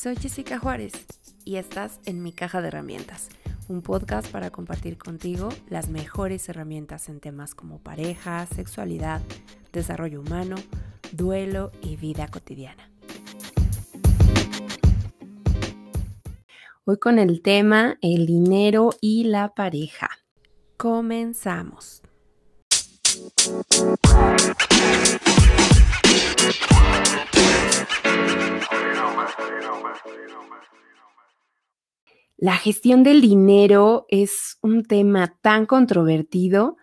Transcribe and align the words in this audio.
Soy 0.00 0.14
Jessica 0.14 0.60
Juárez 0.60 0.92
y 1.44 1.56
estás 1.56 1.98
en 2.06 2.22
Mi 2.22 2.30
Caja 2.30 2.62
de 2.62 2.68
Herramientas, 2.68 3.30
un 3.66 3.82
podcast 3.82 4.30
para 4.30 4.50
compartir 4.50 4.96
contigo 4.96 5.48
las 5.68 5.88
mejores 5.88 6.48
herramientas 6.48 7.08
en 7.08 7.18
temas 7.18 7.56
como 7.56 7.80
pareja, 7.80 8.46
sexualidad, 8.46 9.20
desarrollo 9.72 10.20
humano, 10.20 10.54
duelo 11.10 11.72
y 11.82 11.96
vida 11.96 12.28
cotidiana. 12.28 12.92
Hoy 16.84 16.98
con 16.98 17.18
el 17.18 17.42
tema 17.42 17.98
el 18.00 18.24
dinero 18.24 18.90
y 19.00 19.24
la 19.24 19.52
pareja. 19.52 20.10
Comenzamos. 20.76 22.02
La 32.40 32.56
gestión 32.56 33.02
del 33.02 33.20
dinero 33.20 34.06
es 34.08 34.58
un 34.62 34.84
tema 34.84 35.36
tan 35.42 35.66
controvertido 35.66 36.76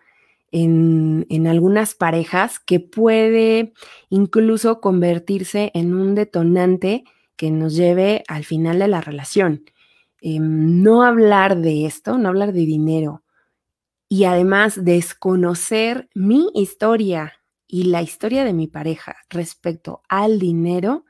en, 0.52 1.46
algunas 1.46 1.94
parejas 1.94 2.60
que 2.60 2.78
puede 2.78 3.72
incluso 4.10 4.82
convertirse 4.82 5.70
en 5.72 5.94
un 5.94 6.14
detonante 6.14 7.04
que 7.36 7.50
nos 7.50 7.74
lleve 7.74 8.22
al 8.28 8.44
final 8.44 8.78
de 8.78 8.88
la 8.88 9.00
relación. 9.00 9.64
Em, 10.20 10.82
no 10.82 11.02
hablar 11.02 11.56
de 11.56 11.86
esto, 11.86 12.18
no 12.18 12.28
hablar 12.28 12.52
de 12.52 12.66
dinero 12.66 13.22
y 14.10 14.24
además 14.24 14.84
desconocer 14.84 16.10
mi 16.14 16.50
historia 16.54 17.32
y 17.66 17.84
la 17.84 18.02
historia 18.02 18.44
de 18.44 18.52
mi 18.52 18.66
pareja 18.66 19.16
respecto 19.30 20.02
al 20.10 20.38
dinero 20.38 21.06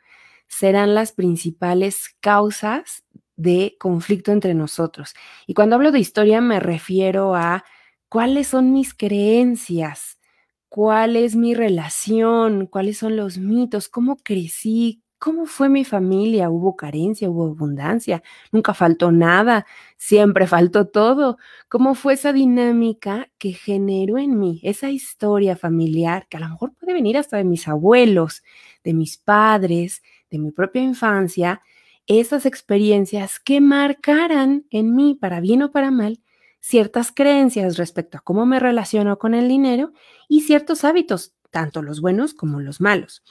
serán 0.47 0.95
las 0.95 1.11
principales 1.11 2.17
causas 2.21 3.06
de 3.37 3.77
conflicto 3.79 4.33
entre 4.33 4.55
nosotros. 4.55 5.15
Y 5.47 5.55
cuando 5.55 5.77
hablo 5.77 5.93
de 5.93 5.99
historia 6.01 6.41
me 6.41 6.61
refiero 6.61 7.35
a 7.35 7.65
cuáles 8.09 8.49
son 8.49 8.73
mis 8.73 8.95
creencias, 8.95 10.19
cuál 10.69 11.17
es 11.17 11.37
mi 11.37 11.55
relación, 11.55 12.67
cuáles 12.67 12.99
son 12.99 13.17
los 13.17 13.39
mitos, 13.39 13.89
cómo 13.89 14.17
crecí, 14.17 15.03
cómo 15.19 15.47
fue 15.47 15.69
mi 15.69 15.85
familia, 15.85 16.51
hubo 16.51 16.77
carencia, 16.77 17.31
hubo 17.31 17.47
abundancia, 17.47 18.23
nunca 18.53 18.75
faltó 18.75 19.13
nada, 19.13 19.67
siempre 19.97 20.47
faltó 20.47 20.89
todo, 20.89 21.39
cómo 21.69 21.95
fue 21.95 22.15
esa 22.15 22.33
dinámica 22.33 23.31
que 23.39 23.53
generó 23.53 24.19
en 24.19 24.39
mí, 24.39 24.61
esa 24.63 24.91
historia 24.91 25.57
familiar 25.57 26.27
que 26.29 26.37
a 26.37 26.41
lo 26.41 26.49
mejor 26.49 26.75
puede 26.75 26.93
venir 26.93 27.17
hasta 27.17 27.39
de 27.39 27.45
mis 27.45 27.67
abuelos, 27.69 28.43
de 28.85 28.95
mis 28.95 29.17
padres, 29.19 30.03
de 30.31 30.39
mi 30.39 30.51
propia 30.53 30.83
infancia, 30.83 31.63
esas 32.07 32.47
experiencias 32.47 33.41
que 33.41 33.61
marcaran 33.61 34.67
en 34.71 34.95
mí, 34.95 35.15
para 35.15 35.41
bien 35.41 35.63
o 35.63 35.73
para 35.73 35.91
mal, 35.91 36.21
ciertas 36.61 37.13
creencias 37.13 37.77
respecto 37.77 38.19
a 38.19 38.21
cómo 38.21 38.47
me 38.47 38.59
relaciono 38.59 39.19
con 39.19 39.35
el 39.35 39.49
dinero 39.49 39.93
y 40.29 40.43
ciertos 40.43 40.85
hábitos, 40.85 41.35
tanto 41.51 41.83
los 41.83 42.01
buenos 42.01 42.35
como 42.35 42.61
los 42.61 42.81
malos. 42.81 43.23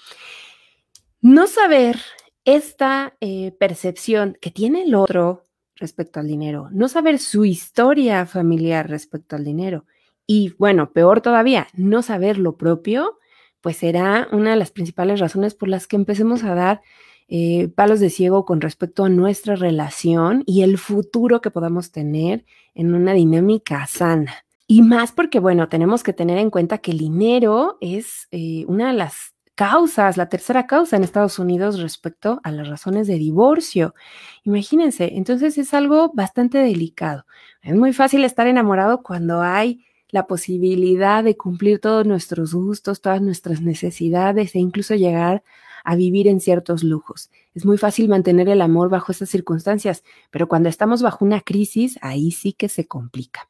No 1.22 1.48
saber 1.48 1.98
esta 2.46 3.18
eh, 3.20 3.52
percepción 3.60 4.38
que 4.40 4.52
tiene 4.52 4.84
el 4.84 4.96
otro 4.96 5.48
respecto 5.76 6.20
al 6.20 6.28
dinero, 6.28 6.70
no 6.72 6.88
saber 6.88 7.20
su 7.20 7.44
historia 7.44 8.26
familiar 8.26 8.90
respecto 8.90 9.36
al 9.36 9.44
dinero 9.44 9.86
y, 10.28 10.54
bueno, 10.58 10.92
peor 10.92 11.22
todavía, 11.22 11.68
no 11.74 12.02
saber 12.02 12.38
lo 12.38 12.58
propio, 12.58 13.20
pues 13.62 13.78
será 13.78 14.28
una 14.32 14.52
de 14.52 14.56
las 14.56 14.72
principales 14.72 15.20
razones 15.20 15.56
por 15.56 15.70
las 15.70 15.88
que 15.88 15.96
empecemos 15.96 16.44
a 16.44 16.56
dar 16.56 16.82
eh, 17.28 17.70
palos 17.70 18.00
de 18.00 18.10
ciego 18.10 18.46
con 18.46 18.62
respecto 18.62 19.06
a 19.06 19.10
nuestra 19.10 19.56
relación 19.56 20.44
y 20.46 20.62
el 20.62 20.78
futuro 20.78 21.42
que 21.42 21.52
podamos 21.52 21.92
tener 21.92 22.46
en 22.74 22.94
una 22.94 23.14
dinámica 23.14 23.86
sana. 23.88 24.46
Y 24.68 24.82
más 24.82 25.12
porque, 25.12 25.40
bueno, 25.40 25.70
tenemos 25.70 26.04
que 26.04 26.14
tener 26.14 26.38
en 26.38 26.50
cuenta 26.50 26.80
que 26.80 26.92
el 26.92 26.98
dinero 26.98 27.78
es 27.82 28.28
eh, 28.32 28.66
una 28.68 28.88
de 28.88 28.94
las 28.94 29.34
causas, 29.56 30.18
la 30.18 30.28
tercera 30.28 30.68
causa 30.68 30.98
en 30.98 31.04
Estados 31.04 31.40
Unidos 31.40 31.80
respecto 31.80 32.42
a 32.44 32.52
las 32.52 32.68
razones 32.68 33.08
de 33.08 33.16
divorcio. 33.18 33.96
Imagínense, 34.44 35.12
entonces 35.16 35.58
es 35.58 35.74
algo 35.74 36.12
bastante 36.14 36.58
delicado. 36.58 37.26
Es 37.62 37.76
muy 37.76 37.94
fácil 37.94 38.24
estar 38.24 38.48
enamorado 38.48 39.02
cuando 39.02 39.42
hay 39.42 39.86
la 40.10 40.28
posibilidad 40.28 41.24
de 41.24 41.38
cumplir 41.38 41.80
todos 41.80 42.06
nuestros 42.06 42.54
gustos, 42.54 43.02
todas 43.02 43.22
nuestras 43.22 43.62
necesidades 43.62 44.56
e 44.56 44.60
incluso 44.60 44.96
llegar 44.96 45.44
a 45.86 45.96
vivir 45.96 46.28
en 46.28 46.40
ciertos 46.40 46.84
lujos. 46.84 47.30
Es 47.54 47.66
muy 47.66 47.78
fácil 47.78 48.10
mantener 48.10 48.50
el 48.50 48.62
amor 48.62 48.90
bajo 48.90 49.12
esas 49.12 49.30
circunstancias, 49.30 50.04
pero 50.32 50.48
cuando 50.48 50.68
estamos 50.68 51.02
bajo 51.02 51.24
una 51.24 51.42
crisis, 51.42 51.98
ahí 52.02 52.32
sí 52.32 52.54
que 52.54 52.68
se 52.68 52.88
complica. 52.88 53.50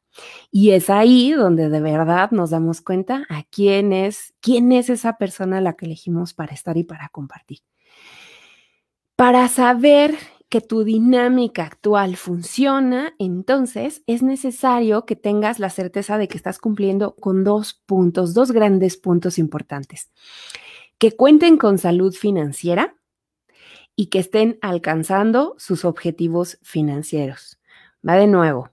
Y 0.50 0.70
es 0.70 0.90
ahí 0.90 1.32
donde 1.32 1.68
de 1.68 1.80
verdad 1.80 2.30
nos 2.30 2.50
damos 2.50 2.80
cuenta 2.80 3.26
a 3.28 3.42
quién 3.44 3.92
es, 3.92 4.34
quién 4.40 4.72
es 4.72 4.90
esa 4.90 5.18
persona 5.18 5.58
a 5.58 5.60
la 5.60 5.72
que 5.74 5.86
elegimos 5.86 6.34
para 6.34 6.54
estar 6.54 6.76
y 6.76 6.84
para 6.84 7.08
compartir. 7.08 7.58
Para 9.16 9.48
saber 9.48 10.14
que 10.48 10.60
tu 10.60 10.84
dinámica 10.84 11.64
actual 11.64 12.16
funciona, 12.16 13.14
entonces 13.18 14.02
es 14.06 14.22
necesario 14.22 15.04
que 15.04 15.16
tengas 15.16 15.58
la 15.58 15.70
certeza 15.70 16.18
de 16.18 16.28
que 16.28 16.36
estás 16.36 16.58
cumpliendo 16.58 17.16
con 17.16 17.42
dos 17.42 17.82
puntos, 17.86 18.34
dos 18.34 18.52
grandes 18.52 18.96
puntos 18.96 19.38
importantes 19.38 20.10
que 20.98 21.12
cuenten 21.12 21.58
con 21.58 21.78
salud 21.78 22.14
financiera 22.14 22.96
y 23.94 24.06
que 24.06 24.18
estén 24.18 24.58
alcanzando 24.60 25.54
sus 25.58 25.84
objetivos 25.84 26.58
financieros. 26.62 27.58
Va 28.06 28.16
de 28.16 28.26
nuevo. 28.26 28.70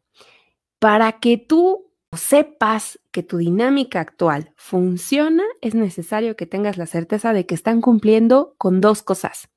Para 0.80 1.20
que 1.20 1.38
tú 1.38 1.92
sepas 2.12 3.00
que 3.12 3.24
tu 3.24 3.38
dinámica 3.38 4.00
actual 4.02 4.54
funciona, 4.56 5.44
es 5.62 5.76
necesario 5.76 6.36
que 6.36 6.46
tengas 6.46 6.78
la 6.78 6.86
certeza 6.86 7.34
de 7.34 7.46
que 7.46 7.56
están 7.56 7.82
cumpliendo 7.82 8.56
con 8.58 8.82
dos 8.82 9.02
cosas. 9.02 9.50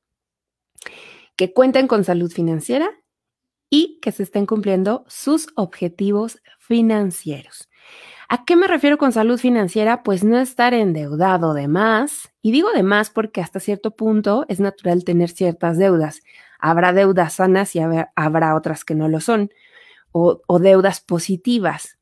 Que 1.36 1.52
cuenten 1.52 1.88
con 1.88 2.04
salud 2.04 2.30
financiera 2.30 2.90
y 3.68 3.98
que 4.00 4.12
se 4.12 4.22
estén 4.22 4.46
cumpliendo 4.46 5.04
sus 5.08 5.48
objetivos 5.56 6.40
financieros. 6.58 7.68
¿A 8.28 8.44
qué 8.44 8.56
me 8.56 8.66
refiero 8.66 8.98
con 8.98 9.12
salud 9.12 9.38
financiera? 9.38 10.02
Pues 10.02 10.24
no 10.24 10.38
estar 10.38 10.74
endeudado 10.74 11.54
de 11.54 11.68
más. 11.68 12.32
Y 12.42 12.50
digo 12.50 12.72
de 12.72 12.82
más 12.82 13.10
porque 13.10 13.40
hasta 13.40 13.60
cierto 13.60 13.92
punto 13.92 14.46
es 14.48 14.58
natural 14.58 15.04
tener 15.04 15.30
ciertas 15.30 15.78
deudas. 15.78 16.22
Habrá 16.58 16.92
deudas 16.92 17.34
sanas 17.34 17.76
y 17.76 17.80
habrá 17.80 18.56
otras 18.56 18.84
que 18.84 18.94
no 18.94 19.08
lo 19.08 19.20
son, 19.20 19.50
o, 20.10 20.58
deudas 20.58 21.00
positivas. 21.00 21.98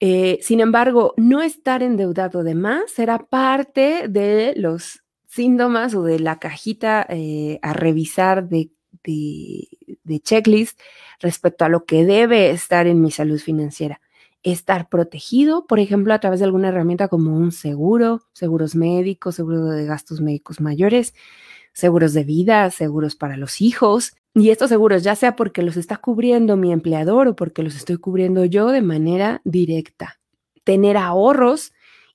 Eh, 0.00 0.38
sin 0.42 0.60
embargo, 0.60 1.14
no 1.16 1.40
estar 1.40 1.82
endeudado 1.82 2.42
de 2.42 2.54
más 2.54 2.90
será 2.90 3.18
parte 3.18 4.08
de 4.08 4.52
los 4.56 5.02
síntomas 5.26 5.94
o 5.94 6.02
de 6.02 6.18
la 6.18 6.38
cajita 6.38 7.06
eh, 7.08 7.58
a 7.62 7.72
revisar 7.72 8.48
de, 8.48 8.70
de 9.04 10.20
checklist 10.20 10.78
respecto 11.20 11.64
a 11.64 11.68
lo 11.68 11.84
que 11.86 12.04
debe 12.04 12.50
estar 12.50 12.86
en 12.86 13.00
mi 13.00 13.10
salud 13.10 13.38
financiera 13.38 14.00
estar 14.52 14.88
protegido, 14.88 15.66
por 15.66 15.80
ejemplo, 15.80 16.14
a 16.14 16.20
través 16.20 16.38
de 16.38 16.44
alguna 16.44 16.68
herramienta 16.68 17.08
como 17.08 17.36
un 17.36 17.50
seguro, 17.50 18.22
seguros 18.32 18.76
médicos, 18.76 19.34
seguro 19.34 19.64
de 19.64 19.84
gastos 19.86 20.20
médicos 20.20 20.60
mayores, 20.60 21.14
seguros 21.72 22.12
de 22.12 22.22
vida, 22.22 22.70
seguros 22.70 23.16
para 23.16 23.36
los 23.36 23.60
hijos. 23.60 24.14
Y 24.34 24.50
estos 24.50 24.68
seguros, 24.68 25.02
ya 25.02 25.16
sea 25.16 25.34
porque 25.34 25.62
los 25.62 25.76
está 25.76 25.96
cubriendo 25.96 26.56
mi 26.56 26.72
empleador 26.72 27.26
o 27.26 27.34
porque 27.34 27.64
los 27.64 27.74
estoy 27.74 27.96
cubriendo 27.96 28.44
yo 28.44 28.68
de 28.68 28.82
manera 28.82 29.40
directa. 29.44 30.20
Tener 30.62 30.96
ahorros 30.96 31.72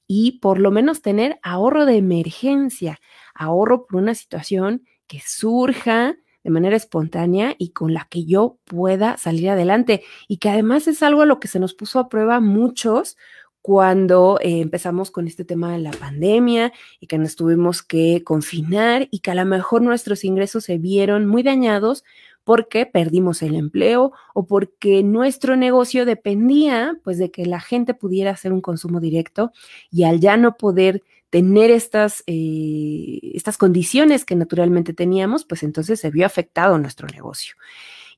y 0.08 0.40
por 0.40 0.58
lo 0.58 0.72
menos 0.72 1.02
tener 1.02 1.38
ahorro 1.44 1.85
de 1.85 1.97
emergencia, 1.97 3.02
ahorro 3.34 3.85
por 3.88 4.02
una 4.02 4.16
situación 4.16 4.85
que 5.08 5.20
surja 5.20 6.16
de 6.43 6.49
manera 6.49 6.76
espontánea 6.76 7.55
y 7.58 7.70
con 7.70 7.93
la 7.93 8.08
que 8.09 8.26
yo 8.26 8.58
pueda 8.66 9.17
salir 9.17 9.49
adelante. 9.49 10.03
Y 10.28 10.38
que 10.38 10.49
además 10.49 10.88
es 10.88 11.03
algo 11.03 11.22
a 11.22 11.26
lo 11.26 11.40
que 11.40 11.47
se 11.47 11.59
nos 11.59 11.73
puso 11.73 11.99
a 11.99 12.09
prueba 12.09 12.40
muchos 12.40 13.17
cuando 13.61 14.40
eh, 14.41 14.59
empezamos 14.61 15.11
con 15.11 15.28
este 15.28 15.46
tema 15.46 15.72
de 15.73 15.79
la 15.79 15.91
pandemia 15.91 16.73
y 16.99 17.08
que 17.08 17.17
nos 17.17 17.35
tuvimos 17.35 17.84
que 17.84 18.23
confinar 18.23 19.08
y 19.11 19.20
que 19.20 19.32
a 19.32 19.35
lo 19.35 19.46
mejor 19.46 19.82
nuestros 19.84 20.23
ingresos 20.23 20.64
se 20.64 20.78
vieron 20.78 21.28
muy 21.28 21.43
dañados 21.43 22.03
porque 22.43 22.88
perdimos 22.88 23.43
el 23.43 23.55
empleo 23.55 24.14
o 24.34 24.47
porque 24.47 25.03
nuestro 25.03 25.55
negocio 25.55 26.05
dependía 26.05 26.97
pues 27.03 27.20
de 27.20 27.29
que 27.29 27.46
la 27.46 27.59
gente 27.59 27.93
pudiera 27.93 28.32
hacer 28.32 28.52
un 28.52 28.61
consumo 28.61 28.99
directo 28.99 29.52
y 29.91 30.03
al 30.03 30.20
ya 30.20 30.38
no 30.38 30.58
poder 30.58 31.03
tener 31.31 31.72
estas, 31.72 32.23
eh, 32.28 33.19
estas 33.33 33.57
condiciones 33.57 34.25
que 34.25 34.35
naturalmente 34.35 34.93
teníamos, 34.93 35.45
pues 35.45 35.63
entonces 35.63 35.99
se 35.99 36.11
vio 36.11 36.25
afectado 36.25 36.78
nuestro 36.78 37.07
negocio. 37.07 37.55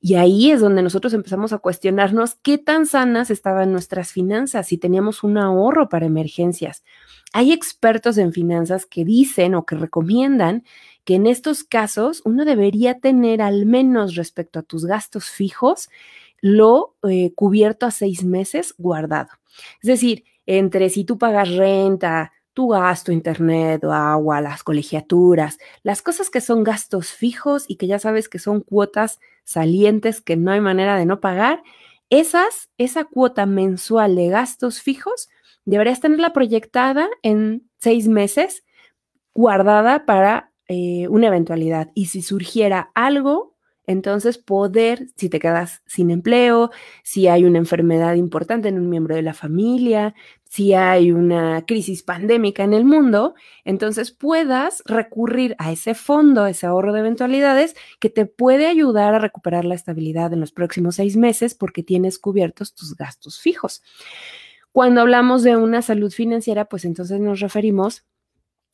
Y 0.00 0.16
ahí 0.16 0.50
es 0.50 0.60
donde 0.60 0.82
nosotros 0.82 1.14
empezamos 1.14 1.52
a 1.52 1.58
cuestionarnos 1.58 2.34
qué 2.42 2.58
tan 2.58 2.86
sanas 2.86 3.30
estaban 3.30 3.72
nuestras 3.72 4.12
finanzas, 4.12 4.66
si 4.66 4.78
teníamos 4.78 5.22
un 5.22 5.38
ahorro 5.38 5.88
para 5.88 6.04
emergencias. 6.04 6.84
Hay 7.32 7.52
expertos 7.52 8.18
en 8.18 8.32
finanzas 8.32 8.84
que 8.84 9.04
dicen 9.04 9.54
o 9.54 9.64
que 9.64 9.76
recomiendan 9.76 10.64
que 11.04 11.14
en 11.14 11.26
estos 11.26 11.62
casos 11.62 12.20
uno 12.24 12.44
debería 12.44 12.98
tener 12.98 13.40
al 13.40 13.64
menos 13.64 14.16
respecto 14.16 14.58
a 14.58 14.62
tus 14.62 14.84
gastos 14.84 15.30
fijos 15.30 15.88
lo 16.40 16.96
eh, 17.08 17.32
cubierto 17.34 17.86
a 17.86 17.90
seis 17.92 18.24
meses 18.24 18.74
guardado. 18.76 19.30
Es 19.80 19.86
decir, 19.86 20.24
entre 20.46 20.90
si 20.90 21.04
tú 21.04 21.16
pagas 21.16 21.54
renta, 21.54 22.32
tu 22.54 22.68
gasto, 22.68 23.12
internet 23.12 23.84
agua, 23.84 24.40
las 24.40 24.62
colegiaturas, 24.62 25.58
las 25.82 26.02
cosas 26.02 26.30
que 26.30 26.40
son 26.40 26.64
gastos 26.64 27.12
fijos 27.12 27.64
y 27.68 27.76
que 27.76 27.86
ya 27.86 27.98
sabes 27.98 28.28
que 28.28 28.38
son 28.38 28.60
cuotas 28.60 29.20
salientes 29.44 30.20
que 30.20 30.36
no 30.36 30.52
hay 30.52 30.60
manera 30.60 30.96
de 30.96 31.04
no 31.04 31.20
pagar, 31.20 31.62
esas, 32.10 32.70
esa 32.78 33.04
cuota 33.04 33.44
mensual 33.44 34.14
de 34.16 34.28
gastos 34.28 34.80
fijos, 34.80 35.28
deberías 35.64 36.00
tenerla 36.00 36.32
proyectada 36.32 37.08
en 37.22 37.68
seis 37.78 38.08
meses, 38.08 38.64
guardada 39.34 40.06
para 40.06 40.52
eh, 40.68 41.08
una 41.08 41.26
eventualidad. 41.26 41.90
Y 41.94 42.06
si 42.06 42.22
surgiera 42.22 42.90
algo 42.94 43.54
entonces, 43.86 44.38
poder, 44.38 45.08
si 45.16 45.28
te 45.28 45.38
quedas 45.38 45.82
sin 45.86 46.10
empleo, 46.10 46.70
si 47.02 47.28
hay 47.28 47.44
una 47.44 47.58
enfermedad 47.58 48.14
importante 48.14 48.68
en 48.68 48.78
un 48.78 48.88
miembro 48.88 49.14
de 49.14 49.22
la 49.22 49.34
familia, 49.34 50.14
si 50.54 50.72
hay 50.72 51.10
una 51.10 51.66
crisis 51.66 52.04
pandémica 52.04 52.62
en 52.62 52.74
el 52.74 52.84
mundo, 52.84 53.34
entonces 53.64 54.12
puedas 54.12 54.84
recurrir 54.86 55.56
a 55.58 55.72
ese 55.72 55.96
fondo, 55.96 56.46
ese 56.46 56.64
ahorro 56.64 56.92
de 56.92 57.00
eventualidades, 57.00 57.74
que 57.98 58.08
te 58.08 58.24
puede 58.24 58.68
ayudar 58.68 59.14
a 59.14 59.18
recuperar 59.18 59.64
la 59.64 59.74
estabilidad 59.74 60.32
en 60.32 60.38
los 60.38 60.52
próximos 60.52 60.94
seis 60.94 61.16
meses 61.16 61.56
porque 61.56 61.82
tienes 61.82 62.20
cubiertos 62.20 62.72
tus 62.72 62.94
gastos 62.94 63.40
fijos. 63.40 63.82
Cuando 64.70 65.00
hablamos 65.00 65.42
de 65.42 65.56
una 65.56 65.82
salud 65.82 66.12
financiera, 66.12 66.66
pues 66.66 66.84
entonces 66.84 67.18
nos 67.18 67.40
referimos 67.40 68.04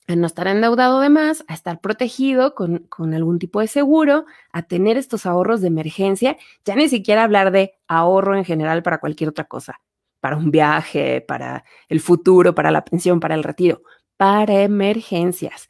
a 0.07 0.17
no 0.17 0.27
estar 0.27 0.49
endeudado 0.49 1.01
de 1.01 1.09
más, 1.09 1.47
a 1.49 1.55
estar 1.55 1.81
protegido 1.81 2.55
con, 2.55 2.81
con, 2.91 3.15
algún 3.15 3.39
tipo 3.39 3.59
de 3.59 3.69
seguro, 3.69 4.27
a 4.53 4.65
tener 4.65 4.99
estos 4.99 5.25
ahorros 5.25 5.63
de 5.63 5.69
emergencia, 5.69 6.37
ya 6.63 6.77
ni 6.77 6.91
siquiera 6.91 7.23
hablar 7.23 7.53
de 7.53 7.73
ahorro 7.89 8.37
en 8.37 8.45
general 8.45 8.83
para 8.83 9.01
cualquier 9.01 9.31
otra 9.31 9.45
cosa, 9.45 9.81
para 10.21 10.37
un 10.37 10.51
viaje, 10.51 11.21
para 11.21 11.65
el 11.89 12.01
futuro, 12.01 12.55
para 12.55 12.71
la 12.71 12.85
pensión, 12.85 13.21
para 13.21 13.35
el 13.35 13.43
retiro, 13.43 13.83
para 14.17 14.63
emergencias 14.63 15.69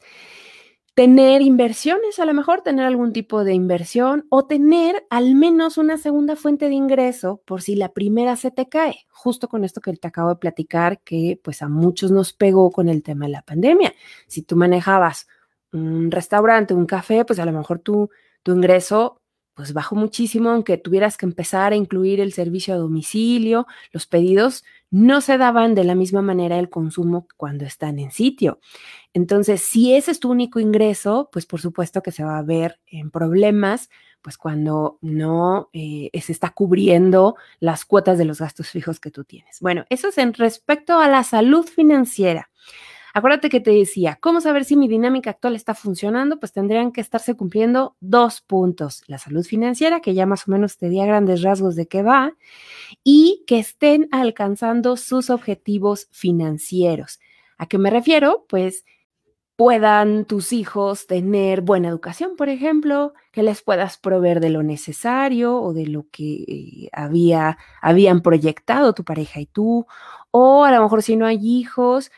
tener 0.93 1.41
inversiones, 1.41 2.19
a 2.19 2.25
lo 2.25 2.33
mejor 2.33 2.61
tener 2.61 2.85
algún 2.85 3.13
tipo 3.13 3.43
de 3.43 3.53
inversión 3.53 4.25
o 4.29 4.45
tener 4.45 5.05
al 5.09 5.35
menos 5.35 5.77
una 5.77 5.97
segunda 5.97 6.35
fuente 6.35 6.67
de 6.67 6.75
ingreso 6.75 7.41
por 7.45 7.61
si 7.61 7.75
la 7.75 7.93
primera 7.93 8.35
se 8.35 8.51
te 8.51 8.67
cae, 8.67 9.05
justo 9.09 9.47
con 9.47 9.63
esto 9.63 9.79
que 9.81 9.93
te 9.93 10.07
acabo 10.07 10.29
de 10.29 10.35
platicar 10.35 10.99
que 11.01 11.39
pues 11.41 11.61
a 11.61 11.69
muchos 11.69 12.11
nos 12.11 12.33
pegó 12.33 12.71
con 12.71 12.89
el 12.89 13.03
tema 13.03 13.25
de 13.25 13.31
la 13.31 13.41
pandemia. 13.41 13.93
Si 14.27 14.43
tú 14.43 14.55
manejabas 14.55 15.27
un 15.71 16.11
restaurante, 16.11 16.73
un 16.73 16.85
café, 16.85 17.23
pues 17.23 17.39
a 17.39 17.45
lo 17.45 17.53
mejor 17.53 17.79
tu, 17.79 18.09
tu 18.43 18.51
ingreso 18.53 19.20
pues 19.53 19.73
bajó 19.73 19.95
muchísimo, 19.95 20.49
aunque 20.49 20.77
tuvieras 20.77 21.17
que 21.17 21.25
empezar 21.25 21.73
a 21.73 21.75
incluir 21.75 22.19
el 22.19 22.33
servicio 22.33 22.73
a 22.73 22.77
domicilio, 22.77 23.67
los 23.91 24.07
pedidos 24.07 24.63
no 24.89 25.21
se 25.21 25.37
daban 25.37 25.73
de 25.75 25.83
la 25.83 25.95
misma 25.95 26.21
manera 26.21 26.59
el 26.59 26.69
consumo 26.69 27.27
cuando 27.37 27.65
están 27.65 27.99
en 27.99 28.11
sitio. 28.11 28.59
Entonces, 29.13 29.61
si 29.61 29.93
ese 29.93 30.11
es 30.11 30.19
tu 30.19 30.29
único 30.29 30.59
ingreso, 30.59 31.29
pues 31.31 31.45
por 31.45 31.61
supuesto 31.61 32.01
que 32.01 32.11
se 32.11 32.23
va 32.23 32.37
a 32.37 32.43
ver 32.43 32.79
en 32.87 33.09
problemas, 33.11 33.89
pues 34.21 34.37
cuando 34.37 34.99
no 35.01 35.69
eh, 35.73 36.09
se 36.21 36.31
está 36.31 36.51
cubriendo 36.51 37.35
las 37.59 37.85
cuotas 37.85 38.17
de 38.17 38.25
los 38.25 38.39
gastos 38.39 38.69
fijos 38.69 38.99
que 38.99 39.11
tú 39.11 39.23
tienes. 39.23 39.59
Bueno, 39.61 39.85
eso 39.89 40.09
es 40.09 40.17
en 40.17 40.33
respecto 40.33 40.99
a 40.99 41.07
la 41.07 41.23
salud 41.23 41.65
financiera. 41.65 42.50
Acuérdate 43.13 43.49
que 43.49 43.59
te 43.59 43.71
decía, 43.71 44.17
¿cómo 44.21 44.41
saber 44.41 44.63
si 44.63 44.77
mi 44.77 44.87
dinámica 44.87 45.31
actual 45.31 45.55
está 45.55 45.73
funcionando? 45.73 46.39
Pues 46.39 46.53
tendrían 46.53 46.91
que 46.91 47.01
estarse 47.01 47.35
cumpliendo 47.35 47.95
dos 47.99 48.41
puntos. 48.41 49.03
La 49.07 49.17
salud 49.17 49.43
financiera, 49.45 49.99
que 49.99 50.13
ya 50.13 50.25
más 50.25 50.47
o 50.47 50.51
menos 50.51 50.77
te 50.77 50.89
di 50.89 50.99
a 51.01 51.05
grandes 51.05 51.41
rasgos 51.41 51.75
de 51.75 51.87
qué 51.87 52.03
va, 52.03 52.33
y 53.03 53.43
que 53.47 53.59
estén 53.59 54.07
alcanzando 54.11 54.97
sus 54.97 55.29
objetivos 55.29 56.07
financieros. 56.11 57.19
¿A 57.57 57.67
qué 57.67 57.77
me 57.77 57.89
refiero? 57.89 58.45
Pues 58.47 58.85
puedan 59.61 60.25
tus 60.25 60.53
hijos 60.53 61.05
tener 61.05 61.61
buena 61.61 61.89
educación, 61.89 62.35
por 62.35 62.49
ejemplo, 62.49 63.13
que 63.31 63.43
les 63.43 63.61
puedas 63.61 63.97
proveer 63.97 64.39
de 64.39 64.49
lo 64.49 64.63
necesario 64.63 65.55
o 65.61 65.71
de 65.73 65.85
lo 65.85 66.07
que 66.11 66.45
eh, 66.47 66.89
había, 66.93 67.59
habían 67.79 68.21
proyectado 68.21 68.93
tu 68.93 69.03
pareja 69.03 69.39
y 69.39 69.45
tú, 69.45 69.85
o 70.31 70.63
a 70.63 70.71
lo 70.71 70.81
mejor 70.81 71.03
si 71.03 71.15
no 71.15 71.27
hay 71.27 71.39
hijos, 71.43 72.11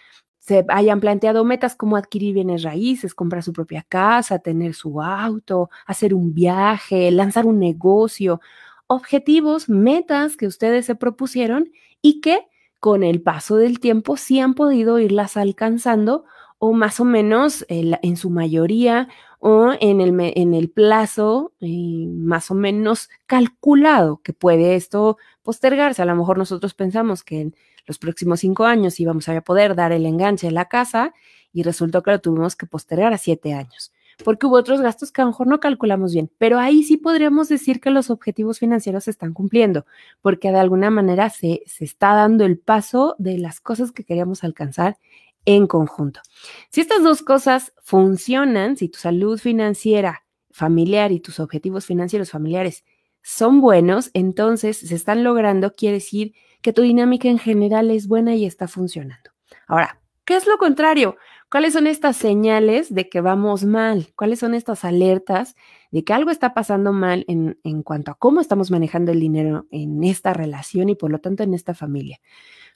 se 0.46 0.66
hayan 0.68 1.00
planteado 1.00 1.46
metas 1.46 1.74
como 1.74 1.96
adquirir 1.96 2.34
bienes 2.34 2.64
raíces, 2.64 3.16
comprar 3.16 3.44
su 3.44 3.54
propia 3.54 3.86
casa, 3.88 4.40
tener 4.40 4.74
su 4.74 5.02
auto, 5.02 5.70
hacer 5.86 6.14
un 6.14 6.34
viaje, 6.34 7.10
lanzar 7.12 7.46
un 7.46 7.60
negocio, 7.60 8.42
objetivos, 8.88 9.70
metas 9.70 10.36
que 10.36 10.46
ustedes 10.46 10.86
se 10.86 10.96
propusieron 10.96 11.72
y 12.02 12.20
que 12.20 12.46
con 12.82 13.04
el 13.04 13.22
paso 13.22 13.56
del 13.56 13.80
tiempo 13.80 14.18
sí 14.18 14.42
han 14.42 14.54
podido 14.54 15.00
irlas 15.00 15.38
alcanzando 15.38 16.26
o 16.58 16.74
más 16.74 17.00
o 17.00 17.06
menos 17.06 17.66
en 17.70 18.18
su 18.18 18.30
mayoría 18.30 19.08
o 19.40 19.72
en 19.80 20.02
el, 20.02 20.14
en 20.36 20.54
el 20.54 20.70
plazo 20.70 21.54
eh, 21.62 22.06
más 22.10 22.52
o 22.52 22.56
menos 22.56 23.10
calculado 23.28 24.20
que 24.22 24.34
puede 24.34 24.76
esto 24.76 25.18
postergarse. 25.42 26.02
A 26.02 26.06
lo 26.06 26.16
mejor 26.18 26.38
nosotros 26.38 26.74
pensamos 26.74 27.24
que 27.24 27.54
los 27.86 27.98
próximos 27.98 28.42
cinco 28.42 28.66
años 28.66 29.00
íbamos 29.00 29.28
a 29.30 29.42
poder 29.42 29.76
dar 29.76 29.92
el 29.92 30.06
enganche 30.06 30.48
en 30.48 30.54
la 30.54 30.66
casa 30.66 31.14
y 31.52 31.64
resultó 31.64 32.02
que 32.04 32.12
lo 32.12 32.20
tuvimos 32.20 32.56
que 32.56 32.66
postergar 32.66 33.14
a 33.14 33.18
siete 33.18 33.54
años, 33.54 33.92
porque 34.24 34.48
hubo 34.48 34.56
otros 34.56 34.82
gastos 34.82 35.12
que 35.12 35.22
a 35.22 35.26
lo 35.26 35.32
mejor 35.32 35.48
no 35.48 35.60
calculamos 35.60 36.14
bien, 36.14 36.32
pero 36.38 36.60
ahí 36.60 36.84
sí 36.84 36.98
podríamos 36.98 37.50
decir 37.50 37.80
que 37.80 37.92
los 37.92 38.10
objetivos 38.10 38.60
financieros 38.60 39.06
se 39.06 39.12
están 39.12 39.34
cumpliendo, 39.34 39.86
porque 40.22 40.52
de 40.52 40.60
alguna 40.60 40.90
manera 40.90 41.30
se, 41.30 41.64
se 41.66 41.84
está 41.84 42.14
dando 42.14 42.46
el 42.46 42.58
paso 42.58 43.16
de 43.20 43.38
las 43.38 43.60
cosas 43.60 43.92
que 43.92 44.04
queríamos 44.04 44.44
alcanzar 44.44 44.98
en 45.46 45.68
conjunto. 45.68 46.22
Si 46.70 46.82
estas 46.82 47.04
dos 47.04 47.22
cosas 47.22 47.74
funcionan, 47.84 48.78
si 48.78 48.90
tu 48.90 49.00
salud 49.00 49.40
financiera 49.40 50.26
familiar 50.52 51.12
y 51.12 51.20
tus 51.20 51.40
objetivos 51.40 51.86
financieros 51.86 52.32
familiares 52.32 52.86
son 53.24 53.62
buenos, 53.62 54.12
entonces 54.14 54.78
se 54.78 54.96
están 54.96 55.24
logrando, 55.24 55.74
quiere 55.74 55.96
decir 55.96 56.34
que 56.64 56.74
tu 56.74 56.82
dinámica 56.82 57.28
en 57.28 57.38
general 57.38 57.92
es 57.92 58.08
buena 58.08 58.34
y 58.36 58.46
está 58.46 58.68
funcionando. 58.68 59.30
Ahora, 59.68 60.02
¿qué 60.26 60.36
es 60.36 60.48
lo 60.48 60.58
contrario? 60.58 61.18
¿Cuáles 61.52 61.74
son 61.74 61.86
estas 61.86 62.18
señales 62.18 62.92
de 62.92 63.10
que 63.10 63.22
vamos 63.22 63.64
mal? 63.64 64.08
¿Cuáles 64.16 64.40
son 64.40 64.56
estas 64.56 64.84
alertas 64.84 65.56
de 65.92 66.04
que 66.04 66.14
algo 66.14 66.32
está 66.32 66.56
pasando 66.56 66.94
mal 66.94 67.26
en, 67.28 67.60
en, 67.64 67.84
cuanto 67.84 68.10
a 68.10 68.16
cómo 68.16 68.42
estamos 68.42 68.72
manejando 68.72 69.12
el 69.12 69.20
dinero 69.20 69.68
en 69.70 70.04
esta 70.04 70.34
relación 70.34 70.90
y 70.90 70.96
por 70.96 71.12
lo 71.12 71.20
tanto 71.20 71.44
en 71.44 71.54
esta 71.54 71.76
familia? 71.76 72.20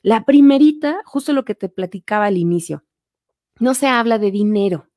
La 0.04 0.26
primerita, 0.26 1.02
justo 1.06 1.34
lo 1.34 1.44
que 1.44 1.56
te 1.56 1.70
platicaba 1.70 2.26
al 2.26 2.38
inicio, 2.38 2.84
no 3.60 3.74
se 3.74 3.88
habla 3.88 4.20
de 4.20 4.30
dinero, 4.30 4.90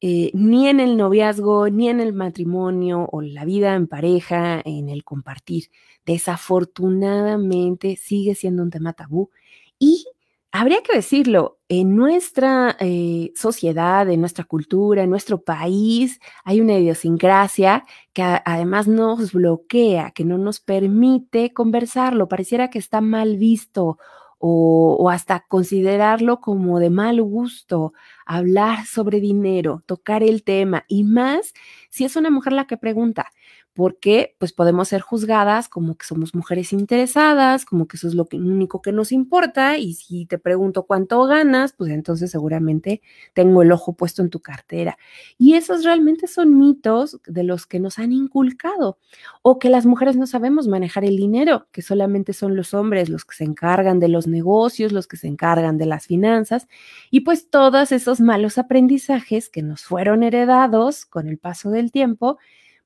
eh, 0.00 0.30
ni 0.34 0.68
en 0.68 0.80
el 0.80 0.96
noviazgo, 0.96 1.68
ni 1.68 1.88
en 1.88 2.00
el 2.00 2.12
matrimonio 2.12 3.08
o 3.12 3.20
la 3.20 3.44
vida 3.44 3.74
en 3.74 3.86
pareja, 3.86 4.62
en 4.64 4.88
el 4.88 5.04
compartir. 5.04 5.70
Desafortunadamente 6.06 7.96
sigue 7.96 8.34
siendo 8.34 8.62
un 8.62 8.70
tema 8.70 8.94
tabú 8.94 9.30
y 9.78 10.06
habría 10.52 10.82
que 10.82 10.94
decirlo, 10.94 11.58
en 11.68 11.94
nuestra 11.94 12.76
eh, 12.80 13.32
sociedad, 13.36 14.08
en 14.10 14.20
nuestra 14.20 14.44
cultura, 14.44 15.02
en 15.04 15.10
nuestro 15.10 15.42
país, 15.42 16.18
hay 16.44 16.60
una 16.60 16.78
idiosincrasia 16.78 17.84
que 18.12 18.22
además 18.22 18.88
nos 18.88 19.32
bloquea, 19.32 20.10
que 20.12 20.24
no 20.24 20.38
nos 20.38 20.60
permite 20.60 21.52
conversarlo. 21.52 22.28
Pareciera 22.28 22.70
que 22.70 22.80
está 22.80 23.00
mal 23.00 23.36
visto 23.36 23.98
o, 24.42 25.10
hasta 25.10 25.40
considerarlo 25.40 26.40
como 26.40 26.80
de 26.80 26.88
mal 26.88 27.20
gusto, 27.22 27.92
hablar 28.24 28.86
sobre 28.86 29.20
dinero, 29.20 29.82
tocar 29.84 30.22
el 30.22 30.42
tema 30.42 30.84
y 30.88 31.04
más 31.04 31.52
si 31.90 32.04
es 32.04 32.16
una 32.16 32.30
mujer 32.30 32.54
la 32.54 32.66
que 32.66 32.78
pregunta 32.78 33.26
porque 33.74 34.34
pues 34.38 34.52
podemos 34.52 34.88
ser 34.88 35.00
juzgadas 35.00 35.68
como 35.68 35.96
que 35.96 36.04
somos 36.04 36.34
mujeres 36.34 36.72
interesadas, 36.72 37.64
como 37.64 37.86
que 37.86 37.96
eso 37.96 38.08
es 38.08 38.14
lo, 38.14 38.26
único 38.32 38.82
que 38.82 38.92
nos 38.92 39.12
importa 39.12 39.78
y 39.78 39.94
si 39.94 40.26
te 40.26 40.38
pregunto 40.38 40.84
cuánto 40.84 41.24
ganas, 41.24 41.72
pues 41.72 41.92
entonces 41.92 42.30
seguramente 42.30 43.00
tengo 43.32 43.62
el 43.62 43.70
ojo 43.72 43.94
puesto 43.94 44.22
en 44.22 44.30
tu 44.30 44.40
cartera. 44.40 44.98
Y 45.38 45.54
esos 45.54 45.84
realmente 45.84 46.26
son 46.26 46.58
mitos 46.58 47.20
de 47.26 47.44
los 47.44 47.66
que 47.66 47.80
nos 47.80 47.98
han 47.98 48.12
inculcado 48.12 48.98
o 49.42 49.58
que 49.58 49.70
las 49.70 49.86
mujeres 49.86 50.16
no 50.16 50.26
sabemos 50.26 50.66
manejar 50.66 51.04
el 51.04 51.16
dinero, 51.16 51.68
que 51.72 51.82
solamente 51.82 52.32
son 52.32 52.56
los 52.56 52.74
hombres 52.74 53.08
los 53.08 53.24
que 53.24 53.36
se 53.36 53.44
encargan 53.44 54.00
de 54.00 54.08
los 54.08 54.26
negocios, 54.26 54.92
los 54.92 55.06
que 55.06 55.16
se 55.16 55.28
encargan 55.28 55.78
de 55.78 55.86
las 55.86 56.06
finanzas 56.06 56.66
y 57.10 57.20
pues 57.20 57.50
todos 57.50 57.92
esos 57.92 58.20
malos 58.20 58.58
aprendizajes 58.58 59.48
que 59.48 59.62
nos 59.62 59.82
fueron 59.82 60.22
heredados 60.22 61.06
con 61.06 61.28
el 61.28 61.38
paso 61.38 61.70
del 61.70 61.92
tiempo 61.92 62.38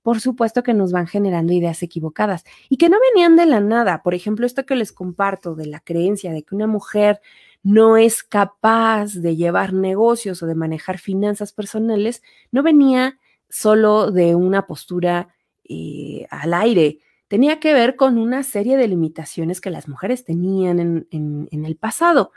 por 0.04 0.20
supuesto 0.20 0.62
que 0.62 0.74
nos 0.74 0.92
van 0.92 1.06
generando 1.06 1.54
ideas 1.54 1.82
equivocadas 1.82 2.44
y 2.68 2.76
que 2.76 2.90
no 2.90 2.98
venían 3.10 3.36
de 3.36 3.46
la 3.46 3.60
nada. 3.60 4.02
Por 4.02 4.12
ejemplo, 4.12 4.44
esto 4.44 4.66
que 4.66 4.76
les 4.76 4.92
comparto 4.92 5.54
de 5.54 5.64
la 5.64 5.80
creencia 5.80 6.30
de 6.30 6.42
que 6.42 6.54
una 6.54 6.66
mujer 6.66 7.22
no 7.62 7.96
es 7.96 8.22
capaz 8.22 9.14
de 9.14 9.34
llevar 9.34 9.72
negocios 9.72 10.42
o 10.42 10.46
de 10.46 10.54
manejar 10.54 10.98
finanzas 10.98 11.54
personales, 11.54 12.22
no 12.52 12.62
venía 12.62 13.18
solo 13.48 14.10
de 14.10 14.34
una 14.34 14.66
postura 14.66 15.34
eh, 15.66 16.26
al 16.28 16.52
aire, 16.52 16.98
tenía 17.26 17.58
que 17.58 17.72
ver 17.72 17.96
con 17.96 18.18
una 18.18 18.42
serie 18.42 18.76
de 18.76 18.88
limitaciones 18.88 19.62
que 19.62 19.70
las 19.70 19.88
mujeres 19.88 20.22
tenían 20.22 20.80
en, 20.80 21.48
en 21.50 21.64
el 21.64 21.76
pasado. 21.76 22.30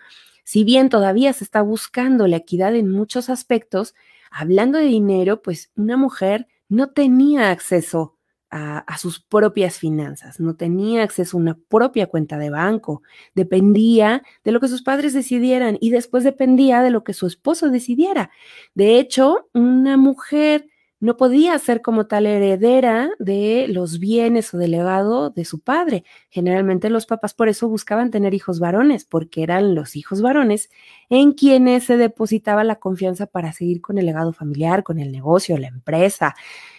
Si 0.46 0.64
bien 0.64 0.88
todavía 0.88 1.34
se 1.34 1.44
está 1.44 1.62
buscando 1.64 2.28
la 2.28 2.38
equidad 2.38 2.74
en 2.78 2.90
muchos 2.90 3.30
aspectos, 3.30 3.94
hablando 4.32 4.78
de 4.78 4.86
dinero, 4.86 5.42
pues 5.42 5.70
una 5.76 5.98
mujer 5.98 6.48
no 6.70 6.90
tenía 6.92 7.52
acceso 7.52 8.18
a, 8.50 8.98
sus 8.98 9.20
propias 9.20 9.78
finanzas, 9.78 10.40
no 10.40 10.56
tenía 10.56 11.04
acceso 11.04 11.38
a 11.38 11.42
una 11.42 11.58
propia 11.68 12.08
cuenta 12.08 12.38
de 12.38 12.50
banco, 12.50 13.02
dependía 13.36 14.24
de 14.44 14.52
lo 14.52 14.60
que 14.60 14.70
sus 14.70 14.84
padres 14.84 15.14
decidieran 15.14 15.78
y 15.82 15.90
después 15.90 16.24
dependía 16.24 16.82
de 16.82 16.90
lo 16.90 17.04
que 17.04 17.14
su 17.14 17.28
esposo 17.28 17.70
decidiera. 17.70 18.32
De 18.74 19.00
hecho, 19.00 19.50
una 19.54 19.98
mujer 19.98 20.70
no 21.00 21.18
podía 21.18 21.58
ser 21.60 21.82
como 21.82 22.08
tal 22.08 22.25
heredera 22.25 23.12
de 23.20 23.68
los 23.70 24.00
bienes 24.00 24.54
o 24.54 24.58
del 24.58 24.72
legado 24.72 25.30
de 25.30 25.46
su 25.46 25.60
padre. 25.60 26.04
Generalmente 26.30 26.89
los 26.89 27.06
papás 27.06 27.34
por 27.34 27.50
eso 27.50 27.70
buscaban 27.70 28.12
tener 28.12 28.34
hijos 28.34 28.60
varones, 28.60 29.06
porque 29.06 29.44
eran 29.44 29.75
los 29.75 29.96
hijos 29.96 30.22
varones 30.22 30.70
en 31.10 31.34
quienes 31.34 31.84
se 31.86 31.98
depositaba 31.98 32.63
la 32.63 32.77
confianza 32.77 33.27
para 33.27 33.54
seguir 33.54 33.82
con 33.82 33.98
el 33.98 34.06
legado 34.08 34.34
familiar, 34.34 34.84
con 34.84 35.00
el 35.00 35.12
negocio, 35.12 35.58
la 35.58 35.68
empresa, 35.68 36.36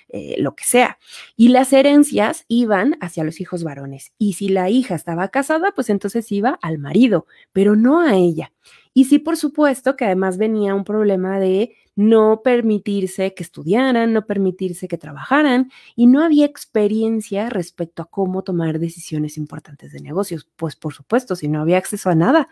eh, 0.08 0.37
lo 0.38 0.54
que 0.54 0.64
sea. 0.64 0.98
Y 1.37 1.48
las 1.48 1.72
herencias 1.72 2.44
iban 2.48 2.96
hacia 3.00 3.25
los 3.25 3.40
hijos 3.40 3.62
varones. 3.62 4.12
Y 4.18 4.32
si 4.32 4.48
la 4.48 4.70
hija 4.70 4.94
estaba 4.94 5.28
casada, 5.28 5.72
pues 5.72 5.90
entonces 5.90 6.30
iba 6.32 6.58
al 6.62 6.78
marido, 6.78 7.26
pero 7.52 7.76
no 7.76 8.00
a 8.00 8.16
ella. 8.16 8.52
Y 8.98 9.04
sí, 9.04 9.20
por 9.20 9.36
supuesto 9.36 9.94
que 9.94 10.06
además 10.06 10.38
venía 10.38 10.74
un 10.74 10.82
problema 10.82 11.38
de 11.38 11.76
no 11.94 12.42
permitirse 12.42 13.32
que 13.32 13.44
estudiaran, 13.44 14.12
no 14.12 14.26
permitirse 14.26 14.88
que 14.88 14.98
trabajaran 14.98 15.70
y 15.94 16.08
no 16.08 16.20
había 16.20 16.46
experiencia 16.46 17.48
respecto 17.48 18.02
a 18.02 18.06
cómo 18.06 18.42
tomar 18.42 18.80
decisiones 18.80 19.36
importantes 19.36 19.92
de 19.92 20.00
negocios. 20.00 20.48
Pues 20.56 20.74
por 20.74 20.94
supuesto, 20.94 21.36
si 21.36 21.46
no 21.46 21.60
había 21.60 21.78
acceso 21.78 22.10
a 22.10 22.16
nada. 22.16 22.48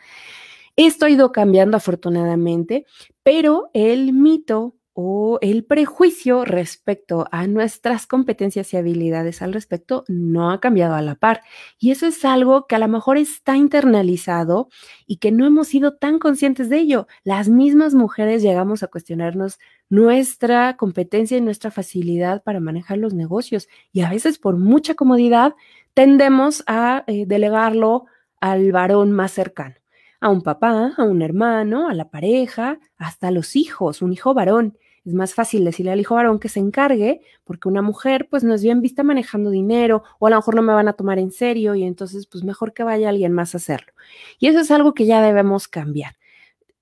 Esto 0.76 1.06
ha 1.06 1.10
ido 1.10 1.32
cambiando 1.32 1.78
afortunadamente, 1.78 2.86
pero 3.24 3.70
el 3.74 4.12
mito 4.12 4.75
o 4.98 5.38
el 5.42 5.62
prejuicio 5.62 6.46
respecto 6.46 7.28
a 7.30 7.46
nuestras 7.46 8.06
competencias 8.06 8.72
y 8.72 8.78
habilidades 8.78 9.42
al 9.42 9.52
respecto 9.52 10.04
no 10.08 10.50
ha 10.50 10.58
cambiado 10.58 10.94
a 10.94 11.02
la 11.02 11.16
par. 11.16 11.42
Y 11.78 11.90
eso 11.90 12.06
es 12.06 12.24
algo 12.24 12.66
que 12.66 12.76
a 12.76 12.78
lo 12.78 12.88
mejor 12.88 13.18
está 13.18 13.58
internalizado 13.58 14.70
y 15.06 15.18
que 15.18 15.32
no 15.32 15.44
hemos 15.44 15.68
sido 15.68 15.96
tan 15.96 16.18
conscientes 16.18 16.70
de 16.70 16.78
ello. 16.78 17.08
Las 17.24 17.50
mismas 17.50 17.92
mujeres 17.94 18.42
llegamos 18.42 18.82
a 18.82 18.86
cuestionarnos 18.86 19.58
nuestra 19.90 20.78
competencia 20.78 21.36
y 21.36 21.42
nuestra 21.42 21.70
facilidad 21.70 22.42
para 22.42 22.60
manejar 22.60 22.96
los 22.96 23.12
negocios 23.12 23.68
y 23.92 24.00
a 24.00 24.08
veces 24.08 24.38
por 24.38 24.56
mucha 24.56 24.94
comodidad 24.94 25.56
tendemos 25.92 26.64
a 26.66 27.04
eh, 27.06 27.26
delegarlo 27.26 28.06
al 28.40 28.72
varón 28.72 29.12
más 29.12 29.32
cercano 29.32 29.76
a 30.22 30.30
un 30.30 30.40
papá, 30.40 30.94
a 30.96 31.04
un 31.04 31.20
hermano, 31.20 31.88
a 31.88 31.94
la 31.94 32.08
pareja, 32.08 32.78
hasta 32.96 33.28
a 33.28 33.30
los 33.30 33.54
hijos, 33.54 34.00
un 34.00 34.14
hijo 34.14 34.32
varón. 34.32 34.78
Es 35.06 35.14
más 35.14 35.34
fácil 35.34 35.64
decirle 35.64 35.92
al 35.92 36.00
hijo 36.00 36.16
varón 36.16 36.40
que 36.40 36.48
se 36.48 36.58
encargue, 36.58 37.20
porque 37.44 37.68
una 37.68 37.80
mujer 37.80 38.26
pues 38.28 38.42
no 38.42 38.52
es 38.54 38.62
bien 38.62 38.80
vista 38.80 39.04
manejando 39.04 39.50
dinero, 39.50 40.02
o 40.18 40.26
a 40.26 40.30
lo 40.30 40.36
mejor 40.36 40.56
no 40.56 40.62
me 40.62 40.75
van 40.75 40.88
a 40.88 40.94
tomar 40.94 41.20
en 41.20 41.30
serio 41.30 41.76
y 41.76 41.84
entonces 41.84 42.26
pues 42.26 42.42
mejor 42.42 42.75
que 42.75 42.82
vaya 42.82 43.08
alguien 43.08 43.32
más 43.32 43.54
a 43.54 43.58
hacerlo. 43.58 43.92
Y 44.40 44.48
eso 44.48 44.58
es 44.58 44.70
algo 44.72 44.94
que 44.94 45.06
ya 45.06 45.22
debemos 45.22 45.68
cambiar. 45.68 46.16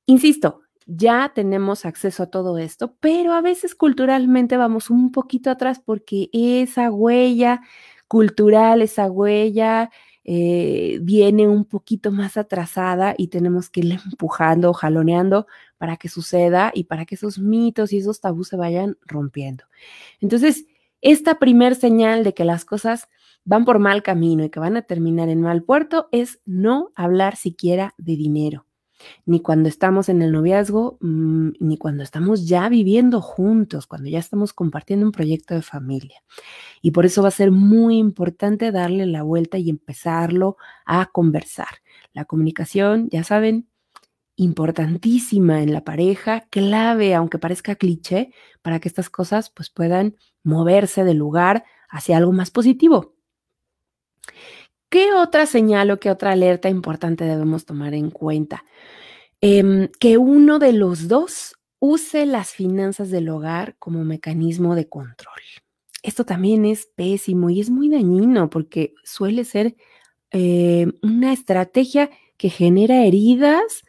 Insisto, 0.06 0.62
ya 0.86 1.32
tenemos 1.34 1.84
acceso 1.84 2.22
a 2.22 2.30
todo 2.30 2.56
esto, 2.56 2.94
pero 3.00 3.32
a 3.34 3.42
veces 3.42 3.74
culturalmente 3.74 4.56
vamos 4.56 4.88
un 4.88 5.12
poquito 5.12 5.50
atrás 5.50 5.82
porque 5.84 6.30
esa 6.32 6.90
huella 6.90 7.60
cultural, 8.08 8.80
esa 8.80 9.10
huella 9.10 9.90
eh, 10.24 10.98
viene 11.02 11.46
un 11.46 11.66
poquito 11.66 12.10
más 12.10 12.38
atrasada 12.38 13.14
y 13.18 13.28
tenemos 13.28 13.68
que 13.68 13.80
ir 13.80 14.00
empujando, 14.10 14.72
jaloneando 14.72 15.46
para 15.78 15.96
que 15.96 16.08
suceda 16.08 16.70
y 16.74 16.84
para 16.84 17.04
que 17.04 17.14
esos 17.14 17.38
mitos 17.38 17.92
y 17.92 17.98
esos 17.98 18.20
tabús 18.20 18.48
se 18.48 18.56
vayan 18.56 18.96
rompiendo. 19.06 19.64
Entonces, 20.20 20.66
esta 21.00 21.38
primer 21.38 21.74
señal 21.74 22.24
de 22.24 22.34
que 22.34 22.44
las 22.44 22.64
cosas 22.64 23.08
van 23.44 23.64
por 23.64 23.78
mal 23.78 24.02
camino 24.02 24.44
y 24.44 24.50
que 24.50 24.60
van 24.60 24.76
a 24.76 24.82
terminar 24.82 25.28
en 25.28 25.42
mal 25.42 25.62
puerto 25.62 26.08
es 26.12 26.40
no 26.46 26.92
hablar 26.94 27.36
siquiera 27.36 27.94
de 27.98 28.16
dinero 28.16 28.66
ni 29.26 29.40
cuando 29.40 29.68
estamos 29.68 30.08
en 30.08 30.22
el 30.22 30.32
noviazgo, 30.32 30.98
mm, 31.00 31.50
ni 31.60 31.76
cuando 31.78 32.02
estamos 32.02 32.46
ya 32.46 32.68
viviendo 32.68 33.20
juntos, 33.20 33.86
cuando 33.86 34.08
ya 34.08 34.18
estamos 34.18 34.52
compartiendo 34.52 35.06
un 35.06 35.12
proyecto 35.12 35.54
de 35.54 35.62
familia. 35.62 36.22
Y 36.82 36.90
por 36.90 37.06
eso 37.06 37.22
va 37.22 37.28
a 37.28 37.32
ser 37.32 37.50
muy 37.50 37.98
importante 37.98 38.72
darle 38.72 39.06
la 39.06 39.22
vuelta 39.22 39.58
y 39.58 39.70
empezarlo 39.70 40.56
a 40.86 41.06
conversar. 41.06 41.82
La 42.12 42.24
comunicación, 42.24 43.08
ya 43.10 43.24
saben, 43.24 43.68
importantísima 44.36 45.62
en 45.62 45.72
la 45.72 45.84
pareja, 45.84 46.46
clave, 46.50 47.14
aunque 47.14 47.38
parezca 47.38 47.76
cliché, 47.76 48.30
para 48.62 48.80
que 48.80 48.88
estas 48.88 49.10
cosas 49.10 49.50
pues 49.50 49.70
puedan 49.70 50.16
moverse 50.42 51.04
del 51.04 51.18
lugar 51.18 51.64
hacia 51.88 52.16
algo 52.16 52.32
más 52.32 52.50
positivo. 52.50 53.14
¿Qué 54.88 55.12
otra 55.12 55.46
señal 55.46 55.90
o 55.90 55.98
qué 55.98 56.10
otra 56.10 56.32
alerta 56.32 56.68
importante 56.68 57.24
debemos 57.24 57.64
tomar 57.64 57.94
en 57.94 58.10
cuenta? 58.10 58.64
Em, 59.40 59.88
que 60.00 60.18
uno 60.18 60.58
de 60.58 60.72
los 60.72 61.08
dos 61.08 61.56
use 61.80 62.26
las 62.26 62.50
finanzas 62.50 63.10
del 63.10 63.28
hogar 63.28 63.76
como 63.78 64.04
mecanismo 64.04 64.74
de 64.74 64.88
control. 64.88 65.40
Esto 66.02 66.24
también 66.24 66.64
es 66.64 66.86
pésimo 66.86 67.50
y 67.50 67.60
es 67.60 67.70
muy 67.70 67.88
dañino 67.88 68.50
porque 68.50 68.94
suele 69.04 69.44
ser 69.44 69.76
eh, 70.30 70.86
una 71.02 71.32
estrategia 71.32 72.10
que 72.36 72.50
genera 72.50 73.04
heridas 73.04 73.84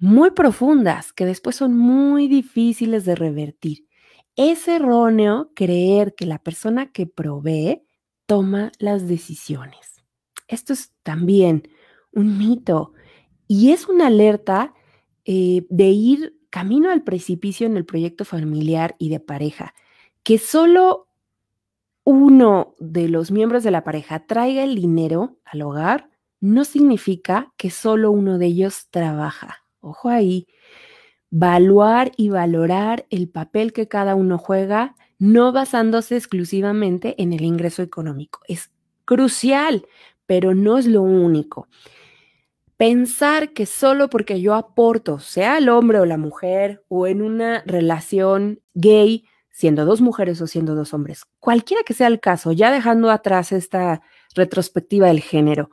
muy 0.00 0.30
profundas 0.30 1.12
que 1.12 1.26
después 1.26 1.56
son 1.56 1.76
muy 1.76 2.26
difíciles 2.26 3.04
de 3.04 3.14
revertir. 3.14 3.86
Es 4.34 4.66
erróneo 4.66 5.52
creer 5.54 6.14
que 6.14 6.24
la 6.24 6.38
persona 6.38 6.90
que 6.90 7.06
provee 7.06 7.82
toma 8.24 8.72
las 8.78 9.06
decisiones. 9.06 10.02
Esto 10.48 10.72
es 10.72 10.92
también 11.02 11.68
un 12.12 12.38
mito 12.38 12.94
y 13.46 13.72
es 13.72 13.88
una 13.88 14.06
alerta 14.06 14.74
eh, 15.26 15.66
de 15.68 15.88
ir 15.88 16.40
camino 16.48 16.90
al 16.90 17.02
precipicio 17.02 17.66
en 17.66 17.76
el 17.76 17.84
proyecto 17.84 18.24
familiar 18.24 18.96
y 18.98 19.10
de 19.10 19.20
pareja. 19.20 19.74
Que 20.22 20.38
solo 20.38 21.08
uno 22.04 22.74
de 22.78 23.08
los 23.08 23.30
miembros 23.30 23.62
de 23.62 23.70
la 23.70 23.84
pareja 23.84 24.26
traiga 24.26 24.64
el 24.64 24.76
dinero 24.76 25.36
al 25.44 25.62
hogar 25.62 26.10
no 26.40 26.64
significa 26.64 27.52
que 27.58 27.70
solo 27.70 28.10
uno 28.10 28.38
de 28.38 28.46
ellos 28.46 28.88
trabaja. 28.90 29.58
Ojo 29.80 30.08
ahí. 30.08 30.46
Valuar 31.30 32.12
y 32.16 32.28
valorar 32.28 33.06
el 33.10 33.28
papel 33.28 33.72
que 33.72 33.88
cada 33.88 34.14
uno 34.14 34.38
juega, 34.38 34.94
no 35.18 35.52
basándose 35.52 36.16
exclusivamente 36.16 37.20
en 37.22 37.32
el 37.32 37.42
ingreso 37.42 37.82
económico. 37.82 38.40
Es 38.48 38.70
crucial 39.04 39.86
pero 40.30 40.54
no 40.54 40.78
es 40.78 40.86
lo 40.86 41.02
único. 41.02 41.66
Pensar 42.76 43.52
que 43.52 43.66
solo 43.66 44.08
porque 44.08 44.40
yo 44.40 44.54
aporto, 44.54 45.18
sea 45.18 45.58
el 45.58 45.68
hombre 45.68 45.98
o 45.98 46.06
la 46.06 46.18
mujer, 46.18 46.84
o 46.86 47.08
en 47.08 47.20
una 47.20 47.64
relación 47.66 48.60
gay, 48.74 49.24
siendo 49.50 49.84
dos 49.84 50.00
mujeres 50.00 50.40
o 50.40 50.46
siendo 50.46 50.76
dos 50.76 50.94
hombres, 50.94 51.24
cualquiera 51.40 51.82
que 51.82 51.94
sea 51.94 52.06
el 52.06 52.20
caso, 52.20 52.52
ya 52.52 52.70
dejando 52.70 53.10
atrás 53.10 53.50
esta 53.50 54.02
retrospectiva 54.36 55.08
del 55.08 55.18
género, 55.18 55.72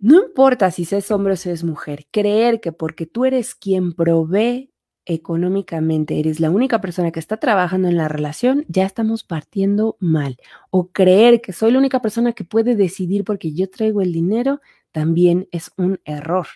no 0.00 0.22
importa 0.22 0.70
si 0.70 0.82
es 0.90 1.10
hombre 1.10 1.34
o 1.34 1.36
si 1.36 1.50
es 1.50 1.64
mujer, 1.64 2.06
creer 2.10 2.60
que 2.60 2.72
porque 2.72 3.06
tú 3.06 3.24
eres 3.24 3.54
quien 3.54 3.92
provee 3.92 4.70
económicamente 5.04 6.20
eres 6.20 6.40
la 6.40 6.50
única 6.50 6.80
persona 6.80 7.10
que 7.10 7.20
está 7.20 7.38
trabajando 7.38 7.88
en 7.88 7.96
la 7.96 8.08
relación, 8.08 8.64
ya 8.68 8.84
estamos 8.84 9.24
partiendo 9.24 9.96
mal. 9.98 10.36
O 10.70 10.88
creer 10.88 11.40
que 11.40 11.52
soy 11.52 11.72
la 11.72 11.78
única 11.78 12.00
persona 12.00 12.32
que 12.32 12.44
puede 12.44 12.76
decidir 12.76 13.24
porque 13.24 13.52
yo 13.52 13.68
traigo 13.68 14.02
el 14.02 14.12
dinero, 14.12 14.60
también 14.92 15.48
es 15.52 15.72
un 15.76 16.00
error, 16.04 16.46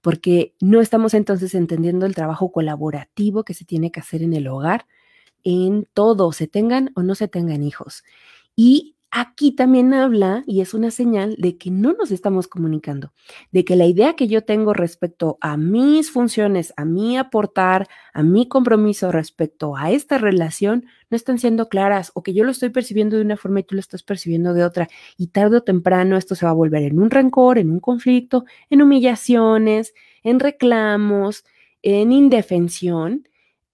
porque 0.00 0.54
no 0.60 0.80
estamos 0.80 1.14
entonces 1.14 1.54
entendiendo 1.54 2.06
el 2.06 2.14
trabajo 2.14 2.50
colaborativo 2.50 3.44
que 3.44 3.54
se 3.54 3.64
tiene 3.64 3.90
que 3.90 4.00
hacer 4.00 4.22
en 4.22 4.34
el 4.34 4.48
hogar, 4.48 4.86
en 5.44 5.86
todo, 5.94 6.32
se 6.32 6.48
tengan 6.48 6.90
o 6.96 7.02
no 7.02 7.14
se 7.14 7.28
tengan 7.28 7.62
hijos. 7.62 8.04
Y 8.56 8.95
aquí 9.16 9.52
también 9.52 9.94
habla 9.94 10.44
y 10.46 10.60
es 10.60 10.74
una 10.74 10.90
señal 10.90 11.36
de 11.38 11.56
que 11.56 11.70
no 11.70 11.94
nos 11.94 12.10
estamos 12.10 12.48
comunicando, 12.48 13.14
de 13.50 13.64
que 13.64 13.74
la 13.74 13.86
idea 13.86 14.12
que 14.12 14.28
yo 14.28 14.44
tengo 14.44 14.74
respecto 14.74 15.38
a 15.40 15.56
mis 15.56 16.10
funciones, 16.10 16.74
a 16.76 16.84
mi 16.84 17.16
aportar, 17.16 17.88
a 18.12 18.22
mi 18.22 18.46
compromiso 18.46 19.10
respecto 19.10 19.74
a 19.74 19.90
esta 19.90 20.18
relación, 20.18 20.84
no 21.08 21.16
están 21.16 21.38
siendo 21.38 21.70
claras 21.70 22.10
o 22.12 22.22
que 22.22 22.34
yo 22.34 22.44
lo 22.44 22.50
estoy 22.50 22.68
percibiendo 22.68 23.16
de 23.16 23.22
una 23.22 23.38
forma 23.38 23.60
y 23.60 23.62
tú 23.62 23.74
lo 23.76 23.80
estás 23.80 24.02
percibiendo 24.02 24.52
de 24.52 24.64
otra. 24.64 24.86
Y 25.16 25.28
tarde 25.28 25.56
o 25.56 25.62
temprano 25.62 26.18
esto 26.18 26.34
se 26.34 26.44
va 26.44 26.50
a 26.50 26.54
volver 26.54 26.82
en 26.82 27.00
un 27.00 27.08
rencor, 27.08 27.56
en 27.56 27.70
un 27.70 27.80
conflicto, 27.80 28.44
en 28.68 28.82
humillaciones, 28.82 29.94
en 30.24 30.40
reclamos, 30.40 31.46
en 31.80 32.12
indefensión. 32.12 33.26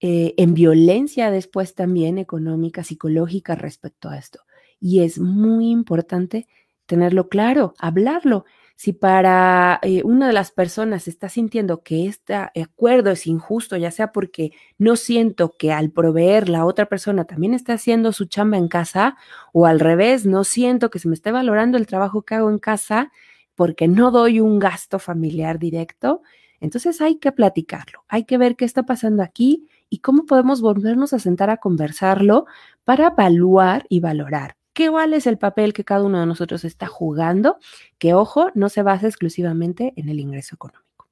Eh, 0.05 0.33
en 0.35 0.53
violencia 0.53 1.31
después 1.31 1.75
también 1.75 2.17
económica, 2.17 2.83
psicológica 2.83 3.55
respecto 3.55 4.09
a 4.09 4.17
esto 4.17 4.41
y 4.83 4.99
es 4.99 5.17
muy 5.17 5.69
importante 5.69 6.45
tenerlo 6.87 7.29
claro, 7.29 7.73
hablarlo. 7.79 8.43
Si 8.75 8.91
para 8.91 9.79
eh, 9.81 10.01
una 10.03 10.27
de 10.27 10.33
las 10.33 10.51
personas 10.51 11.07
está 11.07 11.29
sintiendo 11.29 11.83
que 11.83 12.05
este 12.05 12.35
acuerdo 12.35 13.09
es 13.11 13.25
injusto, 13.25 13.77
ya 13.77 13.91
sea 13.91 14.11
porque 14.11 14.51
no 14.77 14.97
siento 14.97 15.55
que 15.57 15.71
al 15.71 15.91
proveer 15.91 16.49
la 16.49 16.65
otra 16.65 16.87
persona 16.87 17.23
también 17.23 17.53
está 17.53 17.73
haciendo 17.73 18.11
su 18.11 18.25
chamba 18.25 18.57
en 18.57 18.67
casa, 18.67 19.15
o 19.53 19.65
al 19.65 19.79
revés, 19.79 20.25
no 20.25 20.43
siento 20.43 20.89
que 20.89 20.99
se 20.99 21.07
me 21.07 21.13
esté 21.15 21.31
valorando 21.31 21.77
el 21.77 21.87
trabajo 21.87 22.23
que 22.23 22.35
hago 22.35 22.49
en 22.49 22.59
casa 22.59 23.09
porque 23.55 23.87
no 23.87 24.11
doy 24.11 24.41
un 24.41 24.59
gasto 24.59 24.99
familiar 24.99 25.59
directo, 25.59 26.23
entonces 26.59 26.99
hay 26.99 27.19
que 27.19 27.31
platicarlo, 27.31 28.03
hay 28.09 28.25
que 28.25 28.37
ver 28.37 28.57
qué 28.57 28.65
está 28.65 28.83
pasando 28.83 29.23
aquí 29.23 29.69
y 29.89 29.99
cómo 29.99 30.25
podemos 30.25 30.59
volvernos 30.59 31.13
a 31.13 31.19
sentar 31.19 31.49
a 31.49 31.57
conversarlo 31.57 32.47
para 32.83 33.07
evaluar 33.07 33.85
y 33.87 34.01
valorar 34.01 34.57
qué 34.73 34.89
cuál 34.89 35.13
es 35.13 35.27
el 35.27 35.37
papel 35.37 35.73
que 35.73 35.85
cada 35.85 36.03
uno 36.03 36.19
de 36.19 36.25
nosotros 36.25 36.65
está 36.65 36.87
jugando, 36.87 37.57
que 37.97 38.13
ojo, 38.13 38.49
no 38.55 38.69
se 38.69 38.83
basa 38.83 39.07
exclusivamente 39.07 39.93
en 39.95 40.09
el 40.09 40.19
ingreso 40.19 40.55
económico. 40.55 41.09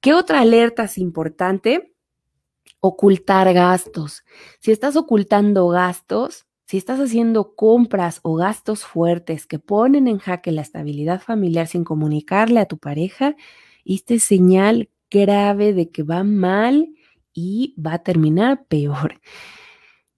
¿Qué 0.00 0.14
otra 0.14 0.40
alerta 0.40 0.84
es 0.84 0.98
importante? 0.98 1.92
Ocultar 2.80 3.52
gastos. 3.52 4.24
Si 4.60 4.70
estás 4.70 4.96
ocultando 4.96 5.68
gastos, 5.68 6.46
si 6.66 6.76
estás 6.78 6.98
haciendo 6.98 7.54
compras 7.54 8.20
o 8.22 8.34
gastos 8.34 8.84
fuertes 8.84 9.46
que 9.46 9.58
ponen 9.58 10.08
en 10.08 10.18
jaque 10.18 10.50
la 10.50 10.62
estabilidad 10.62 11.20
familiar 11.20 11.68
sin 11.68 11.84
comunicarle 11.84 12.60
a 12.60 12.66
tu 12.66 12.78
pareja, 12.78 13.36
esta 13.84 14.14
es 14.14 14.24
señal 14.24 14.90
grave 15.10 15.72
de 15.72 15.90
que 15.90 16.02
va 16.02 16.24
mal 16.24 16.88
y 17.32 17.74
va 17.80 17.94
a 17.94 18.02
terminar 18.02 18.66
peor. 18.66 19.20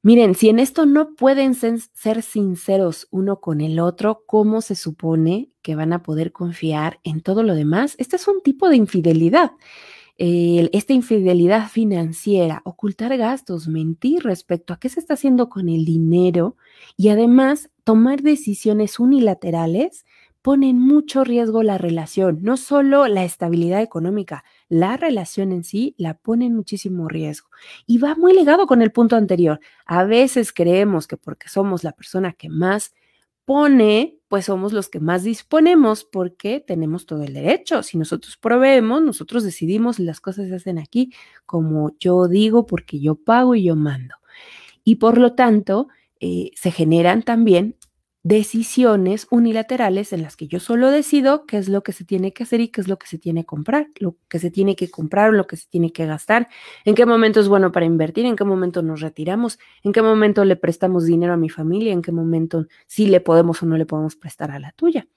Miren, 0.02 0.36
si 0.36 0.48
en 0.48 0.60
esto 0.60 0.86
no 0.86 1.14
pueden 1.16 1.54
ser 1.54 2.22
sinceros 2.22 3.08
uno 3.10 3.40
con 3.40 3.60
el 3.60 3.80
otro, 3.80 4.22
¿cómo 4.26 4.60
se 4.60 4.76
supone 4.76 5.50
que 5.60 5.74
van 5.74 5.92
a 5.92 6.02
poder 6.04 6.32
confiar 6.32 7.00
en 7.02 7.20
todo 7.20 7.42
lo 7.42 7.54
demás? 7.54 7.96
Este 7.98 8.14
es 8.16 8.28
un 8.28 8.40
tipo 8.42 8.68
de 8.68 8.76
infidelidad. 8.76 9.52
esta 10.18 10.92
infidelidad 10.92 11.68
financiera, 11.68 12.62
ocultar 12.64 13.16
gastos, 13.16 13.68
mentir 13.68 14.22
respecto 14.24 14.72
a 14.72 14.78
qué 14.80 14.88
se 14.88 15.00
está 15.00 15.14
haciendo 15.14 15.48
con 15.48 15.68
el 15.68 15.84
dinero 15.84 16.56
y 16.96 17.08
además 17.10 17.70
tomar 17.84 18.22
decisiones 18.22 18.98
unilaterales 19.00 20.04
pone 20.42 20.70
en 20.70 20.78
mucho 20.80 21.24
riesgo 21.24 21.62
la 21.62 21.78
relación, 21.78 22.40
no 22.42 22.56
solo 22.56 23.06
la 23.08 23.24
estabilidad 23.24 23.82
económica, 23.82 24.44
la 24.68 24.96
relación 24.96 25.52
en 25.52 25.64
sí 25.64 25.94
la 25.98 26.14
pone 26.14 26.46
en 26.46 26.54
muchísimo 26.54 27.08
riesgo. 27.08 27.48
Y 27.86 27.98
va 27.98 28.14
muy 28.14 28.34
ligado 28.34 28.66
con 28.66 28.82
el 28.82 28.92
punto 28.92 29.16
anterior. 29.16 29.60
A 29.86 30.04
veces 30.04 30.52
creemos 30.52 31.06
que 31.06 31.16
porque 31.16 31.48
somos 31.48 31.84
la 31.84 31.92
persona 31.92 32.32
que 32.32 32.48
más 32.48 32.94
pone, 33.44 34.18
pues 34.28 34.44
somos 34.44 34.74
los 34.74 34.90
que 34.90 35.00
más 35.00 35.24
disponemos 35.24 36.04
porque 36.04 36.60
tenemos 36.60 37.06
todo 37.06 37.22
el 37.22 37.32
derecho. 37.32 37.82
Si 37.82 37.96
nosotros 37.96 38.36
proveemos, 38.36 39.00
nosotros 39.02 39.42
decidimos 39.42 39.98
las 39.98 40.20
cosas 40.20 40.48
se 40.48 40.54
hacen 40.54 40.78
aquí 40.78 41.14
como 41.46 41.96
yo 41.98 42.28
digo 42.28 42.66
porque 42.66 43.00
yo 43.00 43.14
pago 43.14 43.54
y 43.54 43.64
yo 43.64 43.74
mando. 43.74 44.16
Y 44.84 44.96
por 44.96 45.16
lo 45.16 45.34
tanto, 45.34 45.88
eh, 46.20 46.50
se 46.56 46.70
generan 46.70 47.22
también 47.22 47.76
decisiones 48.28 49.26
unilaterales 49.30 50.12
en 50.12 50.20
las 50.20 50.36
que 50.36 50.48
yo 50.48 50.60
solo 50.60 50.90
decido 50.90 51.46
qué 51.46 51.56
es 51.56 51.70
lo 51.70 51.82
que 51.82 51.92
se 51.92 52.04
tiene 52.04 52.34
que 52.34 52.42
hacer 52.42 52.60
y 52.60 52.68
qué 52.68 52.82
es 52.82 52.86
lo 52.86 52.98
que 52.98 53.06
se 53.06 53.16
tiene 53.16 53.40
que 53.40 53.46
comprar, 53.46 53.88
lo 54.00 54.16
que 54.28 54.38
se 54.38 54.50
tiene 54.50 54.76
que 54.76 54.90
comprar 54.90 55.32
lo 55.32 55.46
que 55.46 55.56
se 55.56 55.66
tiene 55.66 55.92
que 55.92 56.04
gastar, 56.04 56.48
en 56.84 56.94
qué 56.94 57.06
momento 57.06 57.40
es 57.40 57.48
bueno 57.48 57.72
para 57.72 57.86
invertir, 57.86 58.26
en 58.26 58.36
qué 58.36 58.44
momento 58.44 58.82
nos 58.82 59.00
retiramos, 59.00 59.58
en 59.82 59.92
qué 59.92 60.02
momento 60.02 60.44
le 60.44 60.56
prestamos 60.56 61.06
dinero 61.06 61.32
a 61.32 61.36
mi 61.38 61.48
familia, 61.48 61.94
en 61.94 62.02
qué 62.02 62.12
momento 62.12 62.66
sí 62.86 63.06
le 63.06 63.22
podemos 63.22 63.62
o 63.62 63.66
no 63.66 63.78
le 63.78 63.86
podemos 63.86 64.14
prestar 64.14 64.50
a 64.50 64.58
la 64.58 64.72
tuya. 64.72 65.08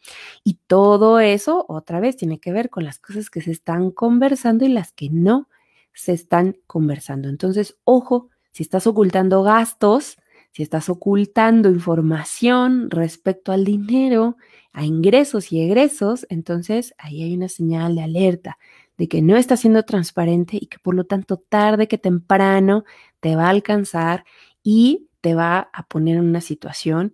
Y 0.46 0.60
todo 0.68 1.20
eso, 1.20 1.66
otra 1.68 2.00
vez, 2.00 2.16
tiene 2.16 2.40
que 2.40 2.54
ver 2.54 2.70
con 2.70 2.86
las 2.86 2.98
cosas 2.98 3.30
que 3.30 3.42
se 3.42 3.52
están 3.52 3.92
conversando 3.92 4.64
y 4.64 4.70
las 4.70 4.94
que 4.94 5.10
no 5.10 5.50
se 5.94 6.14
están 6.14 6.56
conversando. 6.66 7.28
Entonces, 7.28 7.78
ojo, 7.84 8.30
si 8.54 8.64
estás 8.64 8.88
ocultando 8.88 9.44
gastos, 9.44 10.18
si 10.52 10.64
estás 10.64 10.90
ocultando 10.90 11.70
información 11.70 12.90
respecto 12.90 13.52
al 13.52 13.64
dinero, 13.64 14.38
a 14.74 14.86
ingresos 14.86 15.52
y 15.52 15.62
egresos, 15.62 16.26
entonces 16.30 16.94
ahí 16.98 17.24
hay 17.24 17.36
una 17.36 17.50
señal 17.50 17.96
de 17.96 18.04
alerta 18.04 18.58
de 18.98 19.08
que 19.08 19.22
no 19.22 19.38
está 19.38 19.58
siendo 19.58 19.84
transparente 19.84 20.58
y 20.60 20.68
que 20.68 20.78
por 20.80 20.94
lo 20.94 21.06
tanto 21.06 21.38
tarde 21.38 21.88
que 21.88 21.98
temprano 21.98 22.84
te 23.20 23.36
va 23.36 23.46
a 23.46 23.50
alcanzar 23.50 24.26
y 24.62 25.10
te 25.22 25.36
va 25.36 25.70
a 25.74 25.88
poner 25.88 26.18
en 26.18 26.26
una 26.26 26.42
situación 26.42 27.14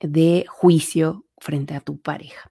de 0.00 0.44
juicio 0.48 1.24
frente 1.38 1.74
a 1.74 1.80
tu 1.80 1.98
pareja. 1.98 2.50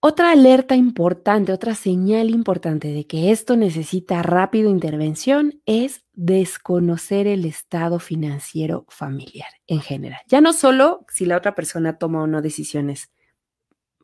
Otra 0.00 0.30
alerta 0.30 0.76
importante, 0.76 1.52
otra 1.52 1.74
señal 1.74 2.30
importante 2.30 2.88
de 2.88 3.06
que 3.06 3.32
esto 3.32 3.56
necesita 3.56 4.22
rápido 4.22 4.70
intervención 4.70 5.60
es 5.66 6.04
desconocer 6.20 7.28
el 7.28 7.44
estado 7.44 8.00
financiero 8.00 8.84
familiar 8.88 9.50
en 9.68 9.80
general. 9.80 10.18
Ya 10.26 10.40
no 10.40 10.52
solo 10.52 11.06
si 11.08 11.26
la 11.26 11.36
otra 11.36 11.54
persona 11.54 11.96
toma 11.96 12.24
o 12.24 12.26
no 12.26 12.42
decisiones 12.42 13.12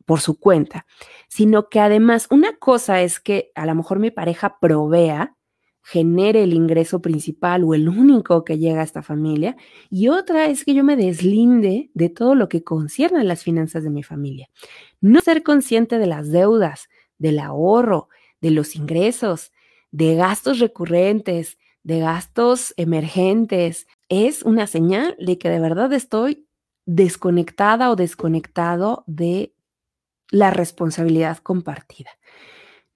por 0.05 0.21
su 0.21 0.39
cuenta, 0.39 0.85
sino 1.27 1.67
que 1.67 1.81
además 1.81 2.27
una 2.31 2.55
cosa 2.55 3.01
es 3.01 3.19
que 3.19 3.51
a 3.53 3.65
lo 3.65 3.75
mejor 3.75 3.99
mi 3.99 4.11
pareja 4.11 4.59
provea 4.61 5.35
genere 5.81 6.43
el 6.43 6.53
ingreso 6.53 7.01
principal 7.01 7.65
o 7.65 7.73
el 7.73 7.89
único 7.89 8.45
que 8.45 8.57
llega 8.57 8.79
a 8.79 8.85
esta 8.85 9.03
familia, 9.03 9.57
y 9.89 10.07
otra 10.07 10.45
es 10.45 10.63
que 10.63 10.73
yo 10.73 10.85
me 10.85 10.95
deslinde 10.95 11.91
de 11.93 12.09
todo 12.09 12.33
lo 12.33 12.47
que 12.47 12.63
concierne 12.63 13.19
a 13.19 13.23
las 13.25 13.43
finanzas 13.43 13.83
de 13.83 13.89
mi 13.89 14.03
familia. 14.03 14.49
No 15.01 15.19
ser 15.19 15.43
consciente 15.43 15.99
de 15.99 16.07
las 16.07 16.31
deudas, 16.31 16.87
del 17.17 17.39
ahorro, 17.39 18.07
de 18.39 18.51
los 18.51 18.75
ingresos, 18.75 19.51
de 19.91 20.15
gastos 20.15 20.59
recurrentes, 20.59 21.57
de 21.85 21.99
gastos 21.99 22.73
emergentes, 22.77 23.87
es 24.09 24.41
una 24.41 24.65
señal 24.65 25.15
de 25.19 25.37
que 25.37 25.49
de 25.49 25.59
verdad 25.59 25.93
estoy 25.93 26.47
desconectada 26.87 27.91
o 27.91 27.95
desconectado 27.95 29.03
de 29.05 29.53
la 30.31 30.49
responsabilidad 30.49 31.37
compartida. 31.37 32.09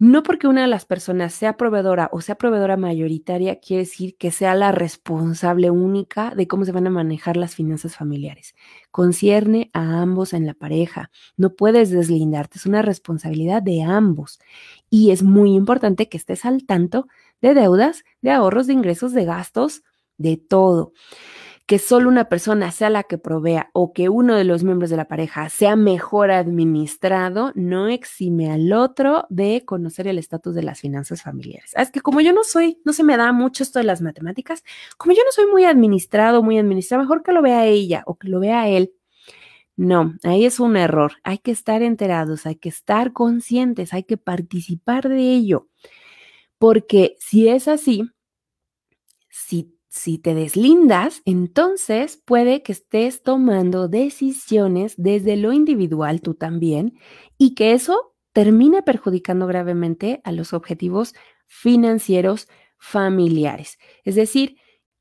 No 0.01 0.23
porque 0.23 0.47
una 0.47 0.61
de 0.61 0.69
las 0.69 0.85
personas 0.85 1.33
sea 1.33 1.57
proveedora 1.57 2.09
o 2.13 2.21
sea 2.21 2.35
proveedora 2.35 2.77
mayoritaria 2.77 3.59
quiere 3.59 3.83
decir 3.83 4.15
que 4.15 4.31
sea 4.31 4.55
la 4.55 4.71
responsable 4.71 5.69
única 5.71 6.33
de 6.35 6.47
cómo 6.47 6.63
se 6.63 6.71
van 6.71 6.87
a 6.87 6.89
manejar 6.89 7.35
las 7.35 7.53
finanzas 7.53 7.97
familiares. 7.97 8.55
Concierne 8.91 9.69
a 9.73 10.01
ambos 10.01 10.31
en 10.31 10.45
la 10.45 10.53
pareja. 10.53 11.11
No 11.35 11.53
puedes 11.53 11.89
deslindarte, 11.89 12.59
es 12.59 12.65
una 12.65 12.81
responsabilidad 12.81 13.61
de 13.61 13.81
ambos. 13.81 14.39
Y 14.89 15.11
es 15.11 15.21
muy 15.21 15.53
importante 15.53 16.07
que 16.07 16.15
estés 16.15 16.45
al 16.45 16.65
tanto 16.65 17.07
de 17.41 17.53
deudas, 17.53 18.05
de 18.21 18.31
ahorros, 18.31 18.67
de 18.67 18.73
ingresos, 18.73 19.11
de 19.11 19.25
gastos, 19.25 19.83
de 20.17 20.37
todo 20.37 20.93
que 21.69 21.77
solo 21.77 22.09
una 22.09 22.29
persona 22.29 22.71
sea 22.71 22.89
la 22.89 23.03
que 23.03 23.19
provea 23.19 23.69
o 23.73 23.93
que 23.93 24.09
uno 24.09 24.33
de 24.33 24.43
los 24.43 24.63
miembros 24.63 24.89
de 24.89 24.97
la 24.97 25.07
pareja 25.07 25.49
sea 25.49 25.75
mejor 25.75 26.31
administrado, 26.31 27.51
no 27.53 27.87
exime 27.87 28.51
al 28.51 28.73
otro 28.73 29.27
de 29.29 29.63
conocer 29.65 30.07
el 30.07 30.17
estatus 30.17 30.55
de 30.55 30.63
las 30.63 30.79
finanzas 30.79 31.21
familiares. 31.21 31.73
Ah, 31.75 31.83
es 31.83 31.91
que 31.91 32.01
como 32.01 32.21
yo 32.21 32.33
no 32.33 32.43
soy, 32.43 32.81
no 32.85 32.91
se 32.91 33.03
me 33.03 33.17
da 33.17 33.31
mucho 33.33 33.61
esto 33.61 33.77
de 33.77 33.85
las 33.85 34.01
matemáticas, 34.01 34.63
como 34.97 35.13
yo 35.13 35.21
no 35.23 35.31
soy 35.31 35.45
muy 35.45 35.63
administrado, 35.65 36.41
muy 36.41 36.57
administrado, 36.57 37.03
mejor 37.03 37.21
que 37.21 37.33
lo 37.33 37.43
vea 37.43 37.67
ella 37.67 38.01
o 38.07 38.15
que 38.15 38.29
lo 38.29 38.39
vea 38.39 38.67
él. 38.67 38.91
No, 39.75 40.15
ahí 40.23 40.45
es 40.45 40.59
un 40.59 40.75
error. 40.75 41.17
Hay 41.21 41.37
que 41.37 41.51
estar 41.51 41.83
enterados, 41.83 42.47
hay 42.47 42.55
que 42.55 42.69
estar 42.69 43.13
conscientes, 43.13 43.93
hay 43.93 44.05
que 44.05 44.17
participar 44.17 45.07
de 45.07 45.35
ello. 45.35 45.67
Porque 46.57 47.15
si 47.19 47.47
es 47.47 47.67
así, 47.67 48.09
si 49.29 49.78
si 49.89 50.19
te 50.19 50.35
deslindas, 50.35 51.21
entonces 51.25 52.21
puede 52.23 52.61
que 52.61 52.71
estés 52.71 53.23
tomando 53.23 53.87
decisiones 53.87 54.93
desde 54.97 55.35
lo 55.35 55.51
individual 55.51 56.21
tú 56.21 56.35
también 56.35 56.97
y 57.37 57.55
que 57.55 57.73
eso 57.73 58.13
termine 58.31 58.83
perjudicando 58.83 59.47
gravemente 59.47 60.21
a 60.23 60.31
los 60.31 60.53
objetivos 60.53 61.15
financieros 61.47 62.47
familiares. 62.77 63.79
Es 64.03 64.13
decir, 64.13 64.57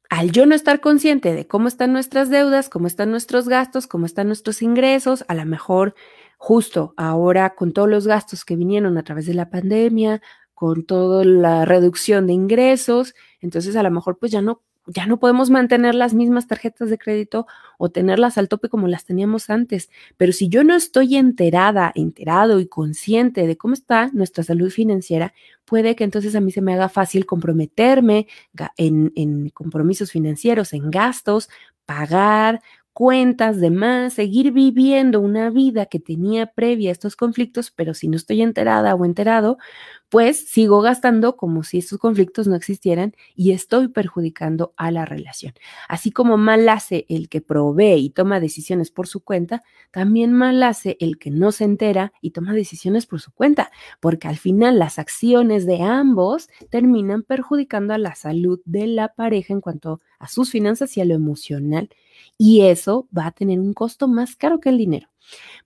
al 0.09 0.33
yo 0.33 0.47
no 0.47 0.55
estar 0.55 0.81
consciente 0.81 1.35
de 1.35 1.47
cómo 1.47 1.69
están 1.69 1.93
nuestras 1.93 2.31
deudas, 2.31 2.71
cómo 2.71 2.87
están 2.87 3.11
nuestros 3.11 3.47
gastos, 3.47 3.87
cómo 3.87 4.07
están 4.07 4.29
nuestros 4.29 4.63
ingresos, 4.63 5.23
a 5.29 5.35
lo 5.35 5.45
mejor 5.45 5.95
justo 6.39 6.95
ahora 6.97 7.55
con 7.55 7.73
todos 7.73 7.91
los 7.91 8.07
gastos 8.07 8.47
que 8.47 8.57
vinieron 8.57 8.97
a 8.97 9.03
través 9.03 9.27
de 9.27 9.35
la 9.35 9.51
pandemia, 9.51 10.23
con 10.55 10.85
toda 10.85 11.25
la 11.25 11.67
reducción 11.67 12.27
de 12.27 12.33
ingresos, 12.33 13.15
entonces 13.41 13.77
a 13.77 13.83
lo 13.83 13.91
mejor 13.91 14.19
pues 14.19 14.33
ya 14.33 14.41
no 14.41 14.65
ya 14.89 15.07
no 15.07 15.19
podemos 15.19 15.51
mantener 15.51 15.95
las 15.95 16.15
mismas 16.15 16.47
tarjetas 16.47 16.89
de 16.89 16.99
crédito 16.99 17.47
o 17.77 17.91
tenerlas 17.91 18.39
al 18.39 18.49
tope 18.49 18.69
como 18.69 18.89
las 18.89 19.05
teníamos 19.05 19.51
antes. 19.51 19.91
Pero 20.17 20.33
si 20.33 20.49
yo 20.49 20.65
no 20.65 20.75
estoy 20.75 21.17
enterada, 21.17 21.93
enterado 21.95 22.59
y 22.59 22.67
consciente 22.67 23.47
de 23.47 23.57
cómo 23.57 23.75
está 23.75 24.11
nuestra 24.13 24.45
salud 24.45 24.71
financiera, 24.71 25.35
puede 25.65 25.95
que 25.95 26.05
entonces 26.05 26.35
a 26.35 26.41
mí 26.41 26.51
se 26.53 26.63
me 26.63 26.73
haga 26.73 26.89
fácil 26.89 27.27
comprometerme 27.27 28.27
en, 28.77 29.51
compromisos 29.51 30.11
financieros, 30.11 30.73
en 30.73 30.91
gastos, 30.91 31.51
pagar, 31.85 32.63
cuentas, 32.99 33.61
demás, 33.61 34.15
seguir 34.15 34.51
viviendo 34.51 35.21
una 35.21 35.51
vida 35.51 35.87
que 35.87 36.01
tenía 36.01 36.49
previa 36.49 36.89
a 36.89 36.93
estos 36.93 37.15
conflictos, 37.15 37.71
pero 37.71 37.95
si 37.95 38.09
no 38.09 38.17
estoy 38.17 38.43
enterada 38.43 38.93
o 38.97 39.05
enterado, 39.05 39.57
pues 40.09 40.49
sigo 40.49 40.81
gastando 40.81 41.37
como 41.37 41.63
si 41.63 41.79
estos 41.79 42.01
conflictos 42.01 42.49
no 42.49 42.57
existieran 42.57 43.15
y 43.37 43.53
estoy 43.53 43.87
perjudicando 43.87 44.75
a 44.77 44.91
la 44.91 45.05
relación. 45.05 45.55
Así 45.89 46.11
como 46.11 46.39
mal 46.39 46.69
hace 46.69 47.07
el 47.09 47.29
que 47.29 47.41
provee 47.41 48.01
y 48.01 48.11
toma 48.11 48.41
decisiones 48.41 48.91
por 48.91 49.07
su 49.07 49.23
cuenta, 49.23 49.63
también 49.93 50.33
mal 50.33 50.61
hace 50.65 50.97
el 50.99 51.19
que 51.19 51.31
no 51.31 51.53
se 51.53 51.63
entera 51.63 52.13
y 52.21 52.33
toma 52.33 52.53
decisiones 52.53 53.07
por 53.07 53.21
su 53.21 53.31
cuenta, 53.31 53.71
porque 54.01 54.27
al 54.27 54.39
final 54.39 54.81
las 54.81 54.99
acciones 54.99 55.67
de 55.67 55.83
ambos 55.83 56.49
terminan 56.69 57.23
perjudicando 57.23 57.95
a 57.95 57.99
la 57.99 58.17
salud 58.17 58.61
de 58.65 58.89
la 58.89 59.15
pareja 59.15 59.53
en 59.53 59.61
cuanto 59.61 60.01
a 60.19 60.27
sus 60.27 60.51
finanzas 60.51 60.97
y 60.97 61.01
a 61.01 61.05
lo 61.05 61.15
emocional 61.15 61.91
y 62.39 62.63
eso 62.63 63.09
va 63.17 63.27
a 63.27 63.33
tener 63.33 63.59
un 63.59 63.75
costo 63.75 64.09
más 64.09 64.37
caro 64.37 64.61
que 64.61 64.71
el 64.71 64.79
dinero. 64.79 65.09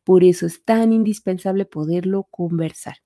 Por 0.03 0.25
eso 0.25 0.47
es 0.47 0.65
tan 0.65 0.93
indispensable 0.93 1.67
poderlo 1.67 2.25
conversar. 2.25 2.97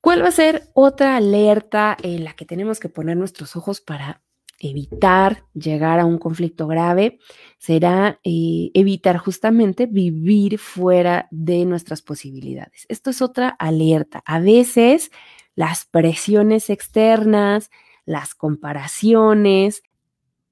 ¿Cuál 0.00 0.22
va 0.22 0.28
a 0.28 0.32
ser 0.32 0.70
otra 0.74 1.16
alerta 1.16 1.96
en 2.00 2.22
la 2.22 2.34
que 2.34 2.44
tenemos 2.44 2.78
que 2.78 2.88
poner 2.88 3.16
nuestros 3.16 3.56
ojos 3.56 3.80
para 3.80 4.22
evitar 4.60 5.44
llegar 5.52 5.98
a 5.98 6.04
un 6.04 6.18
conflicto 6.18 6.68
grave? 6.68 7.18
Será 7.58 8.20
eh, 8.22 8.70
evitar 8.74 9.16
justamente 9.16 9.86
vivir 9.86 10.58
fuera 10.58 11.26
de 11.32 11.64
nuestras 11.64 12.02
posibilidades. 12.02 12.86
Esto 12.88 13.10
es 13.10 13.20
otra 13.20 13.48
alerta. 13.48 14.22
A 14.26 14.38
veces 14.38 15.10
las 15.56 15.86
presiones 15.86 16.70
externas, 16.70 17.70
las 18.04 18.36
comparaciones, 18.36 19.82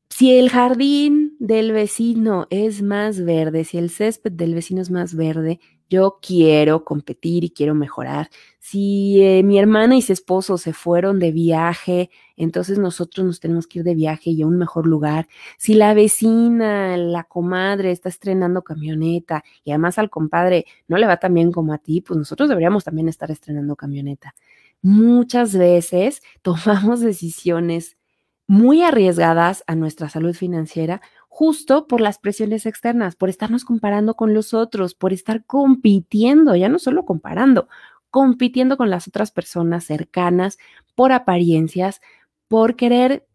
si 0.08 0.36
el 0.36 0.50
jardín 0.50 1.23
del 1.46 1.72
vecino 1.72 2.46
es 2.48 2.80
más 2.82 3.22
verde, 3.22 3.64
si 3.64 3.76
el 3.76 3.90
césped 3.90 4.32
del 4.32 4.54
vecino 4.54 4.80
es 4.80 4.90
más 4.90 5.14
verde, 5.14 5.60
yo 5.90 6.18
quiero 6.22 6.84
competir 6.84 7.44
y 7.44 7.50
quiero 7.50 7.74
mejorar. 7.74 8.30
Si 8.58 9.22
eh, 9.22 9.42
mi 9.42 9.58
hermana 9.58 9.94
y 9.94 10.00
su 10.00 10.14
esposo 10.14 10.56
se 10.56 10.72
fueron 10.72 11.18
de 11.18 11.32
viaje, 11.32 12.08
entonces 12.36 12.78
nosotros 12.78 13.26
nos 13.26 13.40
tenemos 13.40 13.66
que 13.66 13.80
ir 13.80 13.84
de 13.84 13.94
viaje 13.94 14.30
y 14.30 14.40
a 14.40 14.46
un 14.46 14.56
mejor 14.56 14.86
lugar. 14.86 15.28
Si 15.58 15.74
la 15.74 15.92
vecina, 15.92 16.96
la 16.96 17.24
comadre 17.24 17.90
está 17.90 18.08
estrenando 18.08 18.62
camioneta 18.62 19.44
y 19.64 19.72
además 19.72 19.98
al 19.98 20.08
compadre 20.08 20.64
no 20.88 20.96
le 20.96 21.06
va 21.06 21.18
tan 21.18 21.34
bien 21.34 21.52
como 21.52 21.74
a 21.74 21.78
ti, 21.78 22.00
pues 22.00 22.16
nosotros 22.16 22.48
deberíamos 22.48 22.84
también 22.84 23.08
estar 23.08 23.30
estrenando 23.30 23.76
camioneta. 23.76 24.34
Muchas 24.80 25.54
veces 25.54 26.22
tomamos 26.42 27.00
decisiones 27.00 27.98
muy 28.46 28.82
arriesgadas 28.82 29.64
a 29.66 29.74
nuestra 29.74 30.08
salud 30.08 30.34
financiera 30.34 31.00
justo 31.36 31.88
por 31.88 32.00
las 32.00 32.20
presiones 32.20 32.64
externas, 32.64 33.16
por 33.16 33.28
estarnos 33.28 33.64
comparando 33.64 34.14
con 34.14 34.34
los 34.34 34.54
otros, 34.54 34.94
por 34.94 35.12
estar 35.12 35.44
compitiendo, 35.44 36.54
ya 36.54 36.68
no 36.68 36.78
solo 36.78 37.04
comparando, 37.04 37.66
compitiendo 38.08 38.76
con 38.76 38.88
las 38.88 39.08
otras 39.08 39.32
personas 39.32 39.82
cercanas 39.82 40.58
por 40.94 41.10
apariencias, 41.10 42.00
por 42.46 42.76
querer 42.76 43.26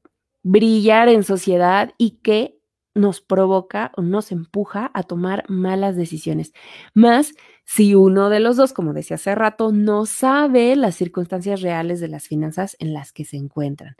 brillar 0.43 1.09
en 1.09 1.25
sociedad 1.25 1.91
y 1.97 2.11
que 2.21 2.57
nos 2.95 3.19
provoca 3.19 3.91
o 3.97 4.01
nos 4.01 4.31
empuja 4.31 4.89
a 4.93 5.03
tomar 5.03 5.43
malas 5.49 5.97
decisiones. 5.97 6.53
Más 6.93 7.33
si 7.65 7.95
uno 7.95 8.29
de 8.29 8.39
los 8.39 8.55
dos, 8.55 8.71
como 8.71 8.93
decía 8.93 9.15
hace 9.15 9.35
rato, 9.35 9.73
no 9.73 10.05
sabe 10.05 10.73
las 10.77 10.95
circunstancias 10.95 11.61
reales 11.61 11.99
de 11.99 12.07
las 12.07 12.29
finanzas 12.29 12.77
en 12.79 12.93
las 12.93 13.11
que 13.11 13.25
se 13.25 13.35
encuentran. 13.35 13.97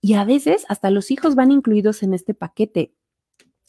Y 0.00 0.14
a 0.14 0.24
veces 0.24 0.64
hasta 0.70 0.88
los 0.88 1.10
hijos 1.10 1.34
van 1.34 1.50
incluidos 1.52 2.02
en 2.02 2.14
este 2.14 2.32
paquete. 2.32 2.94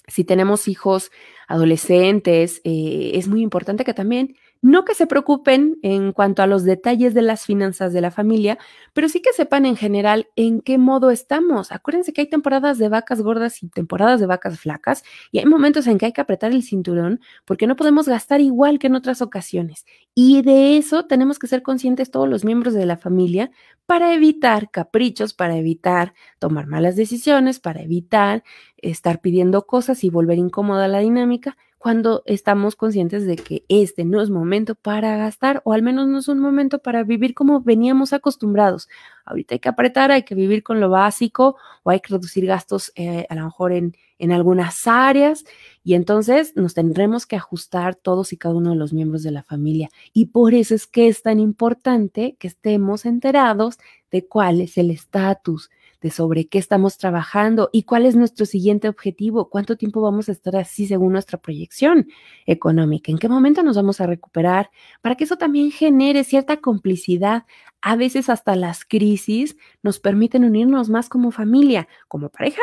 Si 0.07 0.23
tenemos 0.23 0.67
hijos 0.67 1.11
adolescentes, 1.47 2.61
eh, 2.63 3.11
es 3.15 3.27
muy 3.27 3.41
importante 3.41 3.85
que 3.85 3.93
también 3.93 4.35
no 4.63 4.85
que 4.85 4.95
se 4.95 5.07
preocupen 5.07 5.77
en 5.81 6.13
cuanto 6.13 6.41
a 6.41 6.47
los 6.47 6.63
detalles 6.63 7.13
de 7.13 7.21
las 7.21 7.45
finanzas 7.45 7.91
de 7.91 7.99
la 7.99 8.11
familia, 8.11 8.57
pero 8.93 9.09
sí 9.09 9.21
que 9.21 9.33
sepan 9.33 9.65
en 9.65 9.75
general 9.75 10.29
en 10.37 10.61
qué 10.61 10.77
modo 10.77 11.11
estamos. 11.11 11.73
Acuérdense 11.73 12.13
que 12.13 12.21
hay 12.21 12.29
temporadas 12.29 12.77
de 12.77 12.87
vacas 12.87 13.21
gordas 13.21 13.61
y 13.61 13.67
temporadas 13.67 14.21
de 14.21 14.25
vacas 14.25 14.57
flacas 14.57 15.03
y 15.33 15.39
hay 15.39 15.45
momentos 15.45 15.85
en 15.85 15.97
que 15.97 16.05
hay 16.05 16.13
que 16.13 16.21
apretar 16.21 16.53
el 16.53 16.63
cinturón 16.63 17.19
porque 17.43 17.67
no 17.67 17.75
podemos 17.75 18.07
gastar 18.07 18.39
igual 18.39 18.79
que 18.79 18.87
en 18.87 18.95
otras 18.95 19.21
ocasiones. 19.21 19.85
Y 20.15 20.43
de 20.43 20.77
eso 20.77 21.07
tenemos 21.07 21.39
que 21.39 21.47
ser 21.47 21.61
conscientes 21.61 22.09
todos 22.09 22.29
los 22.29 22.45
miembros 22.45 22.73
de 22.73 22.85
la 22.85 22.95
familia 22.95 23.51
para 23.85 24.13
evitar 24.13 24.71
caprichos, 24.71 25.33
para 25.33 25.57
evitar 25.57 26.13
tomar 26.39 26.67
malas 26.67 26.95
decisiones, 26.95 27.59
para 27.59 27.81
evitar 27.81 28.45
estar 28.77 29.19
pidiendo 29.19 29.65
cosas 29.65 30.05
y 30.05 30.09
volver 30.09 30.37
incómoda 30.37 30.87
la 30.87 30.99
dinámica 30.99 31.57
cuando 31.83 32.23
estamos 32.25 32.77
conscientes 32.77 33.25
de 33.27 33.35
que 33.35 33.65
este 33.67 34.05
no 34.05 34.21
es 34.21 34.29
momento 34.29 34.73
para 34.73 35.17
gastar 35.17 35.61
o 35.65 35.73
al 35.73 35.81
menos 35.81 36.07
no 36.07 36.19
es 36.19 36.29
un 36.29 36.39
momento 36.39 36.79
para 36.79 37.03
vivir 37.03 37.33
como 37.33 37.59
veníamos 37.59 38.13
acostumbrados. 38.13 38.87
Ahorita 39.25 39.55
hay 39.55 39.59
que 39.59 39.67
apretar, 39.67 40.09
hay 40.09 40.23
que 40.23 40.33
vivir 40.33 40.63
con 40.63 40.79
lo 40.79 40.89
básico 40.89 41.57
o 41.83 41.89
hay 41.89 41.99
que 41.99 42.13
reducir 42.13 42.45
gastos 42.45 42.93
eh, 42.95 43.25
a 43.29 43.35
lo 43.35 43.43
mejor 43.43 43.73
en, 43.73 43.97
en 44.17 44.31
algunas 44.31 44.87
áreas 44.87 45.43
y 45.83 45.95
entonces 45.95 46.55
nos 46.55 46.73
tendremos 46.73 47.25
que 47.25 47.35
ajustar 47.35 47.95
todos 47.95 48.31
y 48.31 48.37
cada 48.37 48.55
uno 48.55 48.69
de 48.69 48.77
los 48.77 48.93
miembros 48.93 49.21
de 49.21 49.31
la 49.31 49.43
familia. 49.43 49.89
Y 50.13 50.27
por 50.27 50.53
eso 50.53 50.75
es 50.75 50.87
que 50.87 51.09
es 51.09 51.21
tan 51.21 51.41
importante 51.41 52.37
que 52.39 52.47
estemos 52.47 53.05
enterados 53.05 53.77
de 54.09 54.25
cuál 54.25 54.61
es 54.61 54.77
el 54.77 54.89
estatus 54.89 55.69
de 56.03 56.11
sobre 56.11 56.47
qué 56.47 56.59
estamos 56.59 56.97
trabajando 56.97 57.69
y 57.71 57.83
cuál 57.83 58.05
es 58.05 58.15
nuestro 58.15 58.45
siguiente 58.45 58.89
objetivo, 58.89 59.49
cuánto 59.49 59.77
tiempo 59.77 60.01
vamos 60.01 60.27
a 60.27 60.33
estar 60.33 60.55
así 60.57 60.85
según 60.85 61.13
nuestra 61.13 61.39
proyección 61.39 62.07
económica, 62.45 63.09
en 63.09 63.17
qué 63.17 63.29
momento 63.29 63.63
nos 63.63 63.77
vamos 63.77 64.01
a 64.01 64.05
recuperar, 64.05 64.69
para 65.01 65.15
que 65.15 65.23
eso 65.23 65.37
también 65.37 65.71
genere 65.71 66.25
cierta 66.25 66.57
complicidad. 66.57 67.45
A 67.81 67.95
veces 67.95 68.29
hasta 68.29 68.55
las 68.57 68.83
crisis 68.83 69.55
nos 69.81 69.99
permiten 69.99 70.43
unirnos 70.43 70.89
más 70.89 71.07
como 71.07 71.31
familia, 71.31 71.87
como 72.09 72.29
pareja 72.29 72.61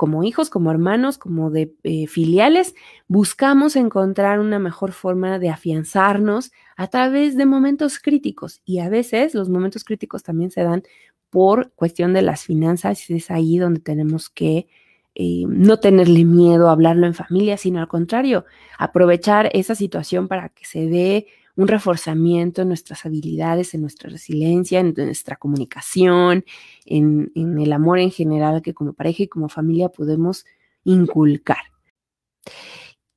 como 0.00 0.24
hijos, 0.24 0.48
como 0.48 0.70
hermanos, 0.70 1.18
como 1.18 1.50
de 1.50 1.74
eh, 1.82 2.06
filiales, 2.06 2.74
buscamos 3.06 3.76
encontrar 3.76 4.40
una 4.40 4.58
mejor 4.58 4.92
forma 4.92 5.38
de 5.38 5.50
afianzarnos 5.50 6.52
a 6.78 6.86
través 6.86 7.36
de 7.36 7.44
momentos 7.44 7.98
críticos. 7.98 8.62
Y 8.64 8.78
a 8.78 8.88
veces 8.88 9.34
los 9.34 9.50
momentos 9.50 9.84
críticos 9.84 10.22
también 10.22 10.50
se 10.50 10.62
dan 10.62 10.84
por 11.30 11.72
cuestión 11.72 12.12
de 12.12 12.22
las 12.22 12.42
finanzas, 12.44 13.08
es 13.08 13.30
ahí 13.30 13.58
donde 13.58 13.80
tenemos 13.80 14.28
que 14.28 14.68
eh, 15.14 15.44
no 15.46 15.78
tenerle 15.78 16.24
miedo 16.24 16.68
a 16.68 16.72
hablarlo 16.72 17.06
en 17.06 17.14
familia, 17.14 17.56
sino 17.56 17.80
al 17.80 17.88
contrario, 17.88 18.44
aprovechar 18.78 19.50
esa 19.52 19.74
situación 19.74 20.28
para 20.28 20.50
que 20.50 20.64
se 20.64 20.86
dé 20.86 21.26
un 21.56 21.68
reforzamiento 21.68 22.62
en 22.62 22.68
nuestras 22.68 23.04
habilidades, 23.06 23.74
en 23.74 23.82
nuestra 23.82 24.10
resiliencia, 24.10 24.80
en 24.80 24.94
nuestra 24.96 25.36
comunicación, 25.36 26.44
en 26.84 27.30
el 27.34 27.72
amor 27.72 27.98
en 27.98 28.10
general 28.10 28.62
que 28.62 28.72
como 28.72 28.92
pareja 28.92 29.24
y 29.24 29.28
como 29.28 29.48
familia 29.48 29.88
podemos 29.88 30.46
inculcar. 30.84 31.58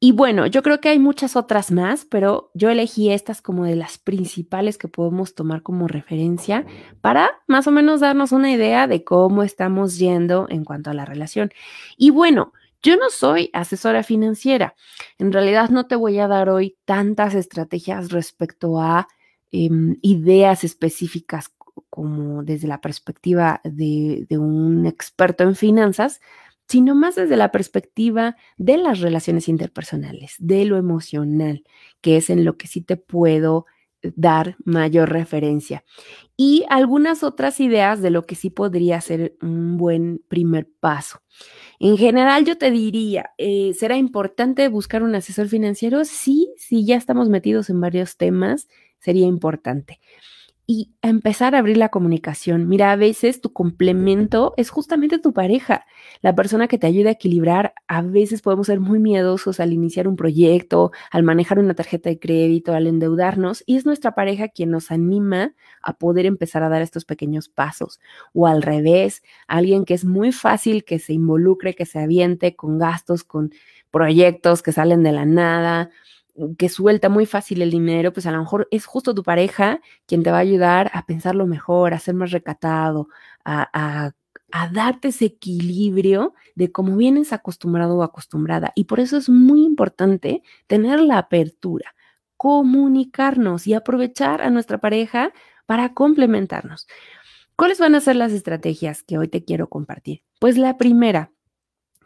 Y 0.06 0.12
bueno, 0.12 0.48
yo 0.48 0.63
creo 0.63 0.82
que 0.82 0.89
hay 0.89 1.00
muchas 1.00 1.38
otras 1.38 1.72
más, 1.72 2.04
pero 2.04 2.52
yo 2.54 2.70
elegí 2.70 3.10
estas 3.10 3.42
como 3.42 3.63
de 3.63 3.78
las 3.78 3.98
principales 3.98 4.78
que 4.78 4.89
podemos 4.89 5.34
tomar 5.34 5.63
como 5.63 5.88
referencia 5.88 6.66
para 7.00 7.32
más 7.48 7.68
o 7.68 7.72
menos 7.72 8.02
darnos 8.02 8.34
una 8.34 8.52
idea 8.52 8.86
de 8.88 9.06
cómo 9.06 9.44
estamos 9.44 9.98
yendo 9.98 10.46
en 10.50 10.66
cuanto 10.66 10.89
a 10.89 10.94
la 10.94 11.06
relación. 11.06 11.54
Y 11.96 12.10
bueno, 12.10 12.52
yo 12.82 12.98
no 12.98 13.10
soy 13.10 13.50
asesora 13.54 14.04
financiera. 14.04 14.76
En 15.20 15.32
realidad 15.32 15.70
no 15.70 15.88
te 15.88 15.96
voy 15.96 16.20
a 16.20 16.28
dar 16.28 16.50
hoy 16.50 16.76
tantas 16.84 17.34
estrategias 17.34 18.12
respecto 18.12 18.82
a 18.82 19.08
em, 19.54 19.96
ideas 20.02 20.66
específicas 20.66 21.50
como 21.89 22.44
desde 22.44 22.68
la 22.68 22.82
perspectiva 22.82 23.62
de, 23.63 24.26
de 24.28 24.38
un 24.38 24.86
experto 24.86 25.46
en 25.46 25.56
finanzas, 25.56 26.20
sino 26.73 26.95
más 26.95 27.13
desde 27.13 27.38
la 27.38 27.51
perspectiva 27.51 28.36
de 28.57 28.77
las 28.77 28.99
relaciones 28.99 29.47
interpersonales, 29.47 30.33
de 30.39 30.65
lo 30.65 30.77
emocional, 30.77 31.63
que 32.01 32.17
es 32.17 32.31
en 32.31 32.45
lo 32.45 32.57
que 32.57 32.65
sí 32.65 32.81
te 32.81 32.97
puedo 32.97 33.67
dar 34.01 34.55
mayor 34.65 35.12
referencia. 35.12 35.83
Y 36.36 36.65
algunas 36.69 37.21
otras 37.21 37.59
ideas 37.59 38.01
de 38.01 38.09
lo 38.09 38.23
que 38.23 38.33
sí 38.33 38.49
podría 38.49 38.99
ser 39.01 39.38
un 39.39 39.77
buen 39.77 40.23
primer 40.27 40.67
paso. 40.79 41.19
En 41.79 41.95
general, 41.95 42.43
yo 42.43 42.57
te 42.57 42.71
diría, 42.71 43.29
eh, 43.38 43.75
¿será 43.75 43.95
importante 43.95 44.67
buscar 44.67 45.03
un 45.03 45.13
asesor 45.13 45.49
financiero? 45.49 46.03
Sí, 46.05 46.55
sí, 46.57 46.88
ya 46.88 46.95
estamos 46.95 47.29
metidos 47.29 47.69
en 47.69 47.81
varios 47.81 48.17
temas, 48.17 48.67
sería 48.97 49.27
importante 49.27 49.99
y 50.65 50.93
empezar 51.02 51.56
a 51.56 51.60
abrir 51.60 51.76
la 51.76 51.89
comunicación. 51.89 52.69
Mira, 52.69 52.91
a 52.93 52.95
veces 52.95 53.41
tu 53.41 53.52
complemento 53.52 54.54
es 54.56 54.69
justamente 54.69 55.19
tu 55.19 55.34
pareja, 55.34 55.86
la 56.21 56.36
persona 56.36 56.69
que 56.69 56.78
te 56.78 56.88
ayuda 56.88 57.10
a 57.10 57.13
equilibrar. 57.13 57.73
A 57.88 58.02
veces 58.02 58.41
podemos 58.41 58.67
ser 58.67 58.80
muy 58.80 58.99
miedosos 58.99 59.60
al 59.60 59.73
iniciar 59.73 60.08
un 60.08 60.15
proyecto, 60.15 60.91
al 61.12 61.23
manejar 61.23 61.60
una 61.60 61.73
tarjeta 61.73 62.10
de 62.10 62.17
crédito, 62.17 62.73
al 62.73 62.88
endeudarnos, 62.88 63.63
y 63.65 63.76
es 63.76 63.86
nuestra 63.86 64.15
pareja 64.15 64.47
quien 64.47 64.71
nos 64.71 64.89
anima 64.89 65.54
a 65.82 65.97
poder 65.97 66.26
empezar 66.26 66.63
a 66.63 66.69
dar 66.69 66.82
estos 66.82 67.04
pequeños 67.04 67.49
pasos. 67.49 67.99
O 68.34 68.47
al 68.47 68.62
revés, 68.62 69.21
alguien 69.47 69.84
que 69.84 69.95
es 69.95 70.06
muy 70.06 70.32
fácil 70.32 70.86
que 70.86 70.97
se 70.99 71.12
involucre, 71.12 71.76
que 71.76 71.86
se 71.86 71.99
aviente 71.99 72.56
con 72.56 72.78
gastos, 72.78 73.26
con 73.26 73.52
proyectos 73.91 74.63
que 74.63 74.71
salen 74.71 75.04
de 75.04 75.12
la 75.12 75.26
nada 75.26 75.91
que 76.58 76.69
suelta 76.69 77.10
muy 77.10 77.26
fácil 77.26 77.62
el 77.62 77.72
dinero, 77.72 78.12
pues 78.12 78.26
a 78.26 78.32
lo 78.32 78.39
mejor 78.39 78.67
es 78.72 78.86
justo 78.86 79.13
tu 79.13 79.24
pareja 79.24 79.82
quien 80.06 80.24
te 80.24 80.32
va 80.32 80.38
a 80.38 80.41
ayudar 80.41 80.89
a 80.93 81.06
pensarlo 81.06 81.46
mejor, 81.46 81.93
a 81.93 82.00
ser 82.00 82.15
más 82.15 82.32
recatado, 82.32 83.08
a, 83.46 84.13
a 84.54 84.69
darte 84.69 85.10
ese 85.10 85.26
equilibrio 85.26 86.36
de 86.56 86.72
cómo 86.72 86.96
vienes 86.96 87.34
acostumbrado 87.34 87.98
o 87.98 88.04
acostumbrada. 88.04 88.72
Y 88.76 88.84
por 88.86 89.00
eso 89.00 89.17
es 89.17 89.28
muy 89.28 89.63
importante 89.63 90.43
tener 90.67 91.00
la 91.00 91.17
apertura, 91.17 91.96
comunicarnos 92.38 93.65
y 93.65 93.74
aprovechar 93.74 94.41
a 94.41 94.52
nuestra 94.52 94.80
pareja 94.80 95.34
para 95.65 95.93
complementarnos. 95.93 96.88
¿Cuáles 97.56 97.80
van 97.80 97.96
a 97.96 98.00
ser 98.00 98.15
las 98.15 98.32
estrategias 98.32 99.04
que 99.04 99.17
hoy 99.17 99.28
te 99.28 99.43
quiero 99.43 99.69
compartir? 99.69 100.24
Pues 100.39 100.58
la 100.58 100.78
primera, 100.78 101.32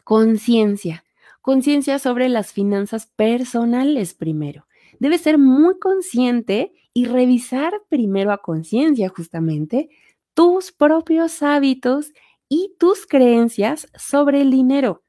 conciencia 0.04 1.04
conciencia 1.48 1.98
sobre 1.98 2.28
las 2.28 2.52
finanzas 2.52 3.06
personales 3.06 4.14
primero. 4.14 4.68
Debes 5.00 5.22
ser 5.22 5.38
muy 5.38 5.80
consciente 5.80 6.74
y 6.94 7.06
revisar 7.06 7.72
primero 7.88 8.34
a 8.34 8.40
conciencia 8.40 9.08
justamente 9.08 9.88
tus 10.34 10.74
propios 10.74 11.42
hábitos 11.42 12.12
y 12.50 12.76
tus 12.78 13.08
creencias 13.08 13.88
sobre 13.96 14.42
el 14.42 14.52
dinero. 14.52 15.06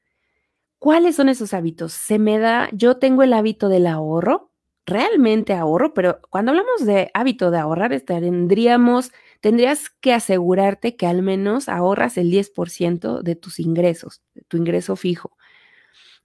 ¿Cuáles 0.77 1.17
son 1.17 1.27
esos 1.27 1.53
hábitos? 1.53 1.91
Se 1.91 2.19
me 2.19 2.39
da, 2.39 2.69
yo 2.71 2.95
tengo 2.95 3.23
el 3.23 3.33
hábito 3.33 3.67
del 3.67 3.85
ahorro, 3.85 4.53
realmente 4.85 5.51
ahorro, 5.51 5.93
pero 5.93 6.21
cuando 6.29 6.51
hablamos 6.51 6.85
de 6.85 7.11
hábito 7.15 7.51
de 7.51 7.57
ahorrar, 7.57 7.99
tendríamos, 7.99 9.11
tendrías 9.41 9.89
que 9.89 10.13
asegurarte 10.13 10.95
que 10.95 11.05
al 11.05 11.21
menos 11.21 11.67
ahorras 11.67 12.17
el 12.17 12.31
10% 12.31 13.23
de 13.23 13.35
tus 13.35 13.59
ingresos, 13.59 14.21
de 14.33 14.43
tu 14.43 14.55
ingreso 14.55 14.95
fijo. 14.95 15.35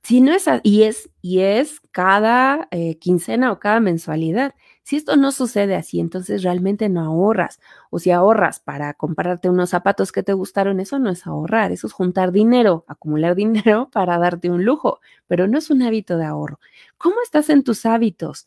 Si 0.04 0.20
no 0.20 0.32
es, 0.34 0.44
y 0.62 0.82
es, 0.82 1.08
y 1.22 1.40
es 1.40 1.80
cada 1.90 2.68
eh, 2.70 2.98
quincena 2.98 3.50
o 3.50 3.58
cada 3.58 3.80
mensualidad. 3.80 4.54
Si 4.82 4.96
esto 4.96 5.16
no 5.16 5.32
sucede 5.32 5.76
así, 5.76 5.98
entonces 5.98 6.42
realmente 6.42 6.90
no 6.90 7.00
ahorras. 7.00 7.58
O 7.88 7.98
si 7.98 8.10
ahorras 8.10 8.60
para 8.60 8.92
comprarte 8.92 9.48
unos 9.48 9.70
zapatos 9.70 10.12
que 10.12 10.22
te 10.22 10.34
gustaron, 10.34 10.78
eso 10.78 10.98
no 10.98 11.08
es 11.08 11.26
ahorrar, 11.26 11.72
eso 11.72 11.86
es 11.86 11.94
juntar 11.94 12.32
dinero, 12.32 12.84
acumular 12.86 13.34
dinero 13.36 13.88
para 13.90 14.18
darte 14.18 14.50
un 14.50 14.66
lujo, 14.66 15.00
pero 15.26 15.48
no 15.48 15.56
es 15.56 15.70
un 15.70 15.82
hábito 15.82 16.18
de 16.18 16.26
ahorro. 16.26 16.60
¿Cómo 16.98 17.16
estás 17.24 17.48
en 17.48 17.64
tus 17.64 17.86
hábitos? 17.86 18.46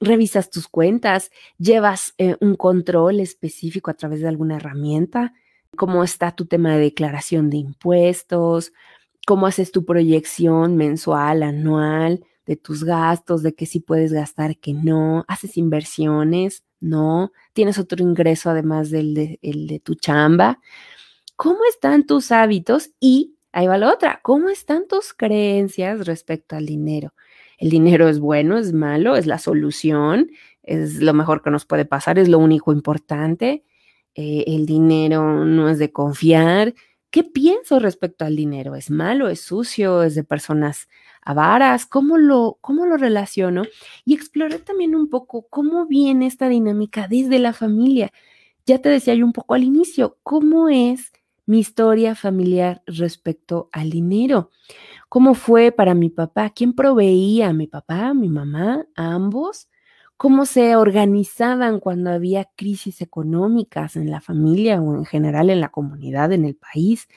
¿Revisas 0.00 0.48
tus 0.48 0.68
cuentas? 0.68 1.30
¿Llevas 1.58 2.14
eh, 2.16 2.36
un 2.40 2.56
control 2.56 3.20
específico 3.20 3.90
a 3.90 3.94
través 3.94 4.22
de 4.22 4.28
alguna 4.28 4.56
herramienta? 4.56 5.34
¿Cómo 5.76 6.02
está 6.02 6.32
tu 6.32 6.46
tema 6.46 6.74
de 6.74 6.80
declaración 6.80 7.50
de 7.50 7.58
impuestos? 7.58 8.72
Cómo 9.26 9.46
haces 9.46 9.72
tu 9.72 9.84
proyección 9.84 10.76
mensual, 10.76 11.42
anual, 11.42 12.24
de 12.46 12.56
tus 12.56 12.84
gastos, 12.84 13.42
de 13.42 13.54
qué 13.54 13.66
sí 13.66 13.80
puedes 13.80 14.12
gastar, 14.12 14.56
qué 14.56 14.72
no, 14.72 15.24
haces 15.28 15.56
inversiones, 15.56 16.64
no, 16.80 17.32
tienes 17.52 17.78
otro 17.78 18.02
ingreso 18.02 18.50
además 18.50 18.90
del 18.90 19.14
de, 19.14 19.80
tu 19.84 19.94
chamba. 19.94 20.58
¿Cómo 21.36 21.60
están 21.68 22.04
tus 22.06 22.32
hábitos? 22.32 22.90
Y 23.00 23.36
ahí 23.52 23.66
va 23.66 23.78
la 23.78 23.92
otra, 23.92 24.20
¿cómo 24.22 24.48
están 24.48 24.88
tus 24.88 25.12
creencias 25.14 26.06
respecto 26.06 26.56
al 26.56 26.66
dinero? 26.66 27.14
El 27.58 27.70
dinero 27.70 28.08
es 28.08 28.18
bueno, 28.18 28.58
es 28.58 28.72
malo, 28.72 29.14
es 29.14 29.26
la 29.26 29.38
solución, 29.38 30.30
es 30.64 31.00
lo 31.00 31.14
mejor 31.14 31.42
que 31.42 31.50
nos 31.50 31.64
puede 31.64 31.84
pasar, 31.84 32.18
es 32.18 32.28
lo 32.28 32.38
único 32.38 32.72
importante. 32.72 33.64
Eh, 34.14 34.44
el 34.48 34.66
dinero 34.66 35.44
no 35.44 35.68
es 35.68 35.78
de 35.78 35.92
confiar, 35.92 36.74
¿Qué 37.12 37.24
pienso 37.24 37.78
respecto 37.78 38.24
al 38.24 38.36
dinero? 38.36 38.74
¿Es 38.74 38.90
malo? 38.90 39.28
¿Es 39.28 39.42
sucio? 39.42 40.02
¿Es 40.02 40.14
de 40.14 40.24
personas 40.24 40.88
avaras? 41.20 41.84
¿Cómo 41.84 42.16
lo, 42.16 42.56
cómo 42.62 42.86
lo 42.86 42.96
relaciono? 42.96 43.64
Y 44.06 44.14
explorar 44.14 44.60
también 44.60 44.96
un 44.96 45.10
poco 45.10 45.46
cómo 45.50 45.84
viene 45.86 46.26
esta 46.26 46.48
dinámica 46.48 47.08
desde 47.08 47.38
la 47.38 47.52
familia. 47.52 48.10
Ya 48.64 48.80
te 48.80 48.88
decía 48.88 49.14
yo 49.14 49.26
un 49.26 49.34
poco 49.34 49.52
al 49.52 49.62
inicio, 49.62 50.18
¿cómo 50.22 50.70
es 50.70 51.12
mi 51.44 51.58
historia 51.58 52.14
familiar 52.14 52.82
respecto 52.86 53.68
al 53.72 53.90
dinero? 53.90 54.50
¿Cómo 55.10 55.34
fue 55.34 55.72
para 55.72 55.94
mi 55.94 56.10
papá? 56.10 56.50
¿Quién 56.50 56.74
proveía? 56.74 57.52
¿Mi 57.52 57.66
papá? 57.66 58.14
¿Mi 58.14 58.30
mamá? 58.30 58.86
¿A 58.96 59.14
ambos? 59.14 59.68
Cómo 60.22 60.46
se 60.46 60.76
organizaban 60.76 61.80
cuando 61.80 62.08
había 62.12 62.44
crisis 62.54 63.00
económicas 63.00 63.96
en 63.96 64.08
la 64.08 64.20
familia 64.20 64.80
o 64.80 64.94
en 64.94 65.04
general 65.04 65.50
en 65.50 65.60
la 65.60 65.70
comunidad, 65.70 66.30
en 66.30 66.44
el 66.44 66.54
país, 66.54 67.08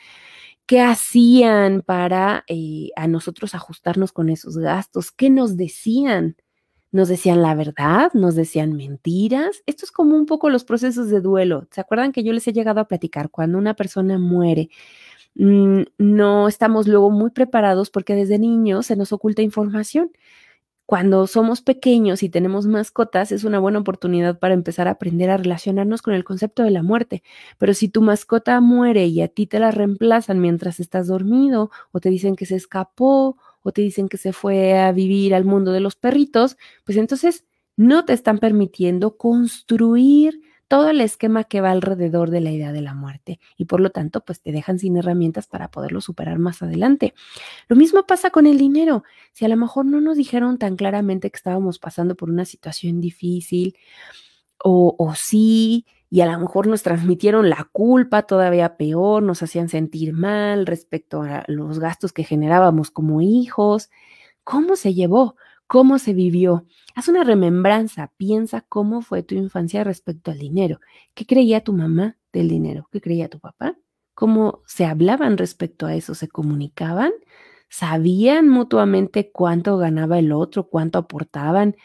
qué 0.66 0.82
hacían 0.82 1.84
para 1.84 2.46
eh, 2.48 2.90
a 2.96 3.08
nosotros 3.08 3.54
ajustarnos 3.54 4.12
con 4.12 4.30
esos 4.30 4.58
gastos, 4.58 5.12
qué 5.12 5.30
nos 5.30 5.56
decían. 5.56 6.36
Nos 6.92 7.08
decían 7.08 7.44
la 7.44 7.54
verdad, 7.54 8.12
nos 8.16 8.34
decían 8.34 8.74
mentiras. 8.74 9.62
Esto 9.68 9.86
es 9.86 9.92
como 9.92 10.16
un 10.16 10.26
poco 10.26 10.50
los 10.50 10.64
procesos 10.64 11.10
de 11.12 11.22
duelo. 11.22 11.68
¿Se 11.70 11.82
acuerdan 11.82 12.12
que 12.12 12.24
yo 12.24 12.34
les 12.34 12.48
he 12.48 12.54
llegado 12.54 12.80
a 12.80 12.88
platicar 12.88 13.30
cuando 13.30 13.60
una 13.60 13.76
persona 13.76 14.18
muere? 14.18 14.70
Mm, 15.36 15.84
no 16.00 16.48
estamos 16.48 16.88
luego 16.88 17.12
muy 17.12 17.30
preparados 17.30 17.92
porque 17.92 18.16
desde 18.16 18.40
niños 18.40 18.88
se 18.88 18.96
nos 18.96 19.14
oculta 19.14 19.44
información 19.44 20.10
cuando 20.86 21.26
somos 21.26 21.62
pequeños 21.62 22.22
y 22.22 22.30
tenemos 22.30 22.68
mascotas, 22.68 23.32
es 23.32 23.44
una 23.44 23.60
buena 23.60 23.80
oportunidad 23.80 24.38
para 24.38 24.54
empezar 24.54 24.88
a 24.88 24.92
aprender 24.92 25.30
a 25.32 25.38
relacionarnos 25.38 26.02
con 26.02 26.14
el 26.14 26.24
concepto 26.24 26.64
de 26.64 26.72
la 26.72 26.84
muerte. 26.84 27.24
Pero 27.58 27.74
si 27.74 27.90
tu 27.90 28.02
mascota 28.02 28.62
muere 28.62 29.08
y 29.08 29.22
a 29.22 29.28
ti 29.28 29.48
te 29.48 29.60
la 29.60 29.72
reemplazan 29.72 30.40
mientras 30.40 30.80
estás 30.80 31.08
dormido, 31.08 31.72
o 31.92 32.00
te 32.00 32.10
dicen 32.10 32.36
que 32.36 32.46
se 32.46 32.56
escapó, 32.56 33.38
o 33.64 33.72
te 33.72 33.82
dicen 33.82 34.08
que 34.10 34.18
se 34.18 34.32
fue 34.32 34.78
a 34.78 34.92
vivir 34.92 35.34
al 35.34 35.44
mundo 35.44 35.72
de 35.72 35.80
los 35.80 35.96
perritos, 35.96 36.56
pues 36.84 36.98
entonces 36.98 37.46
no 37.78 38.06
te 38.06 38.14
están 38.14 38.38
permitiendo 38.38 39.18
construir 39.18 40.40
todo 40.68 40.90
el 40.90 41.02
esquema 41.02 41.44
que 41.44 41.62
va 41.62 41.72
alrededor 41.72 42.32
de 42.32 42.42
la 42.42 42.52
idea 42.52 42.72
de 42.72 42.82
la 42.82 42.94
muerte 42.94 43.40
y 43.58 43.66
por 43.66 43.80
lo 43.80 43.92
tanto 43.92 44.22
pues 44.22 44.42
te 44.42 44.52
dejan 44.52 44.80
sin 44.80 44.98
herramientas 44.98 45.48
para 45.48 45.70
poderlo 45.70 46.02
superar 46.02 46.40
más 46.40 46.62
adelante. 46.62 47.14
Lo 47.68 47.76
mismo 47.76 48.06
pasa 48.06 48.30
con 48.32 48.48
el 48.48 48.58
dinero. 48.58 49.04
Si 49.32 49.46
a 49.46 49.48
lo 49.48 49.58
mejor 49.58 49.86
no 49.86 50.02
nos 50.02 50.18
dijeron 50.18 50.58
tan 50.58 50.76
claramente 50.76 51.30
que 51.30 51.38
estábamos 51.38 51.80
pasando 51.80 52.16
por 52.16 52.30
una 52.30 52.46
situación 52.46 53.02
difícil 53.02 53.78
o, 54.64 54.96
o 54.98 55.14
sí, 55.16 55.86
y 56.10 56.22
a 56.22 56.28
lo 56.28 56.40
mejor 56.40 56.68
nos 56.68 56.84
transmitieron 56.84 57.50
la 57.50 57.68
culpa 57.72 58.24
todavía 58.24 58.78
peor, 58.78 59.22
nos 59.24 59.44
hacían 59.44 59.70
sentir 59.70 60.14
mal 60.14 60.66
respecto 60.66 61.24
a 61.24 61.44
los 61.48 61.80
gastos 61.80 62.14
que 62.14 62.24
generábamos 62.24 62.92
como 62.92 63.22
hijos. 63.22 63.90
¿Cómo 64.44 64.76
se 64.76 64.94
llevó? 64.94 65.36
¿Cómo 65.68 65.98
se 65.98 66.14
vivió? 66.14 66.66
Haz 66.94 67.08
una 67.08 67.24
remembranza, 67.24 68.12
piensa 68.18 68.62
cómo 68.62 69.02
fue 69.02 69.24
tu 69.24 69.34
infancia 69.36 69.84
respecto 69.84 70.30
al 70.32 70.38
dinero. 70.38 70.80
¿Qué 71.16 71.26
creía 71.26 71.64
tu 71.64 71.74
mamá 71.74 72.18
del 72.32 72.50
dinero? 72.50 72.88
¿Qué 72.92 73.02
creía 73.02 73.30
tu 73.30 73.40
papá? 73.40 73.76
¿Cómo 74.14 74.62
se 74.68 74.86
hablaban 74.86 75.38
respecto 75.38 75.88
a 75.88 75.96
eso? 75.96 76.14
¿Se 76.14 76.28
comunicaban? 76.28 77.12
¿Sabían 77.68 78.48
mutuamente 78.48 79.32
cuánto 79.32 79.78
ganaba 79.78 80.20
el 80.20 80.32
otro? 80.32 80.70
¿Cuánto 80.70 81.00
aportaban? 81.00 81.76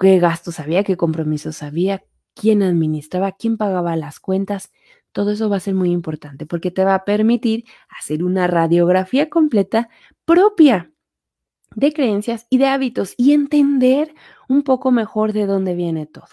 ¿Qué 0.00 0.18
gastos 0.18 0.60
había? 0.60 0.84
¿Qué 0.84 0.96
compromisos 0.98 1.62
había? 1.62 2.04
¿Quién 2.34 2.62
administraba? 2.62 3.32
¿Quién 3.32 3.56
pagaba 3.56 3.96
las 3.96 4.20
cuentas? 4.20 4.70
Todo 5.12 5.32
eso 5.32 5.48
va 5.48 5.56
a 5.56 5.60
ser 5.60 5.74
muy 5.74 5.90
importante 5.90 6.46
porque 6.46 6.70
te 6.70 6.84
va 6.84 6.94
a 6.94 7.04
permitir 7.04 7.64
hacer 7.88 8.22
una 8.22 8.46
radiografía 8.46 9.30
completa 9.30 9.88
propia 10.24 10.92
de 11.74 11.92
creencias 11.92 12.46
y 12.50 12.58
de 12.58 12.66
hábitos 12.66 13.14
y 13.16 13.32
entender 13.32 14.14
un 14.48 14.62
poco 14.62 14.90
mejor 14.90 15.32
de 15.32 15.46
dónde 15.46 15.74
viene 15.74 16.06
todo. 16.06 16.26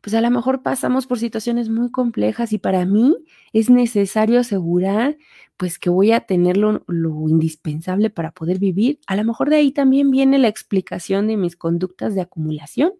Pues 0.00 0.14
a 0.14 0.20
lo 0.20 0.30
mejor 0.30 0.62
pasamos 0.62 1.06
por 1.06 1.18
situaciones 1.18 1.70
muy 1.70 1.90
complejas 1.90 2.52
y 2.52 2.58
para 2.58 2.84
mí 2.84 3.16
es 3.52 3.70
necesario 3.70 4.40
asegurar 4.40 5.16
pues 5.56 5.78
que 5.78 5.88
voy 5.88 6.12
a 6.12 6.20
tener 6.20 6.56
lo, 6.56 6.84
lo, 6.86 7.28
indispensable 7.28 8.10
para 8.10 8.32
poder 8.32 8.58
vivir. 8.58 8.98
A 9.06 9.16
lo 9.16 9.24
mejor 9.24 9.48
de 9.50 9.56
ahí 9.56 9.72
también 9.72 10.10
viene 10.10 10.38
la 10.38 10.48
explicación 10.48 11.26
de 11.26 11.36
mis 11.36 11.56
conductas 11.56 12.14
de 12.14 12.20
acumulación. 12.20 12.92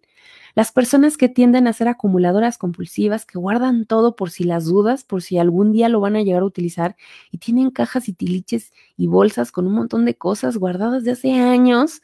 Las 0.55 0.71
personas 0.71 1.17
que 1.17 1.29
tienden 1.29 1.67
a 1.67 1.73
ser 1.73 1.89
acumuladoras 1.89 2.57
compulsivas, 2.57 3.25
que 3.25 3.37
guardan 3.37 3.85
todo 3.85 4.15
por 4.15 4.31
si 4.31 4.45
las 4.45 4.65
dudas, 4.65 5.03
por 5.03 5.21
si 5.21 5.37
algún 5.37 5.73
día 5.73 5.89
lo 5.89 5.99
van 5.99 6.15
a 6.15 6.23
llegar 6.23 6.41
a 6.41 6.45
utilizar 6.45 6.95
y 7.29 7.37
tienen 7.39 7.71
cajas 7.71 8.07
y 8.07 8.13
tiliches 8.13 8.71
y 8.95 9.07
bolsas 9.07 9.51
con 9.51 9.67
un 9.67 9.73
montón 9.73 10.05
de 10.05 10.15
cosas 10.15 10.57
guardadas 10.57 11.03
de 11.03 11.11
hace 11.11 11.33
años, 11.33 12.01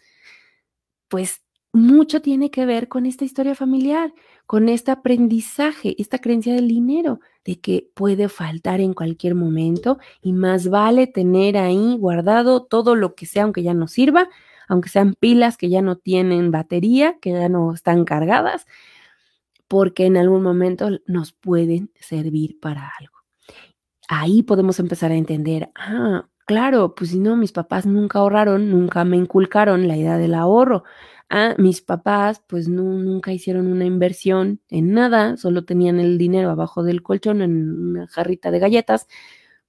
pues 1.08 1.42
mucho 1.74 2.22
tiene 2.22 2.52
que 2.52 2.66
ver 2.66 2.90
con 2.90 3.06
esta 3.06 3.24
historia 3.24 3.56
familiar, 3.56 4.14
con 4.46 4.68
este 4.68 4.92
aprendizaje, 4.92 5.96
esta 5.98 6.20
creencia 6.20 6.54
del 6.54 6.68
dinero, 6.68 7.22
de 7.46 7.62
que 7.62 7.90
puede 7.94 8.28
faltar 8.28 8.82
en 8.82 8.94
cualquier 8.94 9.36
momento 9.36 9.98
y 10.22 10.34
más 10.34 10.70
vale 10.70 11.08
tener 11.08 11.58
ahí 11.58 11.96
guardado 11.98 12.64
todo 12.64 12.96
lo 12.96 13.16
que 13.16 13.26
sea, 13.26 13.44
aunque 13.44 13.64
ya 13.64 13.74
no 13.74 13.88
sirva, 13.88 14.30
aunque 14.72 14.88
sean 14.88 15.16
pilas 15.16 15.58
que 15.58 15.70
ya 15.70 15.82
no 15.82 15.98
tienen 15.98 16.50
batería, 16.50 17.18
que 17.20 17.32
ya 17.32 17.50
no 17.50 17.74
están 17.74 18.06
cargadas, 18.06 18.66
porque 19.68 20.06
en 20.06 20.16
algún 20.16 20.44
momento 20.44 20.90
nos 21.08 21.34
pueden 21.34 21.92
servir 22.00 22.58
para 22.62 22.90
algo. 22.98 23.18
Ahí 24.08 24.44
podemos 24.44 24.80
empezar 24.80 25.12
a 25.12 25.16
entender, 25.16 25.72
ah, 25.76 26.30
claro, 26.46 26.96
pues 26.96 27.10
si 27.10 27.20
no, 27.20 27.36
mis 27.36 27.52
papás 27.52 27.86
nunca 27.86 28.20
ahorraron, 28.20 28.70
nunca 28.70 29.04
me 29.04 29.18
inculcaron 29.18 29.90
la 29.90 29.98
idea 29.98 30.18
del 30.18 30.36
ahorro. 30.36 30.86
Ah, 31.30 31.54
mis 31.58 31.82
papás 31.82 32.42
pues 32.48 32.70
no, 32.70 32.84
nunca 32.84 33.34
hicieron 33.34 33.68
una 33.68 33.84
inversión 33.84 34.62
en 34.70 34.94
nada, 34.94 35.36
solo 35.36 35.66
tenían 35.66 36.00
el 36.00 36.18
dinero 36.18 36.50
abajo 36.50 36.82
del 36.84 37.04
colchón 37.04 37.42
en 37.42 37.90
una 37.90 38.08
jarrita 38.08 38.52
de 38.52 38.60
galletas. 38.60 39.08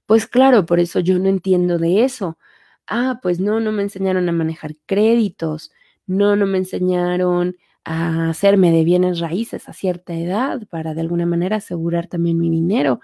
Pues 0.06 0.28
claro, 0.28 0.64
por 0.64 0.78
eso 0.78 1.00
yo 1.00 1.18
no 1.18 1.28
entiendo 1.28 1.78
de 1.78 2.04
eso. 2.04 2.38
Ah, 2.86 3.20
pues 3.22 3.40
no, 3.40 3.60
no 3.60 3.72
me 3.72 3.82
enseñaron 3.82 4.28
a 4.28 4.32
manejar 4.32 4.76
créditos, 4.86 5.70
no, 6.06 6.36
no 6.36 6.46
me 6.46 6.58
enseñaron 6.58 7.56
a 7.84 8.28
hacerme 8.30 8.70
de 8.72 8.84
bienes 8.84 9.20
raíces 9.20 9.68
a 9.68 9.72
cierta 9.72 10.14
edad 10.14 10.62
para 10.68 10.94
de 10.94 11.00
alguna 11.00 11.26
manera 11.26 11.56
asegurar 11.56 12.06
también 12.06 12.38
mi 12.38 12.48
dinero 12.50 13.00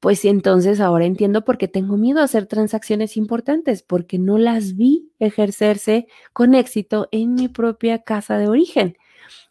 pues 0.00 0.24
entonces 0.24 0.80
ahora 0.80 1.06
entiendo 1.06 1.44
por 1.44 1.58
qué 1.58 1.68
tengo 1.68 1.98
miedo 1.98 2.20
a 2.20 2.24
hacer 2.24 2.46
transacciones 2.46 3.18
importantes, 3.18 3.82
porque 3.82 4.18
no 4.18 4.38
las 4.38 4.76
vi 4.76 5.12
ejercerse 5.18 6.06
con 6.32 6.54
éxito 6.54 7.08
en 7.12 7.34
mi 7.34 7.48
propia 7.48 8.00
casa 8.02 8.38
de 8.38 8.48
origen. 8.48 8.96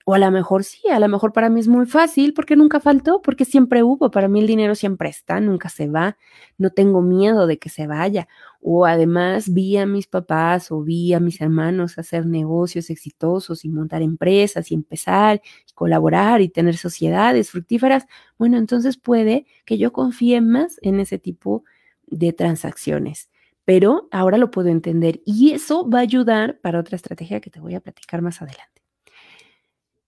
O 0.05 0.13
a 0.15 0.19
lo 0.19 0.31
mejor 0.31 0.63
sí, 0.63 0.89
a 0.89 0.99
lo 0.99 1.07
mejor 1.09 1.33
para 1.33 1.49
mí 1.49 1.59
es 1.59 1.67
muy 1.67 1.85
fácil 1.85 2.33
porque 2.33 2.55
nunca 2.55 2.79
faltó, 2.79 3.21
porque 3.21 3.45
siempre 3.45 3.83
hubo. 3.83 4.09
Para 4.11 4.27
mí 4.29 4.39
el 4.39 4.47
dinero 4.47 4.75
siempre 4.75 5.09
está, 5.09 5.39
nunca 5.41 5.69
se 5.69 5.87
va. 5.89 6.17
No 6.57 6.69
tengo 6.71 7.01
miedo 7.01 7.47
de 7.47 7.59
que 7.59 7.69
se 7.69 7.87
vaya. 7.87 8.27
O 8.61 8.85
además 8.85 9.53
vi 9.53 9.77
a 9.77 9.85
mis 9.85 10.07
papás 10.07 10.71
o 10.71 10.81
vi 10.81 11.13
a 11.13 11.19
mis 11.19 11.41
hermanos 11.41 11.97
hacer 11.97 12.25
negocios 12.25 12.89
exitosos 12.89 13.65
y 13.65 13.69
montar 13.69 14.01
empresas 14.01 14.71
y 14.71 14.75
empezar 14.75 15.41
y 15.69 15.73
colaborar 15.73 16.41
y 16.41 16.49
tener 16.49 16.77
sociedades 16.77 17.51
fructíferas. 17.51 18.05
Bueno, 18.37 18.57
entonces 18.57 18.97
puede 18.97 19.45
que 19.65 19.77
yo 19.77 19.91
confíe 19.93 20.41
más 20.41 20.79
en 20.81 20.99
ese 20.99 21.19
tipo 21.19 21.63
de 22.07 22.33
transacciones 22.33 23.29
pero 23.67 24.07
ahora 24.11 24.37
lo 24.37 24.49
puedo 24.49 24.69
entender 24.69 25.21
y 25.25 25.51
eso 25.51 25.89
va 25.89 25.99
a 25.99 26.03
ayudar 26.03 26.57
para 26.61 26.79
otra 26.79 26.95
estrategia 26.95 27.41
que 27.41 27.49
te 27.49 27.59
voy 27.59 27.75
a 27.75 27.81
platicar 27.81 28.21
más 28.21 28.41
adelante. 28.41 28.81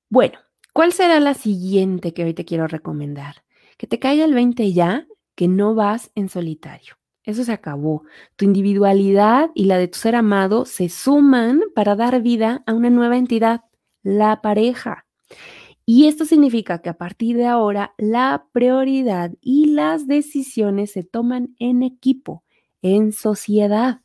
Bueno, 0.09 0.39
¿cuál 0.71 0.93
será 0.93 1.19
la 1.19 1.33
siguiente 1.33 2.13
que 2.13 2.23
hoy 2.23 2.33
te 2.33 2.45
quiero 2.45 2.67
recomendar? 2.67 3.43
Que 3.77 3.85
te 3.85 3.99
caiga 3.99 4.23
el 4.23 4.33
20 4.33 4.71
ya, 4.71 5.07
que 5.35 5.49
no 5.49 5.75
vas 5.75 6.09
en 6.15 6.29
solitario. 6.29 6.98
Eso 7.29 7.43
se 7.43 7.51
acabó. 7.51 8.05
Tu 8.37 8.45
individualidad 8.45 9.51
y 9.53 9.65
la 9.65 9.77
de 9.77 9.87
tu 9.87 9.99
ser 9.99 10.15
amado 10.15 10.65
se 10.65 10.89
suman 10.89 11.61
para 11.75 11.95
dar 11.95 12.23
vida 12.23 12.63
a 12.65 12.73
una 12.73 12.89
nueva 12.89 13.17
entidad, 13.17 13.61
la 14.01 14.41
pareja. 14.41 15.05
Y 15.85 16.07
esto 16.07 16.25
significa 16.25 16.81
que 16.81 16.89
a 16.89 16.97
partir 16.97 17.37
de 17.37 17.45
ahora 17.45 17.93
la 17.99 18.47
prioridad 18.51 19.31
y 19.41 19.67
las 19.67 20.07
decisiones 20.07 20.93
se 20.93 21.03
toman 21.03 21.55
en 21.59 21.83
equipo, 21.83 22.43
en 22.81 23.11
sociedad. 23.11 24.01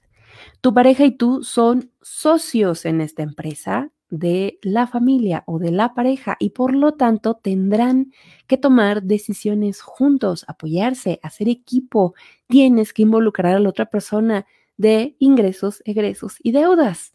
Tu 0.61 0.75
pareja 0.75 1.07
y 1.07 1.13
tú 1.13 1.43
son 1.43 1.93
socios 2.03 2.85
en 2.85 3.01
esta 3.01 3.23
empresa, 3.23 3.91
de 4.19 4.59
la 4.63 4.87
familia 4.87 5.45
o 5.47 5.59
de 5.59 5.71
la 5.71 5.95
pareja 5.95 6.37
y 6.39 6.51
por 6.51 6.75
lo 6.75 6.93
tanto 6.93 7.35
tendrán 7.35 8.13
que 8.47 8.57
tomar 8.57 9.03
decisiones 9.03 9.81
juntos, 9.83 10.45
apoyarse, 10.49 11.21
hacer 11.23 11.49
equipo. 11.49 12.15
Tienes 12.49 12.93
que 12.93 13.03
involucrar 13.03 13.57
a 13.57 13.61
la 13.61 13.69
otra 13.69 13.87
persona 13.87 14.47
de 14.77 15.17
ingresos, 15.19 15.83
egresos 15.85 16.37
y 16.43 16.53
deudas. 16.53 17.15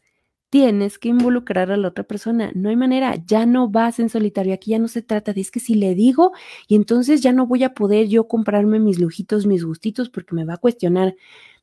Tienes 0.49 0.97
que 0.97 1.09
involucrar 1.09 1.71
a 1.71 1.77
la 1.77 1.89
otra 1.89 2.03
persona. 2.05 2.51
No 2.55 2.69
hay 2.69 2.75
manera, 2.75 3.15
ya 3.27 3.45
no 3.45 3.69
vas 3.69 3.99
en 3.99 4.09
solitario. 4.09 4.53
Aquí 4.53 4.71
ya 4.71 4.79
no 4.79 4.87
se 4.87 5.03
trata 5.03 5.31
de 5.31 5.41
es 5.41 5.51
que 5.51 5.59
si 5.59 5.75
le 5.75 5.93
digo 5.93 6.31
y 6.67 6.75
entonces 6.75 7.21
ya 7.21 7.31
no 7.33 7.45
voy 7.45 7.63
a 7.63 7.75
poder 7.75 8.07
yo 8.07 8.27
comprarme 8.27 8.79
mis 8.79 8.99
lujitos, 8.99 9.45
mis 9.45 9.63
gustitos 9.63 10.09
porque 10.09 10.33
me 10.35 10.45
va 10.45 10.55
a 10.55 10.57
cuestionar. 10.57 11.15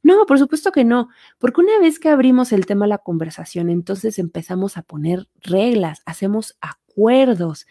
No, 0.06 0.24
por 0.24 0.38
supuesto 0.38 0.70
que 0.70 0.84
no, 0.84 1.08
porque 1.36 1.62
una 1.62 1.80
vez 1.80 1.98
que 1.98 2.08
abrimos 2.08 2.52
el 2.52 2.64
tema 2.64 2.86
la 2.86 2.98
conversación, 2.98 3.70
entonces 3.70 4.20
empezamos 4.20 4.76
a 4.76 4.82
poner 4.82 5.26
reglas, 5.42 6.00
hacemos 6.06 6.56
acuerdos, 6.60 7.66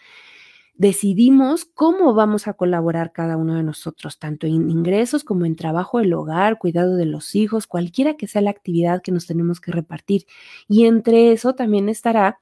decidimos 0.74 1.64
cómo 1.64 2.14
vamos 2.14 2.50
a 2.50 2.54
colaborar 2.56 3.14
cada 3.14 3.38
uno 3.38 3.56
de 3.56 3.64
nosotros, 3.64 4.20
tanto 4.20 4.48
en 4.48 4.70
ingresos 4.70 5.24
como 5.24 5.46
en 5.46 5.56
trabajo 5.56 6.00
del 6.00 6.14
hogar, 6.14 6.58
cuidado 6.58 6.98
de 6.98 7.06
los 7.06 7.36
hijos, 7.36 7.68
cualquiera 7.68 8.18
que 8.18 8.28
sea 8.28 8.42
la 8.42 8.50
actividad 8.50 9.02
que 9.02 9.14
nos 9.14 9.28
tenemos 9.28 9.62
que 9.62 9.72
repartir. 9.72 10.26
Y 10.68 10.88
entre 10.88 11.32
eso 11.32 11.56
también 11.56 11.88
estará 11.88 12.42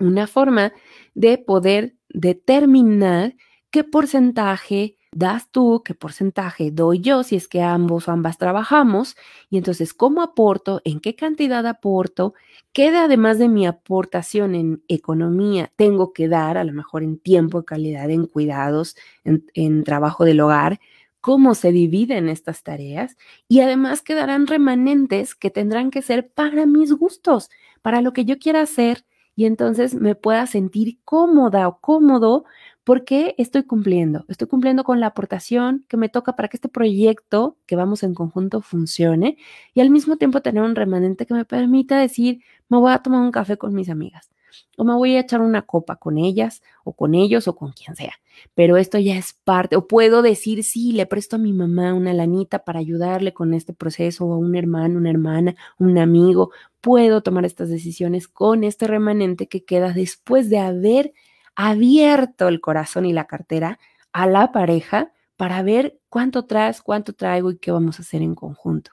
una 0.00 0.26
forma 0.26 0.72
de 1.12 1.36
poder 1.36 1.96
determinar 2.08 3.34
qué 3.70 3.84
porcentaje 3.84 4.97
das 5.12 5.50
tú, 5.50 5.82
qué 5.84 5.94
porcentaje 5.94 6.70
doy 6.70 7.00
yo 7.00 7.22
si 7.22 7.36
es 7.36 7.48
que 7.48 7.62
ambos 7.62 8.08
o 8.08 8.12
ambas 8.12 8.38
trabajamos, 8.38 9.16
y 9.50 9.58
entonces 9.58 9.94
cómo 9.94 10.22
aporto, 10.22 10.80
en 10.84 11.00
qué 11.00 11.14
cantidad 11.14 11.66
aporto, 11.66 12.34
qué 12.72 12.88
además 12.88 13.38
de 13.38 13.48
mi 13.48 13.66
aportación 13.66 14.54
en 14.54 14.82
economía 14.88 15.72
tengo 15.76 16.12
que 16.12 16.28
dar, 16.28 16.58
a 16.58 16.64
lo 16.64 16.72
mejor 16.72 17.02
en 17.02 17.18
tiempo, 17.18 17.64
calidad, 17.64 18.10
en 18.10 18.26
cuidados, 18.26 18.96
en, 19.24 19.44
en 19.54 19.84
trabajo 19.84 20.24
del 20.24 20.40
hogar, 20.40 20.78
cómo 21.20 21.54
se 21.54 21.72
dividen 21.72 22.28
estas 22.28 22.62
tareas 22.62 23.16
y 23.48 23.60
además 23.60 24.02
quedarán 24.02 24.46
remanentes 24.46 25.34
que 25.34 25.50
tendrán 25.50 25.90
que 25.90 26.02
ser 26.02 26.30
para 26.30 26.66
mis 26.66 26.92
gustos, 26.92 27.50
para 27.82 28.00
lo 28.00 28.12
que 28.12 28.24
yo 28.24 28.38
quiera 28.38 28.62
hacer. 28.62 29.04
Y 29.36 29.44
entonces 29.44 29.94
me 29.94 30.14
pueda 30.16 30.46
sentir 30.46 30.98
cómoda 31.04 31.68
o 31.68 31.80
cómodo 31.80 32.44
¿Por 32.88 33.04
qué 33.04 33.34
estoy 33.36 33.64
cumpliendo? 33.64 34.24
Estoy 34.28 34.48
cumpliendo 34.48 34.82
con 34.82 34.98
la 34.98 35.08
aportación 35.08 35.84
que 35.88 35.98
me 35.98 36.08
toca 36.08 36.36
para 36.36 36.48
que 36.48 36.56
este 36.56 36.70
proyecto 36.70 37.58
que 37.66 37.76
vamos 37.76 38.02
en 38.02 38.14
conjunto 38.14 38.62
funcione 38.62 39.36
y 39.74 39.82
al 39.82 39.90
mismo 39.90 40.16
tiempo 40.16 40.40
tener 40.40 40.62
un 40.62 40.74
remanente 40.74 41.26
que 41.26 41.34
me 41.34 41.44
permita 41.44 41.98
decir, 41.98 42.40
me 42.70 42.78
voy 42.78 42.90
a 42.90 43.00
tomar 43.00 43.20
un 43.20 43.30
café 43.30 43.58
con 43.58 43.74
mis 43.74 43.90
amigas 43.90 44.30
o 44.78 44.84
me 44.84 44.94
voy 44.94 45.16
a 45.16 45.20
echar 45.20 45.42
una 45.42 45.66
copa 45.66 45.96
con 45.96 46.16
ellas 46.16 46.62
o 46.82 46.94
con 46.94 47.14
ellos 47.14 47.46
o 47.46 47.56
con 47.56 47.72
quien 47.72 47.94
sea. 47.94 48.14
Pero 48.54 48.78
esto 48.78 48.96
ya 48.98 49.18
es 49.18 49.34
parte, 49.44 49.76
o 49.76 49.86
puedo 49.86 50.22
decir, 50.22 50.64
sí, 50.64 50.92
le 50.92 51.04
presto 51.04 51.36
a 51.36 51.38
mi 51.38 51.52
mamá 51.52 51.92
una 51.92 52.14
lanita 52.14 52.60
para 52.60 52.78
ayudarle 52.78 53.34
con 53.34 53.52
este 53.52 53.74
proceso, 53.74 54.24
o 54.24 54.32
a 54.32 54.38
un 54.38 54.56
hermano, 54.56 54.96
una 54.96 55.10
hermana, 55.10 55.56
un 55.78 55.98
amigo. 55.98 56.52
Puedo 56.80 57.22
tomar 57.22 57.44
estas 57.44 57.68
decisiones 57.68 58.28
con 58.28 58.64
este 58.64 58.86
remanente 58.86 59.46
que 59.46 59.62
queda 59.62 59.92
después 59.92 60.48
de 60.48 60.58
haber 60.58 61.12
abierto 61.60 62.46
el 62.46 62.60
corazón 62.60 63.04
y 63.04 63.12
la 63.12 63.26
cartera 63.26 63.80
a 64.12 64.28
la 64.28 64.52
pareja 64.52 65.12
para 65.36 65.60
ver 65.64 65.98
cuánto 66.08 66.44
traes, 66.44 66.80
cuánto 66.82 67.14
traigo 67.14 67.50
y 67.50 67.58
qué 67.58 67.72
vamos 67.72 67.98
a 67.98 68.02
hacer 68.02 68.22
en 68.22 68.36
conjunto. 68.36 68.92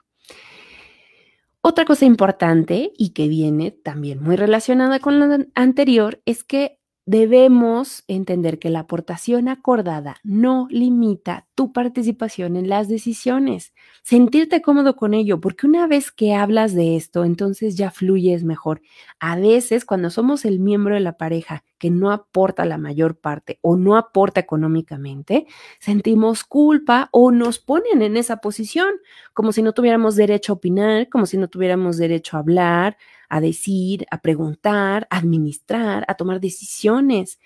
Otra 1.60 1.84
cosa 1.84 2.06
importante 2.06 2.92
y 2.98 3.10
que 3.10 3.28
viene 3.28 3.70
también 3.70 4.20
muy 4.20 4.34
relacionada 4.34 4.98
con 4.98 5.20
lo 5.20 5.44
anterior 5.54 6.20
es 6.26 6.42
que 6.42 6.80
debemos 7.06 8.02
entender 8.08 8.58
que 8.58 8.68
la 8.68 8.80
aportación 8.80 9.48
acordada 9.48 10.16
no 10.24 10.66
limita 10.70 11.46
tu 11.54 11.72
participación 11.72 12.56
en 12.56 12.68
las 12.68 12.88
decisiones. 12.88 13.72
Sentirte 14.02 14.60
cómodo 14.60 14.96
con 14.96 15.14
ello, 15.14 15.40
porque 15.40 15.68
una 15.68 15.86
vez 15.86 16.10
que 16.10 16.34
hablas 16.34 16.74
de 16.74 16.96
esto, 16.96 17.24
entonces 17.24 17.76
ya 17.76 17.92
fluyes 17.92 18.42
mejor. 18.42 18.82
A 19.20 19.36
veces, 19.36 19.84
cuando 19.84 20.10
somos 20.10 20.44
el 20.44 20.58
miembro 20.58 20.94
de 20.94 21.00
la 21.00 21.16
pareja 21.16 21.62
que 21.78 21.90
no 21.90 22.10
aporta 22.10 22.64
la 22.64 22.76
mayor 22.76 23.16
parte 23.16 23.58
o 23.62 23.76
no 23.76 23.96
aporta 23.96 24.40
económicamente, 24.40 25.46
sentimos 25.78 26.42
culpa 26.42 27.08
o 27.12 27.30
nos 27.30 27.60
ponen 27.60 28.02
en 28.02 28.16
esa 28.16 28.38
posición, 28.38 28.88
como 29.32 29.52
si 29.52 29.62
no 29.62 29.72
tuviéramos 29.72 30.16
derecho 30.16 30.52
a 30.52 30.56
opinar, 30.56 31.08
como 31.08 31.26
si 31.26 31.38
no 31.38 31.48
tuviéramos 31.48 31.98
derecho 31.98 32.36
a 32.36 32.40
hablar, 32.40 32.96
a 33.28 33.40
decir, 33.40 34.06
a 34.10 34.20
preguntar, 34.20 35.06
a 35.10 35.18
administrar, 35.18 36.04
a 36.08 36.14
tomar 36.14 36.40
decisiones. 36.40 37.38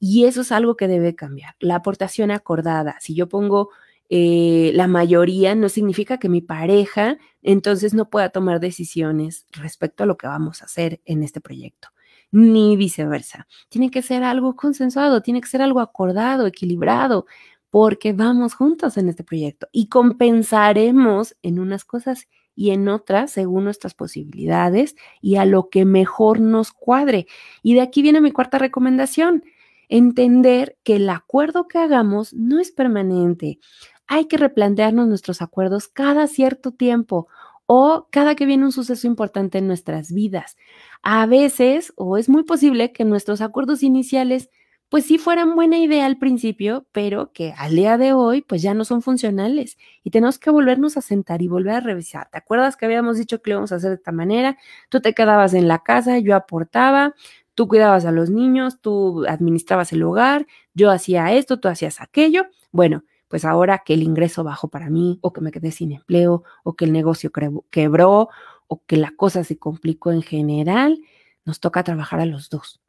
Y 0.00 0.24
eso 0.24 0.42
es 0.42 0.52
algo 0.52 0.76
que 0.76 0.88
debe 0.88 1.14
cambiar. 1.14 1.54
La 1.60 1.76
aportación 1.76 2.30
acordada. 2.30 2.96
Si 3.00 3.14
yo 3.14 3.28
pongo 3.28 3.70
eh, 4.10 4.72
la 4.74 4.86
mayoría, 4.86 5.54
no 5.54 5.68
significa 5.68 6.18
que 6.18 6.28
mi 6.28 6.40
pareja 6.40 7.18
entonces 7.42 7.94
no 7.94 8.08
pueda 8.10 8.30
tomar 8.30 8.60
decisiones 8.60 9.46
respecto 9.52 10.04
a 10.04 10.06
lo 10.06 10.16
que 10.16 10.26
vamos 10.26 10.62
a 10.62 10.66
hacer 10.66 11.00
en 11.04 11.22
este 11.22 11.40
proyecto. 11.40 11.88
ni 12.30 12.76
viceversa. 12.76 13.46
Tiene 13.70 13.90
que 13.90 14.02
ser 14.02 14.22
algo 14.22 14.54
consensuado, 14.56 15.22
tiene 15.22 15.40
que 15.40 15.48
ser 15.48 15.62
algo 15.62 15.80
acordado, 15.80 16.46
equilibrado, 16.46 17.26
porque 17.70 18.12
vamos 18.12 18.54
juntos 18.54 18.96
en 18.98 19.08
este 19.08 19.24
proyecto 19.24 19.68
y 19.72 19.88
compensaremos 19.88 21.36
en 21.42 21.58
unas 21.58 21.84
cosas 21.84 22.28
y 22.58 22.72
en 22.72 22.88
otras 22.88 23.30
según 23.30 23.62
nuestras 23.62 23.94
posibilidades 23.94 24.96
y 25.22 25.36
a 25.36 25.44
lo 25.44 25.70
que 25.70 25.84
mejor 25.84 26.40
nos 26.40 26.72
cuadre. 26.72 27.28
Y 27.62 27.74
de 27.74 27.82
aquí 27.82 28.02
viene 28.02 28.20
mi 28.20 28.32
cuarta 28.32 28.58
recomendación, 28.58 29.44
entender 29.88 30.76
que 30.82 30.96
el 30.96 31.08
acuerdo 31.08 31.68
que 31.68 31.78
hagamos 31.78 32.34
no 32.34 32.58
es 32.58 32.72
permanente. 32.72 33.60
Hay 34.08 34.24
que 34.24 34.38
replantearnos 34.38 35.06
nuestros 35.06 35.40
acuerdos 35.40 35.86
cada 35.86 36.26
cierto 36.26 36.72
tiempo 36.72 37.28
o 37.66 38.08
cada 38.10 38.34
que 38.34 38.44
viene 38.44 38.64
un 38.64 38.72
suceso 38.72 39.06
importante 39.06 39.58
en 39.58 39.68
nuestras 39.68 40.12
vidas. 40.12 40.56
A 41.02 41.26
veces, 41.26 41.92
o 41.94 42.16
es 42.16 42.28
muy 42.28 42.42
posible 42.42 42.92
que 42.92 43.04
nuestros 43.04 43.40
acuerdos 43.40 43.84
iniciales 43.84 44.50
pues 44.88 45.04
sí 45.04 45.18
fueran 45.18 45.54
buena 45.54 45.78
idea 45.78 46.06
al 46.06 46.18
principio, 46.18 46.86
pero 46.92 47.32
que 47.32 47.52
al 47.56 47.76
día 47.76 47.98
de 47.98 48.12
hoy 48.14 48.40
pues 48.42 48.62
ya 48.62 48.74
no 48.74 48.84
son 48.84 49.02
funcionales 49.02 49.76
y 50.02 50.10
tenemos 50.10 50.38
que 50.38 50.50
volvernos 50.50 50.96
a 50.96 51.02
sentar 51.02 51.42
y 51.42 51.48
volver 51.48 51.74
a 51.74 51.80
revisar. 51.80 52.28
¿Te 52.30 52.38
acuerdas 52.38 52.76
que 52.76 52.86
habíamos 52.86 53.18
dicho 53.18 53.42
que 53.42 53.50
lo 53.50 53.56
íbamos 53.56 53.72
a 53.72 53.76
hacer 53.76 53.90
de 53.90 53.96
esta 53.96 54.12
manera? 54.12 54.56
Tú 54.88 55.00
te 55.00 55.14
quedabas 55.14 55.54
en 55.54 55.68
la 55.68 55.80
casa, 55.80 56.18
yo 56.18 56.34
aportaba, 56.34 57.14
tú 57.54 57.68
cuidabas 57.68 58.06
a 58.06 58.12
los 58.12 58.30
niños, 58.30 58.80
tú 58.80 59.26
administrabas 59.28 59.92
el 59.92 60.02
hogar, 60.02 60.46
yo 60.74 60.90
hacía 60.90 61.32
esto, 61.34 61.60
tú 61.60 61.68
hacías 61.68 62.00
aquello. 62.00 62.46
Bueno, 62.72 63.04
pues 63.28 63.44
ahora 63.44 63.82
que 63.84 63.94
el 63.94 64.02
ingreso 64.02 64.42
bajó 64.44 64.68
para 64.68 64.88
mí 64.90 65.18
o 65.22 65.32
que 65.32 65.42
me 65.42 65.50
quedé 65.50 65.70
sin 65.70 65.92
empleo 65.92 66.44
o 66.64 66.76
que 66.76 66.86
el 66.86 66.92
negocio 66.92 67.30
quebró 67.70 68.28
o 68.68 68.82
que 68.86 68.96
la 68.96 69.12
cosa 69.16 69.44
se 69.44 69.58
complicó 69.58 70.12
en 70.12 70.22
general, 70.22 70.98
nos 71.44 71.60
toca 71.60 71.82
trabajar 71.84 72.20
a 72.20 72.26
los 72.26 72.48
dos. 72.48 72.80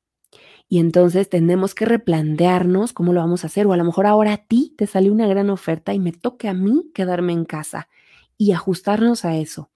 Y 0.71 0.77
entonces 0.77 1.27
tenemos 1.27 1.73
que 1.73 1.85
replantearnos 1.85 2.93
cómo 2.93 3.11
lo 3.11 3.21
vamos 3.21 3.43
a 3.43 3.47
hacer. 3.47 3.65
O 3.65 3.73
a 3.73 3.77
lo 3.77 3.83
mejor 3.83 4.05
ahora 4.05 4.33
a 4.33 4.37
ti 4.37 4.75
te 4.77 4.85
salió 4.85 5.11
una 5.11 5.27
gran 5.27 5.49
oferta 5.49 5.95
y 5.95 5.99
me 5.99 6.11
toque 6.11 6.47
a 6.47 6.53
mí 6.53 6.91
quedarme 6.93 7.33
en 7.33 7.43
casa 7.43 7.89
y 8.37 8.51
ajustarnos 8.51 9.25
a 9.25 9.35
eso. 9.35 9.71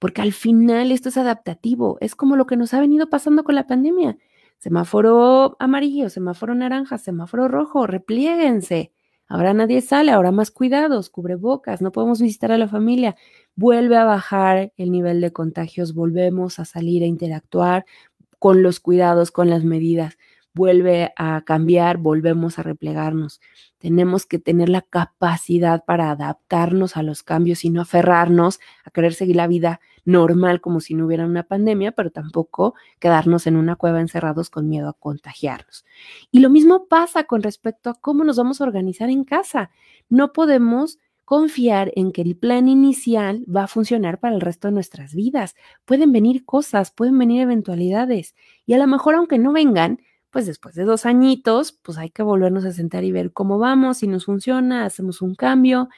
Porque 0.00 0.20
al 0.20 0.32
final 0.32 0.90
esto 0.90 1.10
es 1.10 1.16
adaptativo. 1.16 1.96
Es 2.00 2.16
como 2.16 2.34
lo 2.34 2.46
que 2.46 2.56
nos 2.56 2.74
ha 2.74 2.80
venido 2.80 3.08
pasando 3.08 3.44
con 3.44 3.54
la 3.54 3.68
pandemia. 3.68 4.18
Semáforo 4.58 5.56
amarillo, 5.60 6.10
semáforo 6.10 6.56
naranja, 6.56 6.98
semáforo 6.98 7.46
rojo, 7.46 7.86
replieguense. 7.86 8.92
Ahora 9.28 9.54
nadie 9.54 9.80
sale, 9.80 10.10
ahora 10.10 10.32
más 10.32 10.50
cuidados, 10.50 11.08
cubrebocas, 11.08 11.80
no 11.80 11.92
podemos 11.92 12.20
visitar 12.20 12.52
a 12.52 12.58
la 12.58 12.68
familia. 12.68 13.16
Vuelve 13.54 13.96
a 13.96 14.04
bajar 14.04 14.72
el 14.76 14.90
nivel 14.90 15.20
de 15.20 15.32
contagios, 15.32 15.94
volvemos 15.94 16.58
a 16.58 16.64
salir 16.64 17.02
a 17.04 17.06
interactuar 17.06 17.86
con 18.38 18.62
los 18.62 18.80
cuidados, 18.80 19.30
con 19.30 19.48
las 19.48 19.64
medidas 19.64 20.18
vuelve 20.54 21.12
a 21.16 21.42
cambiar, 21.44 21.96
volvemos 21.98 22.58
a 22.58 22.62
replegarnos. 22.62 23.40
Tenemos 23.78 24.26
que 24.26 24.38
tener 24.38 24.68
la 24.68 24.82
capacidad 24.82 25.84
para 25.84 26.10
adaptarnos 26.10 26.96
a 26.96 27.02
los 27.02 27.22
cambios 27.22 27.64
y 27.64 27.70
no 27.70 27.80
aferrarnos 27.80 28.60
a 28.84 28.90
querer 28.90 29.14
seguir 29.14 29.36
la 29.36 29.46
vida 29.46 29.80
normal 30.04 30.60
como 30.60 30.80
si 30.80 30.94
no 30.94 31.06
hubiera 31.06 31.26
una 31.26 31.44
pandemia, 31.44 31.92
pero 31.92 32.10
tampoco 32.10 32.74
quedarnos 32.98 33.46
en 33.46 33.56
una 33.56 33.76
cueva 33.76 34.00
encerrados 34.00 34.50
con 34.50 34.68
miedo 34.68 34.88
a 34.88 34.94
contagiarnos. 34.94 35.84
Y 36.30 36.40
lo 36.40 36.50
mismo 36.50 36.86
pasa 36.86 37.24
con 37.24 37.42
respecto 37.42 37.90
a 37.90 37.94
cómo 37.94 38.24
nos 38.24 38.36
vamos 38.36 38.60
a 38.60 38.64
organizar 38.64 39.10
en 39.10 39.24
casa. 39.24 39.70
No 40.08 40.32
podemos 40.32 40.98
confiar 41.24 41.92
en 41.96 42.12
que 42.12 42.22
el 42.22 42.36
plan 42.36 42.68
inicial 42.68 43.44
va 43.44 43.64
a 43.64 43.68
funcionar 43.68 44.18
para 44.18 44.34
el 44.34 44.40
resto 44.40 44.68
de 44.68 44.72
nuestras 44.72 45.14
vidas. 45.14 45.54
Pueden 45.84 46.12
venir 46.12 46.44
cosas, 46.44 46.90
pueden 46.90 47.16
venir 47.16 47.40
eventualidades 47.40 48.34
y 48.66 48.74
a 48.74 48.78
lo 48.78 48.86
mejor 48.86 49.14
aunque 49.14 49.38
no 49.38 49.52
vengan, 49.52 50.00
pues 50.32 50.46
después 50.46 50.74
de 50.74 50.84
dos 50.84 51.06
añitos, 51.06 51.72
pues 51.72 51.98
hay 51.98 52.10
que 52.10 52.22
volvernos 52.22 52.64
a 52.64 52.72
sentar 52.72 53.04
y 53.04 53.12
ver 53.12 53.32
cómo 53.32 53.58
vamos, 53.58 53.98
si 53.98 54.08
nos 54.08 54.24
funciona, 54.24 54.86
hacemos 54.86 55.22
un 55.22 55.34
cambio, 55.34 55.90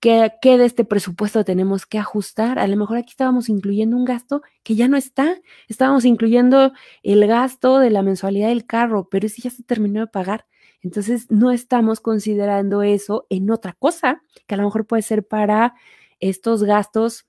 qué, 0.00 0.32
qué 0.42 0.58
de 0.58 0.66
este 0.66 0.84
presupuesto 0.84 1.44
tenemos 1.44 1.86
que 1.86 1.98
ajustar. 1.98 2.58
A 2.58 2.66
lo 2.66 2.76
mejor 2.76 2.98
aquí 2.98 3.10
estábamos 3.10 3.48
incluyendo 3.48 3.96
un 3.96 4.04
gasto 4.04 4.42
que 4.62 4.76
ya 4.76 4.86
no 4.86 4.98
está, 4.98 5.40
estábamos 5.68 6.04
incluyendo 6.04 6.72
el 7.02 7.26
gasto 7.26 7.78
de 7.78 7.90
la 7.90 8.02
mensualidad 8.02 8.48
del 8.48 8.66
carro, 8.66 9.08
pero 9.10 9.26
ese 9.26 9.42
ya 9.42 9.50
se 9.50 9.62
terminó 9.62 10.00
de 10.00 10.06
pagar. 10.08 10.46
Entonces 10.82 11.30
no 11.30 11.50
estamos 11.50 12.00
considerando 12.00 12.82
eso 12.82 13.26
en 13.30 13.50
otra 13.50 13.72
cosa, 13.72 14.22
que 14.46 14.54
a 14.54 14.58
lo 14.58 14.64
mejor 14.64 14.86
puede 14.86 15.02
ser 15.02 15.26
para 15.26 15.74
estos 16.20 16.64
gastos 16.64 17.26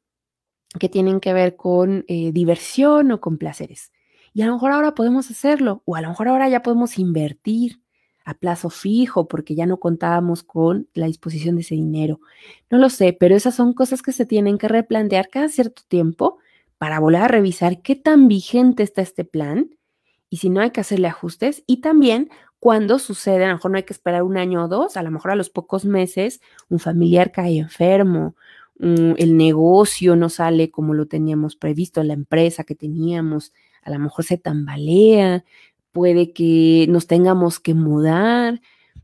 que 0.80 0.89
tienen 0.89 1.22
que 1.22 1.34
ver 1.34 1.56
con 1.56 2.04
eh, 2.10 2.32
diversión 2.34 3.12
o 3.12 3.22
con 3.22 3.38
placeres. 3.38 3.91
Y 4.34 4.41
a 4.41 4.47
lo 4.47 4.53
mejor 4.53 4.71
ahora 4.71 4.93
podemos 4.95 5.29
hacerlo, 5.29 5.84
o 5.86 5.95
a 5.95 6.01
lo 6.01 6.09
mejor 6.09 6.27
ahora 6.27 6.49
ya 6.49 6.61
podemos 6.61 6.97
invertir 6.97 7.82
a 8.23 8.36
plazo 8.36 8.69
fijo 8.69 9.27
porque 9.27 9.55
ya 9.55 9.65
no 9.65 9.77
contábamos 9.77 10.43
con 10.43 10.88
la 10.93 11.07
disposición 11.07 11.55
de 11.55 11.61
ese 11.61 11.75
dinero. 11.75 12.19
No 12.69 12.77
lo 12.77 12.89
sé, 12.89 13.15
pero 13.19 13.36
esas 13.36 13.55
son 13.55 13.73
cosas 13.73 14.01
que 14.01 14.11
se 14.11 14.25
tienen 14.25 14.57
que 14.57 14.67
replantear 14.67 15.29
cada 15.29 15.49
cierto 15.49 15.82
tiempo 15.88 16.38
para 16.77 16.99
volver 16.99 17.21
a 17.21 17.27
revisar 17.27 17.82
qué 17.82 17.95
tan 17.95 18.27
vigente 18.27 18.84
está 18.84 19.01
este 19.01 19.25
plan 19.25 19.69
y 20.29 20.38
si 20.38 20.49
no 20.49 20.61
hay 20.61 20.71
que 20.71 20.82
hacerle 20.82 21.07
ajustes 21.07 21.63
y 21.67 21.82
también 21.82 22.29
cuando 22.59 22.99
sucede, 22.99 23.43
a 23.45 23.47
lo 23.49 23.55
mejor 23.55 23.71
no 23.71 23.77
hay 23.77 23.84
que 23.84 23.93
esperar 23.93 24.23
un 24.23 24.38
año 24.38 24.63
o 24.63 24.67
dos, 24.67 24.95
a 24.95 25.03
lo 25.03 25.11
mejor 25.11 25.32
a 25.32 25.36
los 25.36 25.49
pocos 25.49 25.84
meses 25.84 26.41
un 26.69 26.79
familiar 26.79 27.32
cae 27.32 27.57
enfermo, 27.57 28.36
mm, 28.79 29.13
el 29.17 29.36
negocio 29.36 30.15
no 30.15 30.29
sale 30.29 30.69
como 30.69 30.93
lo 30.93 31.07
teníamos 31.07 31.55
previsto, 31.55 32.03
la 32.03 32.13
empresa 32.13 32.63
que 32.63 32.75
teníamos, 32.75 33.51
a 33.82 33.89
lo 33.91 33.99
mejor 33.99 34.25
se 34.25 34.38
tambalea, 34.38 35.43
puede 35.91 36.34
que 36.34 36.86
nos 36.89 37.07
tengamos 37.07 37.59
que 37.59 37.73
mudar, 37.73 38.61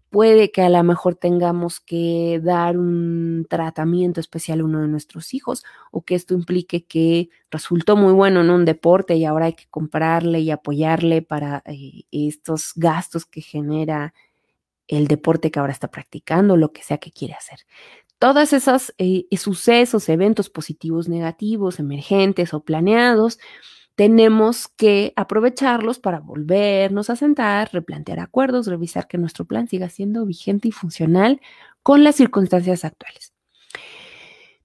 puede 0.09 0.51
que 0.51 0.61
a 0.61 0.69
lo 0.69 0.83
mejor 0.83 1.15
tengamos 1.15 1.79
que 1.79 2.39
dar 2.43 2.77
un 2.77 3.45
tratamiento 3.49 4.19
especial 4.19 4.61
a 4.61 4.65
uno 4.65 4.81
de 4.81 4.87
nuestros 4.87 5.33
hijos 5.33 5.63
o 5.91 6.01
que 6.03 6.15
esto 6.15 6.33
implique 6.33 6.85
que 6.85 7.29
resultó 7.51 7.95
muy 7.95 8.13
bueno 8.13 8.41
en 8.41 8.49
un 8.49 8.65
deporte 8.65 9.15
y 9.15 9.25
ahora 9.25 9.47
hay 9.47 9.53
que 9.53 9.67
comprarle 9.69 10.39
y 10.39 10.51
apoyarle 10.51 11.21
para 11.21 11.61
eh, 11.65 12.03
estos 12.11 12.71
gastos 12.75 13.25
que 13.25 13.41
genera 13.41 14.13
el 14.87 15.07
deporte 15.07 15.51
que 15.51 15.59
ahora 15.59 15.73
está 15.73 15.89
practicando, 15.89 16.55
lo 16.55 16.71
que 16.71 16.83
sea 16.83 16.97
que 16.97 17.11
quiere 17.11 17.33
hacer. 17.33 17.59
Todos 18.19 18.53
esos 18.53 18.93
eh, 18.97 19.25
sucesos, 19.37 20.09
eventos 20.09 20.49
positivos, 20.49 21.09
negativos, 21.09 21.79
emergentes 21.79 22.53
o 22.53 22.61
planeados, 22.61 23.37
tenemos 23.97 24.67
que 24.67 25.11
aprovecharlos 25.15 25.97
para 25.97 26.19
volvernos 26.19 27.09
a 27.09 27.15
sentar, 27.15 27.71
replantear 27.73 28.19
acuerdos, 28.19 28.67
revisar 28.67 29.07
que 29.07 29.17
nuestro 29.17 29.45
plan 29.45 29.67
siga 29.67 29.89
siendo 29.89 30.23
vigente 30.23 30.67
y 30.67 30.71
funcional 30.71 31.41
con 31.81 32.03
las 32.03 32.15
circunstancias 32.15 32.85
actuales. 32.85 33.33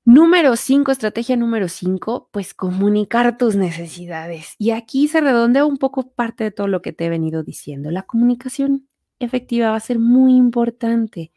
Número 0.04 0.54
cinco, 0.56 0.92
estrategia 0.92 1.36
número 1.36 1.68
cinco, 1.68 2.28
pues 2.30 2.52
comunicar 2.52 3.38
tus 3.38 3.56
necesidades. 3.56 4.54
Y 4.58 4.72
aquí 4.72 5.08
se 5.08 5.22
redondea 5.22 5.64
un 5.64 5.78
poco 5.78 6.10
parte 6.10 6.44
de 6.44 6.50
todo 6.50 6.68
lo 6.68 6.82
que 6.82 6.92
te 6.92 7.06
he 7.06 7.08
venido 7.08 7.42
diciendo. 7.42 7.90
La 7.90 8.02
comunicación 8.02 8.86
efectiva 9.18 9.70
va 9.70 9.76
a 9.76 9.80
ser 9.80 9.98
muy 9.98 10.36
importante 10.36 11.32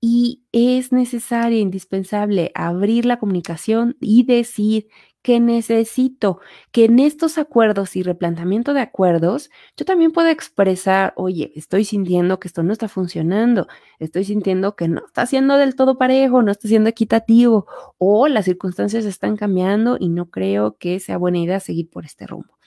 y 0.00 0.42
es 0.50 0.90
necesario, 0.90 1.60
indispensable 1.60 2.50
abrir 2.56 3.04
la 3.04 3.20
comunicación 3.20 3.96
y 4.00 4.24
decir 4.24 4.88
que 5.22 5.40
necesito 5.40 6.40
que 6.72 6.86
en 6.86 6.98
estos 6.98 7.38
acuerdos 7.38 7.96
y 7.96 8.02
replanteamiento 8.02 8.74
de 8.74 8.80
acuerdos 8.80 9.50
yo 9.76 9.84
también 9.84 10.12
pueda 10.12 10.30
expresar, 10.30 11.12
oye, 11.16 11.52
estoy 11.54 11.84
sintiendo 11.84 12.38
que 12.38 12.48
esto 12.48 12.62
no 12.62 12.72
está 12.72 12.88
funcionando, 12.88 13.66
estoy 13.98 14.24
sintiendo 14.24 14.76
que 14.76 14.88
no 14.88 15.04
está 15.06 15.26
siendo 15.26 15.56
del 15.56 15.74
todo 15.74 15.98
parejo, 15.98 16.42
no 16.42 16.52
está 16.52 16.68
siendo 16.68 16.88
equitativo 16.88 17.66
o 17.98 18.28
las 18.28 18.44
circunstancias 18.44 19.04
están 19.04 19.36
cambiando 19.36 19.96
y 19.98 20.08
no 20.08 20.30
creo 20.30 20.76
que 20.78 21.00
sea 21.00 21.18
buena 21.18 21.38
idea 21.38 21.60
seguir 21.60 21.90
por 21.90 22.04
este 22.04 22.26
rumbo. 22.26 22.58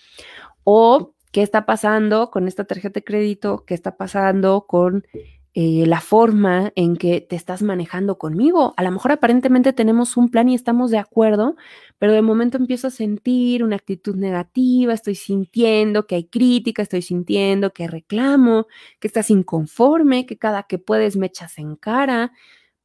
O 0.64 1.14
qué 1.32 1.42
está 1.42 1.66
pasando 1.66 2.30
con 2.30 2.48
esta 2.48 2.66
tarjeta 2.66 3.00
de 3.00 3.04
crédito, 3.04 3.64
qué 3.66 3.74
está 3.74 3.98
pasando 3.98 4.66
con 4.68 5.06
eh, 5.54 5.86
la 5.86 6.00
forma 6.00 6.72
en 6.78 6.96
que 6.96 7.20
te 7.20 7.36
estás 7.36 7.62
manejando 7.62 8.18
conmigo. 8.18 8.74
A 8.78 8.84
lo 8.84 8.92
mejor 8.92 9.12
aparentemente 9.12 9.74
tenemos 9.74 10.16
un 10.16 10.30
plan 10.30 10.48
y 10.48 10.56
estamos 10.56 10.92
de 10.92 10.98
acuerdo, 10.98 11.58
pero 12.00 12.14
de 12.14 12.22
momento 12.22 12.58
empiezo 12.58 12.88
a 12.88 12.90
sentir 12.90 13.62
una 13.62 13.76
actitud 13.76 14.16
negativa, 14.16 14.94
estoy 14.94 15.16
sintiendo 15.16 16.08
que 16.08 16.16
hay 16.16 16.24
crítica, 16.26 16.82
estoy 16.82 17.02
sintiendo 17.02 17.74
que 17.74 17.88
reclamo, 17.88 18.68
que 19.02 19.08
estás 19.08 19.30
inconforme, 19.30 20.26
que 20.26 20.38
cada 20.38 20.64
que 20.64 20.78
puedes 20.78 21.18
me 21.18 21.28
echas 21.28 21.58
en 21.58 21.76
cara. 21.76 22.32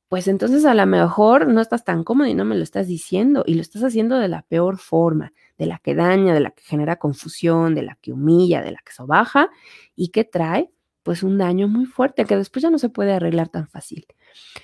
Pues 0.08 0.28
entonces 0.28 0.64
a 0.64 0.74
lo 0.74 0.86
mejor 0.86 1.48
no 1.48 1.60
estás 1.60 1.84
tan 1.84 2.04
cómodo 2.04 2.28
y 2.28 2.34
no 2.34 2.44
me 2.44 2.56
lo 2.56 2.62
estás 2.64 2.88
diciendo 2.88 3.44
y 3.46 3.54
lo 3.54 3.60
estás 3.60 3.84
haciendo 3.84 4.18
de 4.18 4.28
la 4.28 4.42
peor 4.42 4.78
forma, 4.78 5.32
de 5.58 5.66
la 5.66 5.78
que 5.78 5.94
daña, 5.94 6.34
de 6.34 6.40
la 6.40 6.50
que 6.50 6.62
genera 6.64 6.96
confusión, 6.96 7.74
de 7.76 7.82
la 7.82 7.96
que 8.02 8.12
humilla, 8.12 8.62
de 8.62 8.72
la 8.72 8.78
que 8.84 8.92
sobaja 8.92 9.50
y 9.96 10.08
que 10.08 10.24
trae 10.24 10.70
pues 11.06 11.22
un 11.22 11.38
daño 11.38 11.68
muy 11.68 11.86
fuerte 11.86 12.24
que 12.24 12.36
después 12.36 12.64
ya 12.64 12.68
no 12.68 12.80
se 12.80 12.88
puede 12.88 13.12
arreglar 13.12 13.48
tan 13.48 13.68
fácil. 13.68 14.08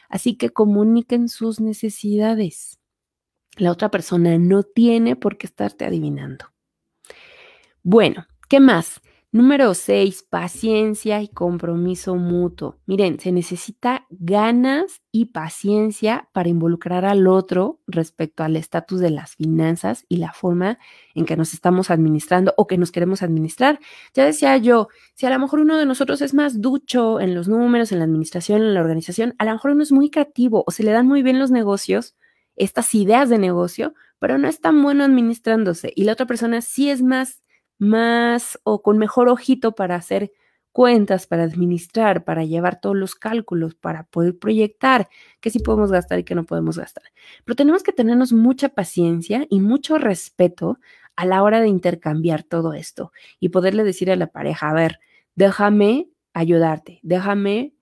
Así 0.08 0.36
que 0.36 0.50
comuniquen 0.50 1.28
sus 1.28 1.60
necesidades. 1.60 2.80
La 3.58 3.70
otra 3.70 3.92
persona 3.92 4.36
no 4.38 4.64
tiene 4.64 5.14
por 5.14 5.38
qué 5.38 5.46
estarte 5.46 5.84
adivinando. 5.84 6.46
Bueno, 7.84 8.26
¿qué 8.48 8.58
más? 8.58 9.00
Número 9.34 9.72
6, 9.72 10.26
paciencia 10.28 11.22
y 11.22 11.28
compromiso 11.28 12.16
mutuo. 12.16 12.76
Miren, 12.84 13.18
se 13.18 13.32
necesita 13.32 14.04
ganas 14.10 15.00
y 15.10 15.24
paciencia 15.24 16.28
para 16.34 16.50
involucrar 16.50 17.06
al 17.06 17.26
otro 17.26 17.80
respecto 17.86 18.44
al 18.44 18.56
estatus 18.56 19.00
de 19.00 19.08
las 19.08 19.34
finanzas 19.36 20.04
y 20.10 20.18
la 20.18 20.34
forma 20.34 20.78
en 21.14 21.24
que 21.24 21.38
nos 21.38 21.54
estamos 21.54 21.90
administrando 21.90 22.52
o 22.58 22.66
que 22.66 22.76
nos 22.76 22.92
queremos 22.92 23.22
administrar. 23.22 23.80
Ya 24.12 24.26
decía 24.26 24.54
yo, 24.58 24.88
si 25.14 25.24
a 25.24 25.30
lo 25.30 25.38
mejor 25.38 25.60
uno 25.60 25.78
de 25.78 25.86
nosotros 25.86 26.20
es 26.20 26.34
más 26.34 26.60
ducho 26.60 27.18
en 27.18 27.34
los 27.34 27.48
números, 27.48 27.90
en 27.90 28.00
la 28.00 28.04
administración, 28.04 28.60
en 28.60 28.74
la 28.74 28.82
organización, 28.82 29.34
a 29.38 29.46
lo 29.46 29.52
mejor 29.52 29.70
uno 29.70 29.82
es 29.82 29.92
muy 29.92 30.10
creativo 30.10 30.62
o 30.66 30.70
se 30.72 30.82
le 30.82 30.90
dan 30.90 31.06
muy 31.06 31.22
bien 31.22 31.38
los 31.38 31.50
negocios, 31.50 32.16
estas 32.54 32.94
ideas 32.94 33.30
de 33.30 33.38
negocio, 33.38 33.94
pero 34.18 34.36
no 34.36 34.46
es 34.46 34.60
tan 34.60 34.82
bueno 34.82 35.04
administrándose 35.04 35.90
y 35.96 36.04
la 36.04 36.12
otra 36.12 36.26
persona 36.26 36.60
sí 36.60 36.90
es 36.90 37.02
más 37.02 37.41
más 37.78 38.58
o 38.64 38.82
con 38.82 38.98
mejor 38.98 39.28
ojito 39.28 39.74
para 39.74 39.96
hacer 39.96 40.32
cuentas, 40.72 41.26
para 41.26 41.44
administrar, 41.44 42.24
para 42.24 42.44
llevar 42.44 42.80
todos 42.80 42.96
los 42.96 43.14
cálculos, 43.14 43.74
para 43.74 44.04
poder 44.04 44.38
proyectar 44.38 45.08
qué 45.40 45.50
sí 45.50 45.58
podemos 45.60 45.92
gastar 45.92 46.18
y 46.18 46.24
qué 46.24 46.34
no 46.34 46.44
podemos 46.44 46.78
gastar. 46.78 47.04
Pero 47.44 47.56
tenemos 47.56 47.82
que 47.82 47.92
tenernos 47.92 48.32
mucha 48.32 48.70
paciencia 48.70 49.46
y 49.50 49.60
mucho 49.60 49.98
respeto 49.98 50.78
a 51.14 51.26
la 51.26 51.42
hora 51.42 51.60
de 51.60 51.68
intercambiar 51.68 52.42
todo 52.42 52.72
esto 52.72 53.12
y 53.38 53.50
poderle 53.50 53.84
decir 53.84 54.10
a 54.10 54.16
la 54.16 54.28
pareja, 54.28 54.70
a 54.70 54.74
ver, 54.74 54.98
déjame 55.34 56.08
ayudarte, 56.32 57.00
déjame 57.02 57.74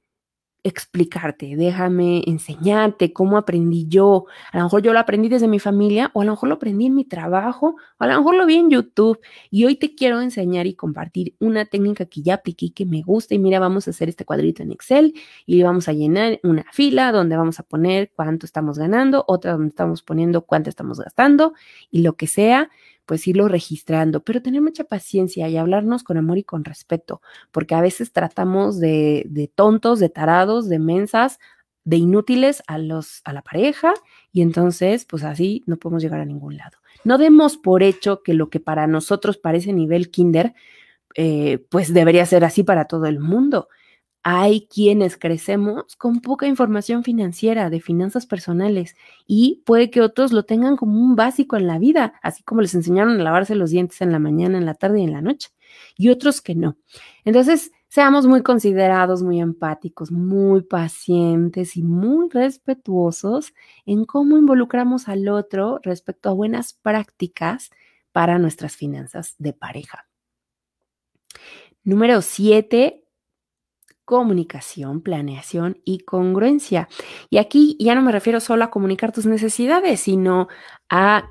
explicarte, 0.65 1.57
déjame 1.57 2.23
enseñarte 2.27 3.13
cómo 3.13 3.37
aprendí 3.37 3.87
yo. 3.89 4.27
A 4.53 4.59
lo 4.59 4.65
mejor 4.65 4.83
yo 4.83 4.93
lo 4.93 4.99
aprendí 4.99 5.29
desde 5.29 5.49
mi 5.49 5.59
familia 5.59 6.11
o 6.15 6.23
a 6.23 6.25
lo 6.25 6.33
mejor 6.33 6.49
lo 6.49 6.55
aprendí 6.57 6.87
en 6.87 6.95
mi 6.95 7.05
trabajo 7.05 7.77
o 7.99 8.05
a 8.05 8.07
lo 8.07 8.19
mejor 8.19 8.35
lo 8.35 8.47
vi 8.47 8.57
en 8.57 8.71
YouTube 8.71 9.21
y 9.51 9.65
hoy 9.65 9.77
te 9.77 9.95
quiero 9.95 10.21
enseñar 10.21 10.67
y 10.67 10.75
compartir 10.75 11.35
una 11.41 11.65
técnica 11.65 12.07
que 12.07 12.23
ya 12.23 12.35
apliqué 12.35 12.73
que 12.73 12.87
me 12.87 13.03
gusta 13.03 13.35
y 13.35 13.39
mira, 13.39 13.59
vamos 13.59 13.87
a 13.87 13.91
hacer 13.91 14.09
este 14.09 14.25
cuadrito 14.25 14.63
en 14.63 14.73
Excel 14.73 15.15
y 15.47 15.63
vamos 15.63 15.89
a 15.89 15.93
llenar 15.93 16.41
una 16.43 16.65
fila 16.73 17.13
donde 17.13 17.37
vamos 17.37 17.59
a 17.59 17.63
poner 17.63 18.11
cuánto 18.15 18.47
estamos 18.47 18.79
ganando, 18.79 19.25
otra 19.29 19.53
donde 19.53 19.69
estamos 19.69 20.03
poniendo 20.03 20.43
cuánto 20.43 20.71
estamos 20.71 21.01
gastando 21.01 21.55
y 21.91 22.03
lo 22.03 22.15
que 22.17 22.27
sea 22.27 22.71
pues 23.11 23.27
irlo 23.27 23.49
registrando, 23.49 24.23
pero 24.23 24.41
tener 24.41 24.63
mucha 24.63 24.85
paciencia 24.85 25.49
y 25.49 25.57
hablarnos 25.57 26.05
con 26.05 26.17
amor 26.17 26.39
y 26.39 26.45
con 26.45 26.65
respeto, 26.65 27.21
porque 27.51 27.75
a 27.75 27.81
veces 27.81 28.13
tratamos 28.13 28.79
de, 28.79 29.25
de 29.29 29.49
tontos, 29.49 29.99
de 29.99 30.11
tarados, 30.11 30.69
de 30.69 30.79
mensas, 30.79 31.41
de 31.83 31.97
inútiles 31.97 32.63
a, 32.69 32.79
los, 32.79 33.21
a 33.25 33.33
la 33.33 33.43
pareja 33.43 33.95
y 34.31 34.43
entonces 34.43 35.07
pues 35.07 35.25
así 35.25 35.65
no 35.67 35.77
podemos 35.77 36.05
llegar 36.05 36.21
a 36.21 36.25
ningún 36.25 36.57
lado. 36.57 36.79
No 37.03 37.19
demos 37.19 37.57
por 37.57 37.83
hecho 37.83 38.23
que 38.23 38.33
lo 38.33 38.49
que 38.49 38.61
para 38.61 38.87
nosotros 38.87 39.39
parece 39.39 39.73
nivel 39.73 40.13
kinder, 40.13 40.55
eh, 41.17 41.67
pues 41.69 41.93
debería 41.93 42.25
ser 42.27 42.45
así 42.45 42.63
para 42.63 42.85
todo 42.85 43.07
el 43.07 43.19
mundo. 43.19 43.67
Hay 44.23 44.67
quienes 44.67 45.17
crecemos 45.17 45.97
con 45.97 46.21
poca 46.21 46.47
información 46.47 47.05
financiera, 47.05 47.71
de 47.71 47.81
finanzas 47.81 48.27
personales, 48.27 48.95
y 49.27 49.63
puede 49.65 49.91
que 49.91 50.03
otros 50.03 50.33
lo 50.33 50.45
tengan 50.45 50.77
como 50.77 51.01
un 51.01 51.17
básico 51.17 51.57
en 51.57 51.67
la 51.67 51.79
vida, 51.79 52.15
así 52.23 52.43
como 52.43 52.61
les 52.61 52.75
enseñaron 52.75 53.19
a 53.19 53.25
lavarse 53.25 53.55
los 53.55 53.71
dientes 53.71 54.01
en 54.03 54.13
la 54.13 54.19
mañana, 54.19 54.59
en 54.59 54.67
la 54.67 54.75
tarde 54.75 55.01
y 55.01 55.05
en 55.05 55.13
la 55.13 55.23
noche, 55.23 55.49
y 55.97 56.11
otros 56.11 56.43
que 56.43 56.55
no. 56.55 56.77
Entonces, 57.25 57.73
seamos 57.89 58.27
muy 58.27 58.43
considerados, 58.43 59.23
muy 59.23 59.41
empáticos, 59.41 60.13
muy 60.13 60.63
pacientes 60.63 61.77
y 61.77 61.83
muy 61.83 62.29
respetuosos 62.29 63.55
en 63.87 64.05
cómo 64.05 64.39
involucramos 64.39 65.09
al 65.09 65.29
otro 65.29 65.81
respecto 65.83 66.29
a 66.29 66.35
buenas 66.35 66.73
prácticas 66.75 67.71
para 68.13 68.39
nuestras 68.39 68.77
finanzas 68.77 69.35
de 69.39 69.53
pareja. 69.53 70.07
Número 71.83 72.21
siete, 72.23 73.05
comunicación, 74.11 75.03
planeación 75.03 75.79
y 75.85 76.01
congruencia. 76.01 76.89
Y 77.31 77.39
aquí 77.39 77.77
ya 77.79 77.95
no 77.95 78.03
me 78.03 78.11
refiero 78.11 78.41
solo 78.41 78.65
a 78.65 78.71
comunicar 78.71 79.13
tus 79.13 79.25
necesidades, 79.25 80.01
sino 80.01 80.49
a 80.89 81.29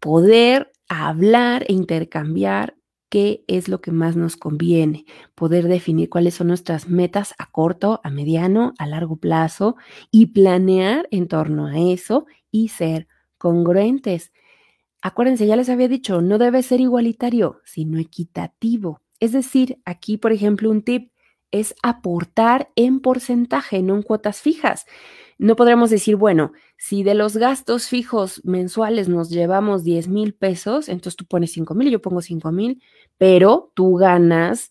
poder 0.00 0.72
hablar 0.88 1.66
e 1.68 1.74
intercambiar 1.74 2.74
qué 3.10 3.44
es 3.48 3.68
lo 3.68 3.82
que 3.82 3.92
más 3.92 4.16
nos 4.16 4.38
conviene, 4.38 5.04
poder 5.34 5.68
definir 5.68 6.08
cuáles 6.08 6.32
son 6.32 6.46
nuestras 6.46 6.88
metas 6.88 7.34
a 7.36 7.50
corto, 7.50 8.00
a 8.02 8.08
mediano, 8.08 8.72
a 8.78 8.86
largo 8.86 9.16
plazo 9.16 9.76
y 10.10 10.28
planear 10.28 11.08
en 11.10 11.28
torno 11.28 11.66
a 11.66 11.78
eso 11.78 12.24
y 12.50 12.68
ser 12.68 13.08
congruentes. 13.36 14.32
Acuérdense, 15.02 15.46
ya 15.46 15.56
les 15.56 15.68
había 15.68 15.88
dicho, 15.88 16.22
no 16.22 16.38
debe 16.38 16.62
ser 16.62 16.80
igualitario, 16.80 17.60
sino 17.66 17.98
equitativo. 17.98 19.02
Es 19.20 19.32
decir, 19.32 19.82
aquí, 19.84 20.16
por 20.16 20.32
ejemplo, 20.32 20.70
un 20.70 20.80
tip, 20.80 21.11
es 21.52 21.74
aportar 21.82 22.70
en 22.74 23.00
porcentaje, 23.00 23.82
no 23.82 23.94
en 23.94 24.02
cuotas 24.02 24.40
fijas. 24.40 24.86
No 25.38 25.54
podremos 25.56 25.90
decir, 25.90 26.16
bueno, 26.16 26.52
si 26.76 27.02
de 27.02 27.14
los 27.14 27.36
gastos 27.36 27.86
fijos 27.86 28.40
mensuales 28.44 29.08
nos 29.08 29.30
llevamos 29.30 29.84
10 29.84 30.08
mil 30.08 30.34
pesos, 30.34 30.88
entonces 30.88 31.16
tú 31.16 31.26
pones 31.26 31.52
5 31.52 31.74
mil, 31.74 31.90
yo 31.90 32.02
pongo 32.02 32.22
5 32.22 32.50
mil, 32.52 32.82
pero 33.18 33.70
tú 33.74 33.94
ganas 33.96 34.70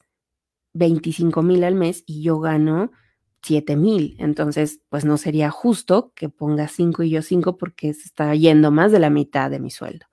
25 0.74 1.42
mil 1.42 1.64
al 1.64 1.76
mes 1.76 2.04
y 2.06 2.22
yo 2.24 2.40
gano 2.40 2.92
7 3.44 3.76
mil. 3.76 4.16
Entonces, 4.20 4.82
pues 4.90 5.06
no 5.06 5.18
sería 5.18 5.50
justo 5.52 6.12
que 6.16 6.30
ponga 6.30 6.68
5 6.68 7.04
y 7.04 7.12
yo 7.12 7.22
5 7.22 7.58
porque 7.58 7.94
se 7.94 8.04
está 8.04 8.34
yendo 8.36 8.72
más 8.72 8.92
de 8.92 9.00
la 9.00 9.10
mitad 9.10 9.50
de 9.50 9.60
mi 9.60 9.72
sueldo. 9.72 10.06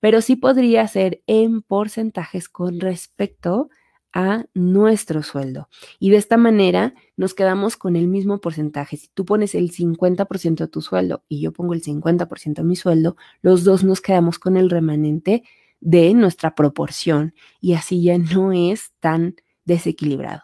Pero 0.00 0.20
sí 0.20 0.36
podría 0.36 0.86
ser 0.86 1.22
en 1.26 1.62
porcentajes 1.62 2.48
con 2.48 2.80
respecto 2.80 3.68
a 4.12 4.46
nuestro 4.54 5.22
sueldo. 5.22 5.68
Y 5.98 6.10
de 6.10 6.16
esta 6.16 6.36
manera 6.36 6.94
nos 7.16 7.34
quedamos 7.34 7.76
con 7.76 7.96
el 7.96 8.08
mismo 8.08 8.40
porcentaje. 8.40 8.96
Si 8.96 9.08
tú 9.08 9.24
pones 9.24 9.54
el 9.54 9.70
50% 9.70 10.56
de 10.56 10.68
tu 10.68 10.80
sueldo 10.80 11.24
y 11.28 11.40
yo 11.40 11.52
pongo 11.52 11.74
el 11.74 11.82
50% 11.82 12.54
de 12.54 12.64
mi 12.64 12.76
sueldo, 12.76 13.16
los 13.42 13.64
dos 13.64 13.84
nos 13.84 14.00
quedamos 14.00 14.38
con 14.38 14.56
el 14.56 14.70
remanente 14.70 15.42
de 15.80 16.14
nuestra 16.14 16.54
proporción 16.54 17.34
y 17.60 17.74
así 17.74 18.02
ya 18.02 18.18
no 18.18 18.52
es 18.52 18.92
tan 19.00 19.36
desequilibrado. 19.64 20.42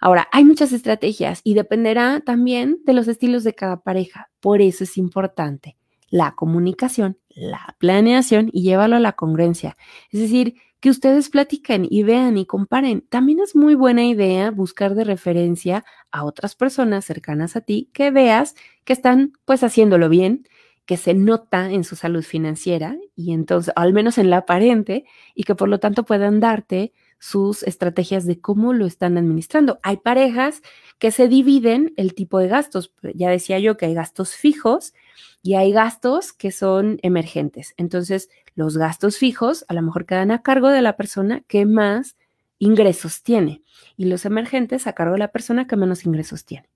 Ahora, 0.00 0.28
hay 0.32 0.44
muchas 0.44 0.72
estrategias 0.72 1.40
y 1.44 1.54
dependerá 1.54 2.20
también 2.20 2.78
de 2.84 2.92
los 2.92 3.08
estilos 3.08 3.42
de 3.44 3.54
cada 3.54 3.80
pareja. 3.80 4.30
Por 4.40 4.62
eso 4.62 4.84
es 4.84 4.96
importante 4.96 5.79
la 6.10 6.34
comunicación, 6.34 7.18
la 7.30 7.76
planeación 7.78 8.50
y 8.52 8.62
llevarlo 8.62 8.96
a 8.96 9.00
la 9.00 9.12
congruencia. 9.12 9.76
Es 10.10 10.20
decir, 10.20 10.56
que 10.80 10.90
ustedes 10.90 11.28
platiquen 11.28 11.86
y 11.88 12.02
vean 12.02 12.38
y 12.38 12.46
comparen. 12.46 13.02
También 13.08 13.40
es 13.40 13.54
muy 13.54 13.74
buena 13.74 14.04
idea 14.04 14.50
buscar 14.50 14.94
de 14.94 15.04
referencia 15.04 15.84
a 16.10 16.24
otras 16.24 16.56
personas 16.56 17.04
cercanas 17.04 17.54
a 17.56 17.60
ti 17.60 17.90
que 17.92 18.10
veas 18.10 18.54
que 18.84 18.94
están 18.94 19.32
pues 19.44 19.62
haciéndolo 19.62 20.08
bien, 20.08 20.46
que 20.86 20.96
se 20.96 21.14
nota 21.14 21.70
en 21.70 21.84
su 21.84 21.96
salud 21.96 22.24
financiera 22.24 22.96
y 23.14 23.32
entonces, 23.32 23.72
al 23.76 23.92
menos 23.92 24.18
en 24.18 24.30
la 24.30 24.38
aparente, 24.38 25.04
y 25.34 25.44
que 25.44 25.54
por 25.54 25.68
lo 25.68 25.78
tanto 25.78 26.04
puedan 26.04 26.40
darte 26.40 26.92
sus 27.20 27.62
estrategias 27.62 28.26
de 28.26 28.40
cómo 28.40 28.72
lo 28.72 28.86
están 28.86 29.18
administrando. 29.18 29.78
Hay 29.82 29.98
parejas 29.98 30.62
que 30.98 31.12
se 31.12 31.28
dividen 31.28 31.92
el 31.96 32.14
tipo 32.14 32.38
de 32.38 32.48
gastos. 32.48 32.92
Ya 33.14 33.30
decía 33.30 33.58
yo 33.60 33.76
que 33.76 33.86
hay 33.86 33.94
gastos 33.94 34.34
fijos 34.34 34.94
y 35.42 35.54
hay 35.54 35.70
gastos 35.70 36.32
que 36.32 36.50
son 36.50 36.98
emergentes. 37.02 37.74
Entonces, 37.76 38.30
los 38.54 38.76
gastos 38.76 39.18
fijos 39.18 39.64
a 39.68 39.74
lo 39.74 39.82
mejor 39.82 40.06
quedan 40.06 40.30
a 40.30 40.42
cargo 40.42 40.70
de 40.70 40.82
la 40.82 40.96
persona 40.96 41.42
que 41.46 41.66
más 41.66 42.16
ingresos 42.58 43.22
tiene 43.22 43.62
y 43.96 44.06
los 44.06 44.24
emergentes 44.24 44.86
a 44.86 44.94
cargo 44.94 45.12
de 45.12 45.18
la 45.18 45.32
persona 45.32 45.66
que 45.66 45.76
menos 45.76 46.06
ingresos 46.06 46.44
tiene. 46.44 46.68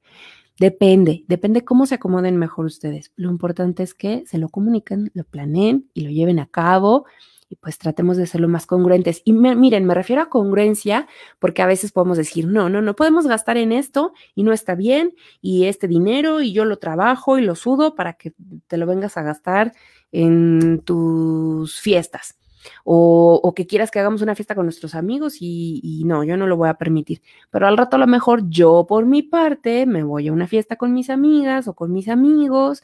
Depende, 0.58 1.24
depende 1.26 1.64
cómo 1.64 1.84
se 1.84 1.96
acomoden 1.96 2.36
mejor 2.36 2.66
ustedes. 2.66 3.12
Lo 3.16 3.30
importante 3.30 3.82
es 3.82 3.92
que 3.92 4.24
se 4.26 4.38
lo 4.38 4.48
comuniquen, 4.48 5.10
lo 5.12 5.24
planeen 5.24 5.90
y 5.94 6.02
lo 6.02 6.10
lleven 6.10 6.38
a 6.38 6.46
cabo 6.46 7.06
y 7.48 7.56
pues 7.56 7.76
tratemos 7.76 8.16
de 8.16 8.26
ser 8.26 8.40
lo 8.40 8.48
más 8.48 8.66
congruentes. 8.66 9.20
Y 9.24 9.32
miren, 9.32 9.84
me 9.84 9.94
refiero 9.94 10.22
a 10.22 10.28
congruencia 10.28 11.08
porque 11.40 11.62
a 11.62 11.66
veces 11.66 11.90
podemos 11.90 12.16
decir, 12.16 12.46
no, 12.46 12.68
no, 12.68 12.82
no 12.82 12.94
podemos 12.94 13.26
gastar 13.26 13.56
en 13.56 13.72
esto 13.72 14.12
y 14.36 14.44
no 14.44 14.52
está 14.52 14.76
bien 14.76 15.14
y 15.40 15.64
este 15.64 15.88
dinero 15.88 16.40
y 16.40 16.52
yo 16.52 16.64
lo 16.64 16.78
trabajo 16.78 17.36
y 17.38 17.42
lo 17.42 17.56
sudo 17.56 17.96
para 17.96 18.14
que 18.14 18.32
te 18.68 18.76
lo 18.76 18.86
vengas 18.86 19.16
a 19.16 19.22
gastar 19.22 19.72
en 20.12 20.82
tus 20.84 21.80
fiestas. 21.80 22.36
O, 22.84 23.52
que 23.54 23.66
quieras 23.66 23.90
que 23.90 24.00
hagamos 24.00 24.22
una 24.22 24.34
fiesta 24.34 24.54
con 24.54 24.66
nuestros 24.66 24.94
amigos 24.94 25.36
y, 25.40 25.80
y, 25.82 26.04
no, 26.04 26.24
yo 26.24 26.36
no 26.36 26.46
lo 26.46 26.56
voy 26.56 26.68
a 26.68 26.74
permitir. 26.74 27.22
Pero 27.50 27.66
al 27.66 27.76
rato 27.76 27.96
a 27.96 27.98
lo 27.98 28.06
mejor 28.06 28.48
yo 28.48 28.86
por 28.88 29.06
mi 29.06 29.22
parte 29.22 29.86
me 29.86 30.02
voy 30.02 30.28
a 30.28 30.32
una 30.32 30.46
fiesta 30.46 30.76
con 30.76 30.92
mis 30.92 31.10
amigas 31.10 31.68
o 31.68 31.74
con 31.74 31.92
mis 31.92 32.08
amigos 32.08 32.82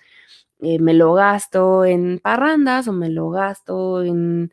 eh, 0.62 0.78
me 0.78 0.92
lo 0.94 1.14
gasto 1.14 1.84
en 1.86 2.18
parrandas 2.22 2.86
o 2.86 2.92
me 2.92 3.08
lo 3.08 3.30
gasto 3.30 4.02
en, 4.02 4.52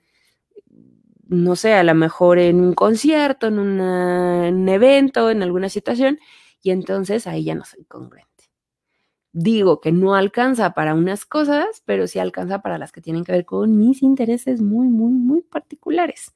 no 1.28 1.56
sé, 1.56 1.74
a 1.74 1.84
lo 1.84 1.96
mejor 1.96 2.40
en 2.40 2.62
un 2.62 2.74
concierto, 2.74 3.48
en, 3.48 3.60
un 3.60 4.70
evento, 4.70 5.30
en 5.30 5.44
alguna 5.44 5.70
situación, 5.70 6.20
y 6.64 6.72
entonces 6.72 7.28
ahí 7.28 7.44
ya 7.44 7.56
no 7.56 7.66
soy 7.66 7.84
congruente. 7.86 8.37
Digo 9.34 9.82
que 9.82 9.92
no 9.92 10.16
alcanza 10.16 10.74
para 10.74 10.96
unas 10.96 11.26
cosas, 11.26 11.84
pero 11.86 12.08
sí 12.08 12.20
alcanza 12.20 12.62
para 12.62 12.78
las 12.78 12.92
que 12.92 13.02
tienen 13.02 13.24
que 13.24 13.32
ver 13.34 13.46
con 13.46 13.78
mis 13.78 14.02
intereses 14.02 14.62
muy, 14.62 14.88
muy, 14.90 15.12
muy 15.14 15.42
particulares. 15.42 16.34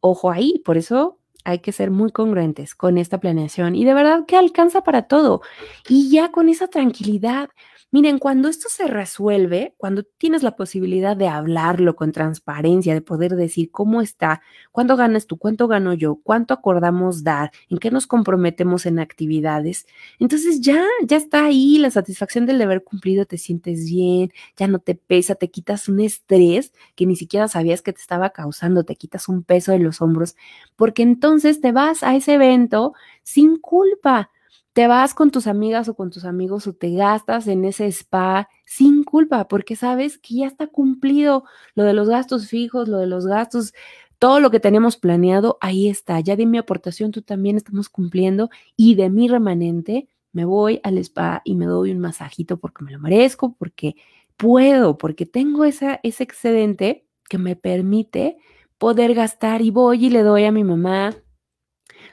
Ojo 0.00 0.30
ahí, 0.30 0.60
por 0.64 0.76
eso 0.78 1.18
hay 1.46 1.60
que 1.60 1.72
ser 1.72 1.90
muy 1.92 2.10
congruentes 2.10 2.74
con 2.74 2.98
esta 2.98 3.20
planeación 3.20 3.76
y 3.76 3.84
de 3.84 3.94
verdad 3.94 4.26
que 4.26 4.36
alcanza 4.36 4.82
para 4.82 5.02
todo. 5.02 5.42
Y 5.88 6.10
ya 6.10 6.32
con 6.32 6.48
esa 6.48 6.66
tranquilidad, 6.66 7.50
Miren, 7.92 8.18
cuando 8.18 8.48
esto 8.48 8.68
se 8.68 8.88
resuelve, 8.88 9.74
cuando 9.76 10.02
tienes 10.02 10.42
la 10.42 10.56
posibilidad 10.56 11.16
de 11.16 11.28
hablarlo 11.28 11.94
con 11.94 12.10
transparencia, 12.10 12.94
de 12.94 13.00
poder 13.00 13.36
decir 13.36 13.70
cómo 13.70 14.02
está, 14.02 14.42
cuánto 14.72 14.96
ganas 14.96 15.26
tú, 15.26 15.38
cuánto 15.38 15.68
gano 15.68 15.94
yo, 15.94 16.16
cuánto 16.16 16.52
acordamos 16.52 17.22
dar, 17.22 17.52
en 17.70 17.78
qué 17.78 17.92
nos 17.92 18.08
comprometemos 18.08 18.86
en 18.86 18.98
actividades, 18.98 19.86
entonces 20.18 20.60
ya, 20.60 20.84
ya 21.04 21.16
está 21.16 21.44
ahí 21.44 21.78
la 21.78 21.92
satisfacción 21.92 22.44
del 22.44 22.58
deber 22.58 22.82
cumplido, 22.82 23.24
te 23.24 23.38
sientes 23.38 23.84
bien, 23.88 24.32
ya 24.56 24.66
no 24.66 24.80
te 24.80 24.96
pesa, 24.96 25.36
te 25.36 25.48
quitas 25.50 25.88
un 25.88 26.00
estrés 26.00 26.72
que 26.96 27.06
ni 27.06 27.14
siquiera 27.14 27.46
sabías 27.46 27.82
que 27.82 27.92
te 27.92 28.00
estaba 28.00 28.30
causando, 28.30 28.82
te 28.82 28.96
quitas 28.96 29.28
un 29.28 29.44
peso 29.44 29.70
de 29.70 29.78
los 29.78 30.02
hombros, 30.02 30.34
porque 30.74 31.02
entonces 31.02 31.35
te 31.40 31.72
vas 31.72 32.02
a 32.02 32.14
ese 32.16 32.34
evento 32.34 32.94
sin 33.22 33.56
culpa 33.56 34.30
te 34.76 34.88
vas 34.88 35.14
con 35.14 35.30
tus 35.30 35.46
amigas 35.46 35.88
o 35.88 35.94
con 35.94 36.10
tus 36.10 36.26
amigos 36.26 36.66
o 36.66 36.74
te 36.74 36.90
gastas 36.90 37.48
en 37.48 37.64
ese 37.64 37.86
spa 37.86 38.50
sin 38.66 39.04
culpa, 39.04 39.48
porque 39.48 39.74
sabes 39.74 40.18
que 40.18 40.34
ya 40.34 40.46
está 40.46 40.66
cumplido 40.66 41.44
lo 41.74 41.84
de 41.84 41.94
los 41.94 42.10
gastos 42.10 42.48
fijos, 42.48 42.86
lo 42.86 42.98
de 42.98 43.06
los 43.06 43.26
gastos, 43.26 43.72
todo 44.18 44.38
lo 44.38 44.50
que 44.50 44.60
tenemos 44.60 44.98
planeado, 44.98 45.56
ahí 45.62 45.88
está. 45.88 46.20
Ya 46.20 46.36
de 46.36 46.44
mi 46.44 46.58
aportación, 46.58 47.10
tú 47.10 47.22
también 47.22 47.56
estamos 47.56 47.88
cumpliendo 47.88 48.50
y 48.76 48.96
de 48.96 49.08
mi 49.08 49.28
remanente 49.28 50.08
me 50.32 50.44
voy 50.44 50.78
al 50.82 50.98
spa 50.98 51.40
y 51.42 51.54
me 51.54 51.64
doy 51.64 51.92
un 51.92 52.00
masajito 52.00 52.58
porque 52.58 52.84
me 52.84 52.92
lo 52.92 52.98
merezco, 52.98 53.54
porque 53.58 53.96
puedo, 54.36 54.98
porque 54.98 55.24
tengo 55.24 55.64
esa, 55.64 56.00
ese 56.02 56.22
excedente 56.22 57.06
que 57.30 57.38
me 57.38 57.56
permite 57.56 58.36
poder 58.76 59.14
gastar 59.14 59.62
y 59.62 59.70
voy 59.70 60.04
y 60.04 60.10
le 60.10 60.22
doy 60.22 60.44
a 60.44 60.52
mi 60.52 60.64
mamá 60.64 61.16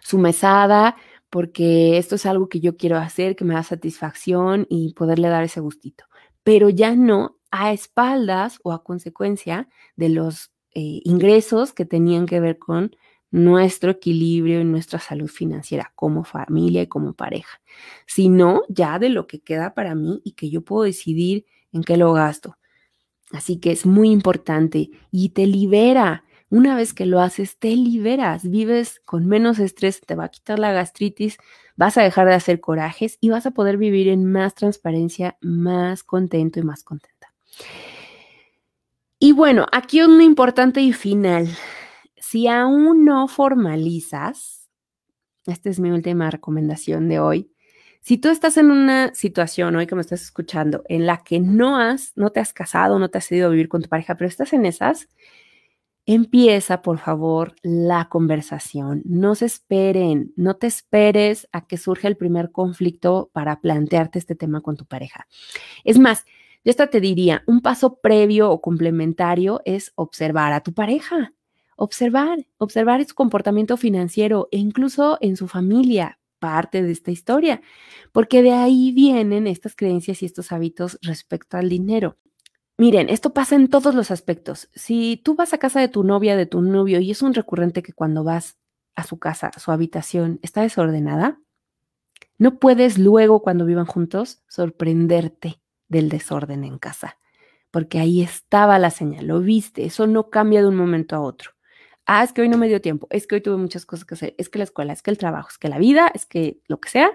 su 0.04 0.18
mesada, 0.18 0.96
porque 1.30 1.98
esto 1.98 2.16
es 2.16 2.26
algo 2.26 2.48
que 2.48 2.60
yo 2.60 2.78
quiero 2.78 2.98
hacer, 2.98 3.36
que 3.36 3.46
me 3.46 3.56
da 3.56 3.64
satisfacción 3.64 4.68
y 4.70 4.94
poderle 4.94 5.30
dar 5.30 5.44
ese 5.44 5.60
gustito, 5.60 6.06
pero 6.44 6.70
ya 6.70 6.96
no 6.96 7.38
a 7.50 7.72
espaldas 7.72 8.60
o 8.64 8.72
a 8.72 8.84
consecuencia 8.84 9.68
de 9.96 10.10
los 10.10 10.52
eh, 10.76 11.02
ingresos 11.04 11.74
que 11.74 11.86
tenían 11.86 12.26
que 12.26 12.40
ver 12.40 12.58
con 12.60 12.96
nuestro 13.32 13.92
equilibrio 13.92 14.62
y 14.62 14.64
nuestra 14.64 15.00
salud 15.00 15.28
financiera 15.28 15.92
como 15.96 16.24
familia 16.24 16.84
y 16.84 16.88
como 16.88 17.14
pareja, 17.14 17.62
sino 18.06 18.62
ya 18.70 19.00
de 19.00 19.10
lo 19.10 19.26
que 19.26 19.42
queda 19.42 19.74
para 19.74 19.96
mí 19.96 20.22
y 20.24 20.34
que 20.34 20.52
yo 20.52 20.62
puedo 20.62 20.84
decidir 20.84 21.46
en 21.72 21.84
qué 21.84 21.98
lo 21.98 22.14
gasto. 22.14 22.58
Así 23.32 23.60
que 23.60 23.72
es 23.72 23.88
muy 23.88 24.12
importante 24.12 24.92
y 25.10 25.30
te 25.30 25.48
libera 25.48 26.24
una 26.54 26.76
vez 26.76 26.94
que 26.94 27.08
lo 27.08 27.20
haces, 27.20 27.58
te 27.58 27.76
liberas, 27.76 28.48
vives 28.48 29.02
con 29.06 29.26
menos 29.26 29.58
estrés, 29.58 30.02
te 30.02 30.14
va 30.14 30.26
a 30.26 30.30
quitar 30.30 30.60
la 30.60 30.72
gastritis, 30.72 31.40
vas 31.76 31.98
a 31.98 32.04
dejar 32.04 32.28
de 32.28 32.36
hacer 32.36 32.60
corajes 32.60 33.18
y 33.20 33.30
vas 33.30 33.48
a 33.48 33.52
poder 33.52 33.78
vivir 33.78 34.08
en 34.08 34.32
más 34.32 34.54
transparencia, 34.54 35.36
más 35.42 36.04
contento 36.04 36.60
y 36.60 36.64
más 36.64 36.84
contenta. 36.84 37.34
Y 39.18 39.32
bueno, 39.32 39.66
aquí 39.72 40.04
un 40.04 40.22
importante 40.22 40.80
y 40.80 40.94
final. 40.94 41.48
Si 42.18 42.48
aún 42.48 43.04
no 43.04 43.28
formalizas, 43.28 44.70
esta 45.48 45.72
es 45.72 45.80
mi 45.80 45.90
última 45.90 46.30
recomendación 46.30 47.10
de 47.10 47.20
hoy. 47.20 47.52
Si 48.02 48.20
tú 48.20 48.30
estás 48.30 48.58
en 48.58 48.70
una 48.70 49.12
situación 49.16 49.76
hoy 49.76 49.88
que 49.88 49.96
me 49.96 50.02
estás 50.02 50.22
escuchando 50.22 50.84
en 50.88 51.08
la 51.08 51.24
que 51.24 51.40
no 51.40 51.80
has, 51.80 52.12
no 52.16 52.30
te 52.30 52.42
has 52.42 52.54
casado, 52.54 53.00
no 53.00 53.10
te 53.10 53.18
has 53.18 53.32
ido 53.32 53.48
a 53.48 53.50
vivir 53.50 53.70
con 53.70 53.82
tu 53.82 53.90
pareja, 53.90 54.14
pero 54.16 54.28
estás 54.28 54.54
en 54.54 54.68
esas, 54.68 55.10
Empieza, 56.06 56.82
por 56.82 56.98
favor, 56.98 57.56
la 57.62 58.10
conversación. 58.10 59.04
No 59.06 59.36
se 59.36 59.46
esperen, 59.46 60.34
no 60.36 60.58
te 60.58 60.68
esperes 60.68 61.48
a 61.54 61.66
que 61.66 61.78
surja 61.78 62.10
el 62.10 62.18
primer 62.18 62.52
conflicto 62.52 63.30
para 63.32 63.62
plantearte 63.62 64.20
este 64.20 64.36
tema 64.36 64.60
con 64.60 64.76
tu 64.76 64.86
pareja. 64.86 65.28
Es 65.86 65.98
más, 66.00 66.26
yo 66.66 66.72
hasta 66.72 66.88
te 66.88 67.00
diría, 67.00 67.44
un 67.48 67.62
paso 67.62 68.00
previo 68.02 68.52
o 68.52 68.62
complementario 68.62 69.62
es 69.64 69.94
observar 69.96 70.52
a 70.52 70.62
tu 70.62 70.74
pareja. 70.74 71.34
Observar, 71.78 72.46
observar 72.58 73.04
su 73.06 73.16
comportamiento 73.16 73.78
financiero 73.78 74.50
e 74.52 74.58
incluso 74.58 75.18
en 75.22 75.38
su 75.38 75.48
familia, 75.48 76.20
parte 76.40 76.84
de 76.84 76.92
esta 76.92 77.12
historia, 77.12 77.62
porque 78.12 78.44
de 78.44 78.52
ahí 78.52 78.92
vienen 78.92 79.48
estas 79.48 79.76
creencias 79.76 80.22
y 80.22 80.26
estos 80.26 80.52
hábitos 80.52 81.00
respecto 81.02 81.56
al 81.56 81.70
dinero. 81.70 82.18
Miren, 82.78 83.10
esto 83.10 83.34
pasa 83.34 83.56
en 83.56 83.70
todos 83.70 83.94
los 83.94 84.10
aspectos. 84.10 84.70
Si 84.74 85.22
tú 85.24 85.36
vas 85.36 85.54
a 85.54 85.60
casa 85.60 85.80
de 85.80 85.88
tu 85.88 86.04
novia, 86.04 86.36
de 86.36 86.48
tu 86.48 86.62
novio, 86.62 87.00
y 87.00 87.12
es 87.12 87.22
un 87.22 87.34
recurrente 87.34 87.84
que 87.84 87.94
cuando 87.94 88.24
vas 88.24 88.58
a 88.96 89.04
su 89.04 89.20
casa, 89.20 89.52
su 89.58 89.72
habitación, 89.72 90.40
está 90.42 90.62
desordenada, 90.62 91.40
no 92.38 92.60
puedes 92.60 92.98
luego, 92.98 93.42
cuando 93.42 93.66
vivan 93.66 93.86
juntos, 93.86 94.42
sorprenderte 94.48 95.62
del 95.88 96.10
desorden 96.10 96.64
en 96.64 96.80
casa, 96.80 97.18
porque 97.72 98.00
ahí 98.00 98.22
estaba 98.22 98.80
la 98.80 98.90
señal, 98.90 99.28
lo 99.28 99.40
viste, 99.40 99.86
eso 99.86 100.08
no 100.08 100.30
cambia 100.30 100.62
de 100.62 100.68
un 100.68 100.76
momento 100.76 101.16
a 101.16 101.22
otro. 101.22 101.52
Ah, 102.06 102.24
es 102.24 102.34
que 102.34 102.42
hoy 102.42 102.50
no 102.50 102.58
me 102.58 102.68
dio 102.68 102.82
tiempo, 102.82 103.08
es 103.12 103.28
que 103.28 103.36
hoy 103.36 103.42
tuve 103.42 103.58
muchas 103.58 103.86
cosas 103.86 104.06
que 104.06 104.16
hacer, 104.16 104.36
es 104.38 104.50
que 104.50 104.58
la 104.58 104.66
escuela, 104.66 104.94
es 104.94 105.02
que 105.04 105.12
el 105.12 105.18
trabajo, 105.18 105.50
es 105.50 105.58
que 105.58 105.70
la 105.70 105.78
vida, 105.78 106.12
es 106.14 106.26
que 106.26 106.60
lo 106.68 106.80
que 106.80 106.90
sea, 106.90 107.12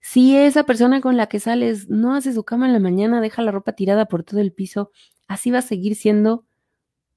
si 0.00 0.36
esa 0.36 0.64
persona 0.64 1.00
con 1.00 1.16
la 1.16 1.26
que 1.28 1.40
sales 1.40 1.88
no 1.88 2.14
hace 2.14 2.32
su 2.32 2.44
cama 2.44 2.66
en 2.66 2.72
la 2.72 2.80
mañana, 2.80 3.20
deja 3.20 3.42
la 3.42 3.52
ropa 3.52 3.72
tirada 3.72 4.06
por 4.06 4.24
todo 4.24 4.40
el 4.40 4.52
piso, 4.52 4.90
así 5.28 5.50
va 5.50 5.58
a 5.58 5.62
seguir 5.62 5.94
siendo 5.94 6.44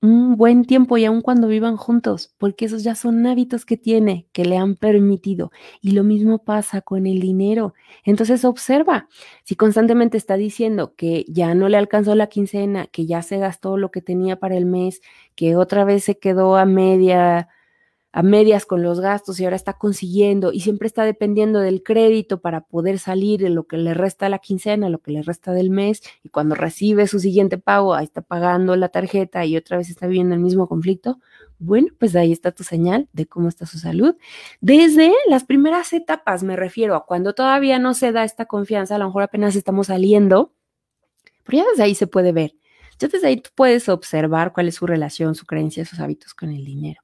un 0.04 0.36
buen 0.36 0.66
tiempo 0.66 0.98
y 0.98 1.06
aun 1.06 1.22
cuando 1.22 1.48
vivan 1.48 1.78
juntos, 1.78 2.34
porque 2.38 2.66
esos 2.66 2.84
ya 2.84 2.94
son 2.94 3.26
hábitos 3.26 3.66
que 3.66 3.78
tiene, 3.78 4.28
que 4.34 4.44
le 4.44 4.58
han 4.58 4.76
permitido. 4.76 5.52
Y 5.80 5.92
lo 5.92 6.04
mismo 6.04 6.44
pasa 6.44 6.82
con 6.82 7.08
el 7.08 7.22
dinero. 7.22 7.74
Entonces 8.04 8.44
observa, 8.44 9.08
si 9.46 9.56
constantemente 9.56 10.18
está 10.18 10.36
diciendo 10.36 10.94
que 10.98 11.24
ya 11.30 11.56
no 11.56 11.70
le 11.70 11.78
alcanzó 11.78 12.16
la 12.16 12.28
quincena, 12.28 12.88
que 12.88 13.06
ya 13.06 13.22
se 13.22 13.38
gastó 13.38 13.78
lo 13.78 13.92
que 13.92 14.02
tenía 14.02 14.38
para 14.38 14.58
el 14.58 14.66
mes, 14.66 15.02
que 15.36 15.56
otra 15.56 15.86
vez 15.86 16.04
se 16.04 16.20
quedó 16.20 16.58
a 16.58 16.66
media 16.66 17.48
a 18.14 18.22
medias 18.22 18.68
con 18.68 18.84
los 18.84 19.00
gastos 19.00 19.40
y 19.40 19.44
ahora 19.44 19.56
está 19.56 19.74
consiguiendo 19.74 20.54
y 20.54 20.60
siempre 20.60 20.86
está 20.86 21.04
dependiendo 21.04 21.60
del 21.60 21.82
crédito 21.82 22.42
para 22.42 22.62
poder 22.62 23.00
salir 23.00 23.42
de 23.42 23.50
lo 23.50 23.64
que 23.64 23.76
le 23.78 23.96
resta 23.96 24.30
la 24.30 24.38
quincena, 24.38 24.88
lo 24.88 25.00
que 25.00 25.12
le 25.12 25.24
resta 25.24 25.52
del 25.52 25.72
mes 25.72 26.04
y 26.22 26.30
cuando 26.30 26.54
recibe 26.54 27.08
su 27.08 27.20
siguiente 27.20 27.58
pago, 27.58 27.96
ahí 27.96 28.06
está 28.06 28.22
pagando 28.22 28.76
la 28.76 28.90
tarjeta 28.90 29.44
y 29.46 29.58
otra 29.58 29.78
vez 29.78 29.90
está 29.90 30.06
viviendo 30.06 30.36
el 30.36 30.42
mismo 30.42 30.68
conflicto, 30.68 31.20
bueno, 31.58 31.88
pues 31.98 32.16
ahí 32.16 32.32
está 32.32 32.52
tu 32.52 32.64
señal 32.64 33.10
de 33.14 33.26
cómo 33.26 33.50
está 33.50 33.66
su 33.66 33.80
salud. 33.80 34.16
Desde 34.62 35.12
las 35.28 35.44
primeras 35.44 35.92
etapas 35.92 36.44
me 36.44 36.56
refiero 36.56 36.96
a 36.96 37.08
cuando 37.08 37.34
todavía 37.34 37.80
no 37.80 37.96
se 37.96 38.12
da 38.12 38.24
esta 38.24 38.46
confianza, 38.46 38.96
a 38.96 39.00
lo 39.00 39.08
mejor 39.08 39.24
apenas 39.24 39.56
estamos 39.56 39.88
saliendo, 39.88 40.54
pero 41.44 41.58
ya 41.58 41.66
desde 41.72 41.84
ahí 41.84 41.96
se 41.96 42.06
puede 42.06 42.32
ver. 42.32 42.54
Ya 43.00 43.08
desde 43.08 43.26
ahí 43.26 43.38
tú 43.38 43.50
puedes 43.56 43.90
observar 43.90 44.54
cuál 44.54 44.68
es 44.68 44.76
su 44.76 44.86
relación, 44.86 45.34
su 45.34 45.48
creencia, 45.48 45.84
sus 45.84 46.00
hábitos 46.00 46.36
con 46.36 46.52
el 46.52 46.64
dinero. 46.64 47.02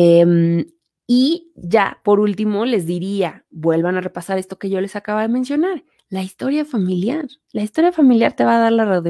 Em, 0.00 0.64
y 1.08 1.50
ya, 1.56 1.98
por 2.04 2.20
último, 2.20 2.64
les 2.64 2.86
diría, 2.86 3.44
vuelvan 3.50 3.96
a 3.96 4.00
repasar 4.00 4.38
esto 4.38 4.56
que 4.56 4.70
yo 4.70 4.80
les 4.80 4.94
acabo 4.94 5.18
de 5.20 5.26
mencionar, 5.28 5.82
la 6.08 6.22
historia 6.22 6.64
familiar. 6.64 7.26
La 7.52 7.62
historia 7.62 7.90
familiar 7.90 8.34
te 8.36 8.44
va 8.44 8.58
a 8.58 8.60
dar 8.60 8.72
la, 8.72 9.02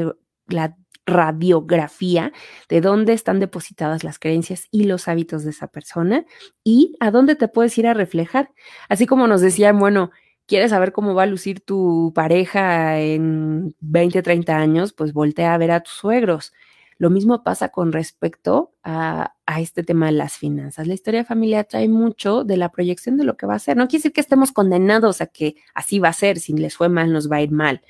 la 0.47 0.77
radiografía 1.05 2.33
de 2.71 2.81
dónde 2.81 3.13
están 3.13 3.39
depositadas 3.39 4.03
las 4.03 4.19
creencias 4.19 4.67
y 4.71 4.85
los 4.85 5.09
hábitos 5.09 5.45
de 5.45 5.51
esa 5.51 5.67
persona 5.69 6.25
y 6.65 6.97
a 7.01 7.11
dónde 7.11 7.35
te 7.37 7.49
puedes 7.49 7.77
ir 7.77 7.87
a 7.87 7.93
reflejar. 7.95 8.51
Así 8.89 9.05
como 9.07 9.27
nos 9.27 9.43
decían, 9.43 9.79
bueno, 9.79 10.11
¿quieres 10.47 10.71
saber 10.71 10.93
cómo 10.93 11.15
va 11.15 11.25
a 11.25 11.27
lucir 11.27 11.61
tu 11.61 12.13
pareja 12.15 12.99
en 12.99 13.75
20, 13.81 14.23
30 14.23 14.57
años? 14.57 14.95
Pues 14.95 15.13
voltea 15.13 15.53
a 15.53 15.59
ver 15.59 15.71
a 15.71 15.81
tus 15.81 15.93
suegros. 15.95 16.53
Lo 16.99 17.11
mismo 17.11 17.45
pasa 17.45 17.69
con 17.69 17.93
respecto 17.93 18.75
a, 18.83 19.35
este 19.59 19.83
tema 19.83 20.07
de 20.07 20.13
las 20.13 20.35
finanzas. 20.35 20.87
La 20.87 20.95
historia 20.95 21.25
familiar 21.25 21.65
trae 21.65 21.89
mucho 21.89 22.45
de 22.45 22.57
la 22.57 22.71
proyección 22.71 23.17
de 23.17 23.25
lo 23.25 23.37
que 23.37 23.47
va 23.47 23.55
a 23.55 23.59
ser. 23.59 23.77
No 23.77 23.89
quiere 23.89 24.01
decir 24.01 24.13
que 24.13 24.21
estemos 24.21 24.53
condenados 24.53 25.21
a 25.21 25.27
que 25.27 25.57
así 25.75 25.99
va 25.99 26.09
a 26.09 26.13
ser, 26.13 26.39
si 26.39 26.53
les 26.53 26.77
fue 26.77 26.89
mal, 26.89 27.13
nos 27.13 27.31
va 27.31 27.37
a 27.37 27.43
ir 27.43 27.51
mal. 27.51 27.81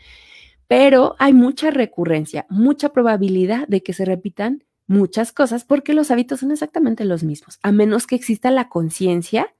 Pero 0.66 1.16
hay 1.18 1.32
mucha 1.32 1.70
recurrencia, 1.70 2.46
mucha 2.48 2.90
probabilidad 2.90 3.66
de 3.66 3.82
que 3.82 3.92
se 3.92 4.04
repitan 4.04 4.64
muchas 4.86 5.32
cosas 5.32 5.64
porque 5.64 5.94
los 5.94 6.10
hábitos 6.10 6.40
son 6.40 6.52
exactamente 6.52 7.04
los 7.04 7.22
mismos, 7.22 7.58
a 7.62 7.72
menos 7.72 8.06
que 8.06 8.14
exista 8.14 8.50
la 8.50 8.68
conciencia 8.68 9.54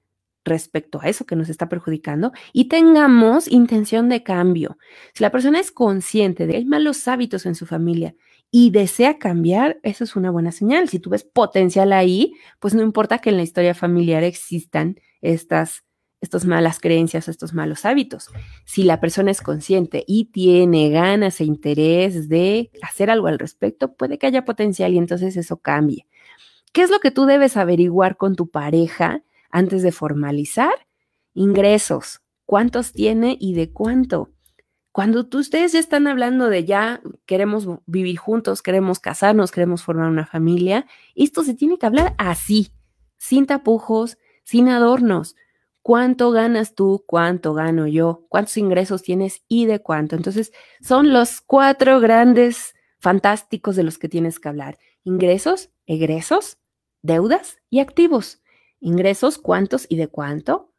respecto 0.45 1.01
a 1.01 1.09
eso 1.09 1.27
que 1.27 1.37
nos 1.37 1.49
está 1.49 1.69
perjudicando 1.69 2.33
y 2.53 2.69
tengamos 2.69 3.49
intención 3.49 4.09
de 4.09 4.23
cambio. 4.23 4.79
Si 5.15 5.23
la 5.23 5.31
persona 5.31 5.61
es 5.61 5.71
consciente 5.71 6.47
de 6.47 6.53
que 6.53 6.59
hay 6.59 6.65
malos 6.65 7.07
hábitos 7.07 7.47
en 7.47 7.55
su 7.55 7.67
familia 7.67 8.15
y 8.51 8.71
desea 8.71 9.19
cambiar, 9.19 9.79
eso 9.83 10.05
es 10.05 10.17
una 10.17 10.31
buena 10.31 10.53
señal. 10.53 10.89
Si 10.89 10.99
tú 10.99 11.11
ves 11.11 11.25
potencial 11.25 11.93
ahí, 11.93 12.35
pues 12.61 12.75
no 12.75 12.83
importa 12.83 13.19
que 13.19 13.31
en 13.31 13.37
la 13.37 13.43
historia 13.43 13.75
familiar 13.75 14.25
existan 14.25 14.99
estas, 15.21 15.85
estas 16.21 16.45
malas 16.45 16.81
creencias, 16.81 17.29
estos 17.29 17.53
malos 17.53 17.85
hábitos. 17.85 18.29
Si 18.65 18.85
la 18.85 19.01
persona 19.01 19.31
es 19.31 19.43
consciente 19.43 20.05
y 20.07 20.27
tiene 20.27 20.89
ganas 20.91 21.41
e 21.41 21.45
interés 21.45 22.29
de 22.29 22.71
hacer 22.83 23.11
algo 23.11 23.27
al 23.27 23.39
respecto, 23.39 23.95
puede 23.95 24.19
que 24.19 24.27
haya 24.27 24.45
potencial 24.45 24.95
y 24.95 24.99
entonces 24.99 25.37
eso 25.37 25.59
cambie. 25.59 26.07
¿Qué 26.73 26.83
es 26.83 26.91
lo 26.91 27.01
que 27.01 27.11
tú 27.11 27.27
debes 27.27 27.57
averiguar 27.57 28.17
con 28.17 28.35
tu 28.35 28.51
pareja 28.51 29.23
antes 29.51 29.83
de 29.83 29.93
formalizar, 29.93 30.73
ingresos, 31.35 32.21
cuántos 32.45 32.93
tiene 32.93 33.37
y 33.39 33.55
de 33.55 33.71
cuánto. 33.73 34.31
Cuando 34.99 35.27
tú, 35.27 35.39
ustedes 35.39 35.75
ya 35.75 35.79
están 35.79 36.09
hablando 36.09 36.49
de 36.49 36.65
ya 36.65 37.01
queremos 37.25 37.69
vivir 37.87 38.17
juntos, 38.17 38.63
queremos 38.63 38.99
casarnos, 38.99 39.53
queremos 39.53 39.85
formar 39.85 40.09
una 40.09 40.27
familia, 40.27 40.87
esto 41.15 41.45
se 41.45 41.55
tiene 41.55 41.79
que 41.79 41.87
hablar 41.87 42.17
así, 42.19 42.73
sin 43.17 43.47
tapujos, 43.47 44.19
sin 44.43 44.69
adornos. 44.69 45.37
¿Cuánto 45.83 46.33
ganas 46.33 46.75
tú? 46.75 47.05
¿Cuánto 47.07 47.55
gano 47.55 47.87
yo? 47.87 48.27
¿Cuántos 48.29 48.57
ingresos 48.57 49.05
tienes 49.05 49.45
y 49.47 49.67
de 49.67 49.79
cuánto? 49.79 50.17
Entonces, 50.17 50.53
son 50.81 51.13
los 51.13 51.43
cuatro 51.43 52.01
grandes 52.01 52.75
fantásticos 52.99 53.77
de 53.77 53.85
los 53.85 53.99
que 53.99 54.09
tienes 54.09 54.41
que 54.41 54.49
hablar. 54.49 54.79
Ingresos, 55.05 55.71
egresos, 55.87 56.59
deudas 57.03 57.59
y 57.71 57.79
activos. 57.79 58.43
Ingresos, 58.81 59.39
cuántos 59.39 59.87
y 59.89 59.95
de 59.95 60.09
cuánto. 60.09 60.73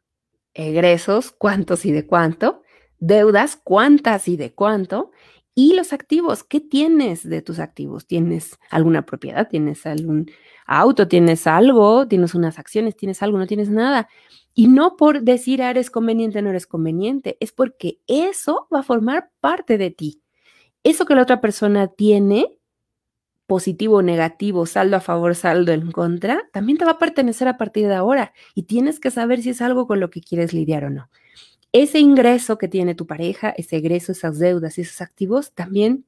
Egresos, 0.52 1.32
cuántos 1.32 1.86
y 1.86 1.92
de 1.92 2.06
cuánto 2.06 2.60
deudas, 3.00 3.58
cuántas 3.62 4.28
y 4.28 4.36
de 4.36 4.52
cuánto, 4.52 5.10
y 5.54 5.74
los 5.74 5.92
activos, 5.92 6.44
¿qué 6.44 6.60
tienes 6.60 7.28
de 7.28 7.42
tus 7.42 7.58
activos? 7.58 8.06
¿Tienes 8.06 8.58
alguna 8.70 9.04
propiedad? 9.04 9.48
¿Tienes 9.48 9.84
algún 9.84 10.30
auto? 10.64 11.08
¿Tienes 11.08 11.46
algo? 11.46 12.06
¿Tienes 12.06 12.34
unas 12.34 12.58
acciones? 12.58 12.96
¿Tienes 12.96 13.22
algo? 13.22 13.36
¿No 13.36 13.46
tienes 13.46 13.68
nada? 13.68 14.08
Y 14.54 14.68
no 14.68 14.96
por 14.96 15.22
decir, 15.22 15.62
ah, 15.62 15.70
eres 15.70 15.90
conveniente, 15.90 16.40
no 16.40 16.50
eres 16.50 16.66
conveniente, 16.66 17.36
es 17.40 17.52
porque 17.52 17.98
eso 18.06 18.68
va 18.72 18.80
a 18.80 18.84
formar 18.84 19.30
parte 19.40 19.76
de 19.76 19.90
ti. 19.90 20.22
Eso 20.82 21.04
que 21.04 21.14
la 21.14 21.22
otra 21.22 21.40
persona 21.40 21.88
tiene, 21.88 22.58
positivo 23.46 23.96
o 23.96 24.02
negativo, 24.02 24.64
saldo 24.66 24.96
a 24.96 25.00
favor, 25.00 25.34
saldo 25.34 25.72
en 25.72 25.90
contra, 25.90 26.48
también 26.52 26.78
te 26.78 26.84
va 26.84 26.92
a 26.92 26.98
pertenecer 26.98 27.48
a 27.48 27.58
partir 27.58 27.88
de 27.88 27.94
ahora 27.96 28.32
y 28.54 28.62
tienes 28.62 29.00
que 29.00 29.10
saber 29.10 29.42
si 29.42 29.50
es 29.50 29.60
algo 29.60 29.86
con 29.86 30.00
lo 30.00 30.10
que 30.10 30.20
quieres 30.20 30.52
lidiar 30.52 30.84
o 30.84 30.90
no 30.90 31.10
ese 31.72 32.00
ingreso 32.00 32.58
que 32.58 32.68
tiene 32.68 32.94
tu 32.94 33.06
pareja, 33.06 33.50
ese 33.50 33.76
egreso, 33.76 34.12
esas 34.12 34.38
deudas 34.38 34.78
y 34.78 34.82
esos 34.82 35.00
activos 35.00 35.52
también 35.52 36.04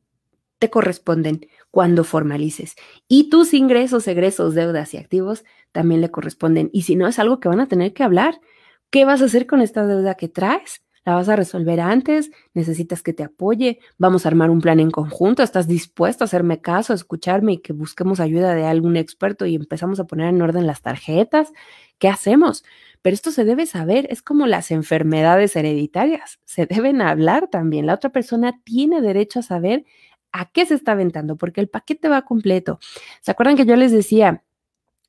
te 0.59 0.71
corresponden 0.71 1.47
cuando 1.71 2.05
formalices. 2.05 2.77
Y 3.09 3.31
tus 3.31 3.53
ingresos, 3.55 4.07
egresos, 4.07 4.55
deudas 4.55 4.95
y 4.95 4.97
activos 4.97 5.45
también 5.73 6.01
le 6.01 6.11
corresponden. 6.11 6.71
Y 6.73 6.83
si 6.83 6.97
no, 6.97 7.09
es 7.09 7.19
algo 7.19 7.41
que 7.41 7.49
van 7.49 7.61
a 7.61 7.67
tener 7.69 7.93
que 7.93 8.05
hablar. 8.05 8.41
¿Qué 8.91 9.05
vas 9.05 9.23
a 9.23 9.25
hacer 9.25 9.47
con 9.47 9.61
esta 9.61 9.87
deuda 9.87 10.15
que 10.15 10.29
traes? 10.29 10.83
¿La 11.05 11.15
vas 11.17 11.29
a 11.29 11.35
resolver 11.35 11.81
antes? 11.81 12.31
¿Necesitas 12.55 13.03
que 13.03 13.13
te 13.13 13.25
apoye? 13.25 13.81
¿Vamos 13.99 14.25
a 14.25 14.29
armar 14.29 14.51
un 14.51 14.61
plan 14.61 14.79
en 14.79 14.93
conjunto? 14.93 15.43
¿Estás 15.43 15.67
dispuesto 15.67 16.23
a 16.23 16.27
hacerme 16.27 16.61
caso, 16.61 16.93
a 16.93 16.97
escucharme 16.97 17.55
y 17.55 17.59
que 17.59 17.73
busquemos 17.73 18.21
ayuda 18.21 18.55
de 18.55 18.65
algún 18.65 18.97
experto 18.97 19.45
y 19.47 19.57
empezamos 19.57 19.99
a 19.99 20.05
poner 20.05 20.29
en 20.29 20.41
orden 20.43 20.69
las 20.69 20.81
tarjetas? 20.81 21.53
¿Qué 21.99 22.09
hacemos? 22.09 22.63
Pero 23.03 23.15
esto 23.15 23.33
se 23.33 23.45
debe 23.45 23.67
saber, 23.67 24.07
es 24.11 24.23
como 24.23 24.47
las 24.47 24.71
enfermedades 24.71 25.57
hereditarias, 25.57 26.39
se 26.45 26.67
deben 26.67 27.03
hablar 27.03 27.49
también. 27.49 27.87
La 27.87 27.95
otra 27.95 28.11
persona 28.11 28.61
tiene 28.65 29.01
derecho 29.01 29.41
a 29.41 29.43
saber 29.43 29.85
a 30.31 30.51
qué 30.51 30.65
se 30.65 30.75
está 30.75 30.93
aventando, 30.93 31.37
porque 31.37 31.61
el 31.61 31.69
paquete 31.69 32.09
va 32.09 32.23
completo. 32.23 32.79
¿Se 33.21 33.33
acuerdan 33.33 33.57
que 33.57 33.67
yo 33.67 33.77
les 33.77 33.93
decía, 33.93 34.43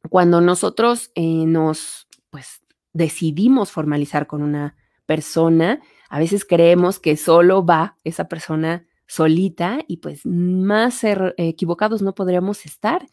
cuando 0.09 0.41
nosotros 0.41 1.11
eh, 1.15 1.45
nos, 1.45 2.07
pues, 2.29 2.61
decidimos 2.91 3.71
formalizar 3.71 4.27
con 4.27 4.43
una 4.43 4.75
persona, 5.05 5.81
a 6.09 6.19
veces 6.19 6.45
creemos 6.45 6.99
que 6.99 7.15
solo 7.15 7.65
va 7.65 7.97
esa 8.03 8.27
persona 8.27 8.85
solita 9.07 9.79
y 9.87 9.97
pues 9.97 10.25
más 10.25 11.01
equivocados 11.37 12.01
no 12.01 12.15
podríamos 12.15 12.65
estar. 12.65 13.05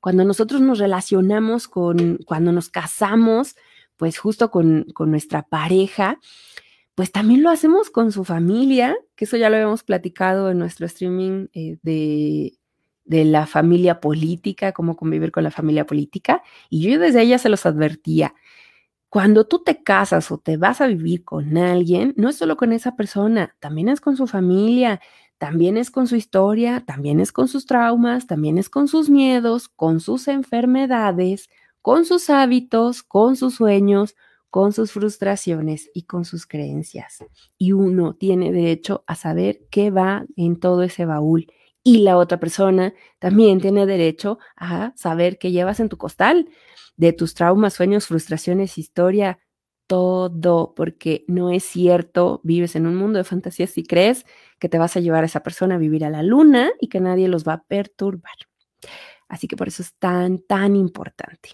Cuando 0.00 0.24
nosotros 0.24 0.60
nos 0.60 0.78
relacionamos 0.78 1.68
con, 1.68 2.18
cuando 2.24 2.52
nos 2.52 2.68
casamos, 2.68 3.56
pues 3.98 4.18
justo 4.18 4.50
con, 4.50 4.86
nuestra 4.98 5.42
pareja, 5.42 6.18
pues 6.94 7.12
también 7.12 7.42
lo 7.42 7.50
hacemos 7.50 7.90
con 7.90 8.12
su 8.12 8.24
familia, 8.24 8.96
que 9.14 9.26
eso 9.26 9.36
ya 9.36 9.50
lo 9.50 9.56
habíamos 9.56 9.82
platicado 9.82 10.50
en 10.50 10.58
nuestro 10.58 10.86
streaming 10.86 11.48
eh, 11.52 11.76
de, 11.82 12.54
de 13.04 13.24
la 13.24 13.46
familia 13.46 14.00
política, 14.00 14.72
cómo 14.72 14.96
convivir 14.96 15.32
con 15.32 15.44
la 15.44 15.50
familia 15.50 15.84
política. 15.84 16.42
Y 16.70 16.80
yo 16.80 16.98
desde 16.98 17.22
ella 17.22 17.38
se 17.38 17.48
los 17.48 17.66
advertía. 17.66 18.34
Cuando 19.08 19.46
tú 19.46 19.62
te 19.64 19.82
casas 19.82 20.30
o 20.30 20.38
te 20.38 20.56
vas 20.56 20.80
a 20.80 20.86
vivir 20.86 21.24
con 21.24 21.56
alguien, 21.56 22.14
no 22.16 22.28
es 22.28 22.36
solo 22.36 22.56
con 22.56 22.72
esa 22.72 22.94
persona, 22.94 23.56
también 23.58 23.88
es 23.88 24.00
con 24.00 24.16
su 24.16 24.26
familia, 24.26 25.00
también 25.38 25.76
es 25.76 25.90
con 25.90 26.06
su 26.06 26.16
historia, 26.16 26.84
también 26.84 27.20
es 27.20 27.32
con 27.32 27.48
sus 27.48 27.64
traumas, 27.64 28.26
también 28.26 28.58
es 28.58 28.68
con 28.68 28.86
sus 28.86 29.08
miedos, 29.08 29.68
con 29.68 30.00
sus 30.00 30.28
enfermedades, 30.28 31.48
con 31.88 32.04
sus 32.04 32.28
hábitos, 32.28 33.02
con 33.02 33.34
sus 33.34 33.54
sueños, 33.54 34.14
con 34.50 34.74
sus 34.74 34.92
frustraciones 34.92 35.90
y 35.94 36.02
con 36.02 36.26
sus 36.26 36.44
creencias. 36.46 37.24
Y 37.56 37.72
uno 37.72 38.14
tiene 38.14 38.52
derecho 38.52 39.04
a 39.06 39.14
saber 39.14 39.60
qué 39.70 39.90
va 39.90 40.26
en 40.36 40.60
todo 40.60 40.82
ese 40.82 41.06
baúl. 41.06 41.46
Y 41.82 42.00
la 42.00 42.18
otra 42.18 42.38
persona 42.38 42.92
también 43.18 43.58
tiene 43.62 43.86
derecho 43.86 44.38
a 44.54 44.92
saber 44.96 45.38
qué 45.38 45.50
llevas 45.50 45.80
en 45.80 45.88
tu 45.88 45.96
costal 45.96 46.50
de 46.98 47.14
tus 47.14 47.32
traumas, 47.32 47.72
sueños, 47.72 48.06
frustraciones, 48.06 48.76
historia, 48.76 49.38
todo, 49.86 50.74
porque 50.76 51.24
no 51.26 51.50
es 51.50 51.64
cierto, 51.64 52.42
vives 52.44 52.76
en 52.76 52.86
un 52.86 52.96
mundo 52.96 53.16
de 53.16 53.24
fantasías 53.24 53.70
si 53.70 53.82
crees 53.82 54.26
que 54.58 54.68
te 54.68 54.76
vas 54.76 54.94
a 54.98 55.00
llevar 55.00 55.22
a 55.22 55.26
esa 55.26 55.42
persona 55.42 55.76
a 55.76 55.78
vivir 55.78 56.04
a 56.04 56.10
la 56.10 56.22
luna 56.22 56.70
y 56.82 56.90
que 56.90 57.00
nadie 57.00 57.28
los 57.28 57.48
va 57.48 57.54
a 57.54 57.62
perturbar. 57.62 58.36
Así 59.26 59.48
que 59.48 59.56
por 59.56 59.68
eso 59.68 59.80
es 59.80 59.94
tan, 59.94 60.40
tan 60.40 60.76
importante. 60.76 61.48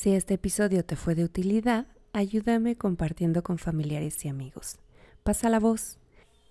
Si 0.00 0.14
este 0.14 0.32
episodio 0.32 0.82
te 0.82 0.96
fue 0.96 1.14
de 1.14 1.24
utilidad, 1.24 1.86
ayúdame 2.14 2.74
compartiendo 2.74 3.42
con 3.42 3.58
familiares 3.58 4.24
y 4.24 4.28
amigos. 4.30 4.78
Pasa 5.22 5.50
la 5.50 5.60
voz. 5.60 5.98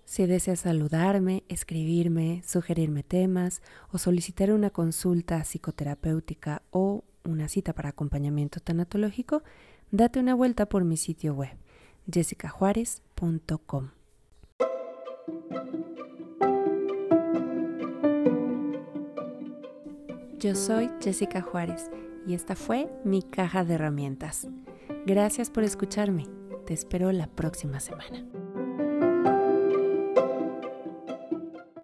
Si 0.04 0.24
deseas 0.24 0.60
saludarme, 0.60 1.42
escribirme, 1.48 2.44
sugerirme 2.46 3.02
temas 3.02 3.60
o 3.90 3.98
solicitar 3.98 4.52
una 4.52 4.70
consulta 4.70 5.42
psicoterapéutica 5.42 6.62
o 6.70 7.02
una 7.24 7.48
cita 7.48 7.72
para 7.72 7.88
acompañamiento 7.88 8.60
tanatológico, 8.60 9.42
date 9.90 10.20
una 10.20 10.36
vuelta 10.36 10.66
por 10.66 10.84
mi 10.84 10.96
sitio 10.96 11.34
web 11.34 11.56
jessicajuárez.com. 12.08 13.90
Yo 20.38 20.54
soy 20.54 20.88
Jessica 21.00 21.42
Juárez 21.42 21.90
y 22.26 22.34
esta 22.34 22.54
fue 22.54 22.88
mi 23.04 23.22
caja 23.22 23.64
de 23.64 23.74
herramientas. 23.74 24.48
Gracias 25.06 25.50
por 25.50 25.64
escucharme. 25.64 26.26
Te 26.66 26.74
espero 26.74 27.10
la 27.12 27.26
próxima 27.26 27.80
semana. 27.80 28.24